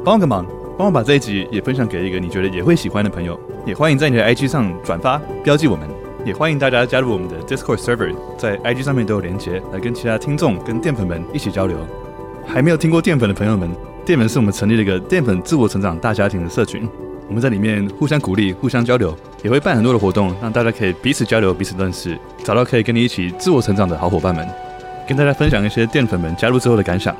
[0.04, 3.38] 帮个忙，帮我把这一集也分享给一个你觉得也会喜欢的朋友。
[3.64, 5.88] 也欢迎在你的 IG 上转发标记我们。
[6.24, 11.76] 也欢迎大家加入我们的 Discord server，在 IG 上面都有连接，来跟其他听众跟淀粉们一起交流。
[12.46, 13.68] 还没有听过淀粉的朋友们，
[14.04, 16.88] 淀粉是我们成立了一个淀粉自我成长大家庭的社群。
[17.26, 24.46] 我们在里面互相鼓励、互相交流，也会办很多的活动，让大家可以彼此交流、彼此认识，找到可以跟你一起自我成长的好伙伴们，
[25.08, 27.16] 跟大家分享一些淀粉们加入之后的感想。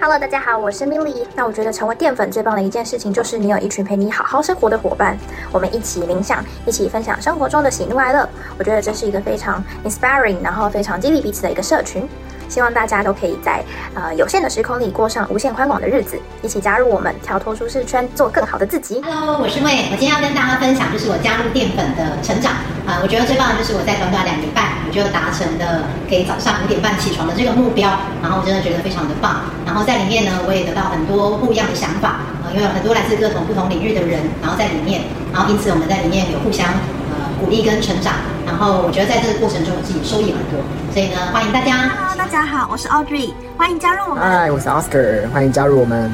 [0.00, 1.24] Hello，大家好，我是 Milly。
[1.34, 5.16] 那我觉得成为淀粉最棒的一件事情，就是你有一群陪你好好生活的伙伴，
[5.52, 8.28] 我们一起冥想，一起分享生活中的喜怒哀乐。
[8.58, 12.06] 我觉得这是一个非常 inspiring，然后非常激励彼此的一个社群。
[12.48, 13.62] 希望大家都可以在
[13.94, 19.02] 呃有限的时空里过上无限宽广的日子，一起加入我们，跳脱舒适圈，做更好的自己。
[19.04, 22.52] Hello，我是魏，我今天要跟大家分享就是我加入淀粉的成长
[22.86, 27.90] 啊、呃，我觉得最棒的就是我在短短两年半，我就达成的可以早上五点半起床的这个目标，
[28.22, 29.42] 然后我真的觉得非常的棒。
[29.66, 35.02] 然后在里面呢，我也得到很多不一样的想法啊、呃，因为有很多来自各种不同领域的人，然后在里面，
[35.32, 36.68] 然后因此我们在里面有互相。
[37.44, 38.14] 鼓励跟成长，
[38.46, 40.58] 然后我觉得在这个过程中，我自己收益很多，
[40.94, 41.90] 所以呢，欢迎大家。
[41.90, 44.24] Hello，大家好，我是 Audrey，欢迎加入我们。
[44.24, 46.10] Hi，我是 Oscar，欢迎加入我们。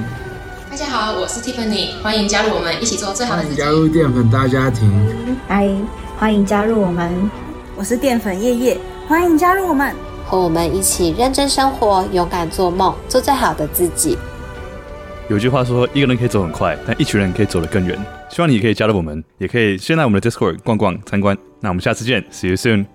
[0.69, 3.55] 大家好，我是 Tiffany，欢迎加入我们，一起做最好的自己。
[3.55, 5.39] 加入淀粉大家庭。
[5.47, 5.69] 嗨，
[6.19, 7.31] 欢迎加入我们。
[7.77, 8.77] 我是淀粉叶叶，
[9.07, 9.95] 欢迎加入我们，
[10.27, 14.19] 和我们一起认真生活，勇敢做梦，做最好的自己。
[15.29, 17.97] 有句话说，一个人可以走很快，但一群人可以走得更远。
[18.31, 21.37] 希望你也可以加入我们，也可以先来我们的 Discord 逛逛参观。
[21.61, 22.87] 那我们下次见，See you soon。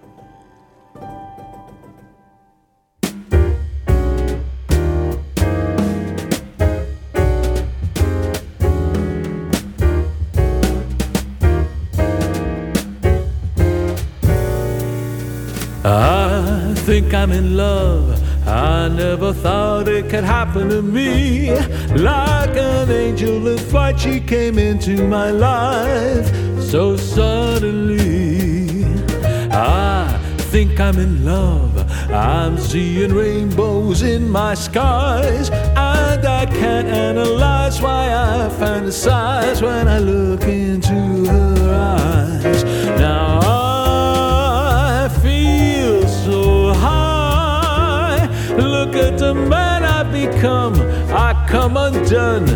[15.83, 18.24] I think I'm in love.
[18.47, 21.51] I never thought it could happen to me.
[21.95, 26.27] Like an angel in flight, she came into my life
[26.61, 28.85] so suddenly.
[29.51, 30.19] I
[30.51, 31.73] think I'm in love.
[32.11, 35.49] I'm seeing rainbows in my skies.
[35.49, 42.63] And I can't analyze why I fantasize when I look into her eyes.
[42.99, 43.44] Now
[49.25, 50.75] the man I've become.
[51.09, 52.47] I come undone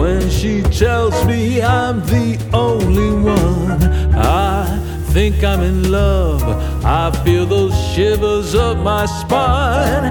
[0.00, 3.70] when she tells me I'm the only one.
[4.14, 4.64] I
[5.14, 6.42] think I'm in love.
[6.84, 10.04] I feel those shivers up my spine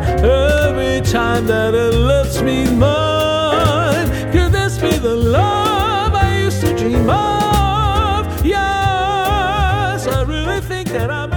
[0.64, 4.08] every time that it lets me mine.
[4.32, 8.22] Could this be the love I used to dream of?
[8.46, 11.35] Yes, I really think that I'm.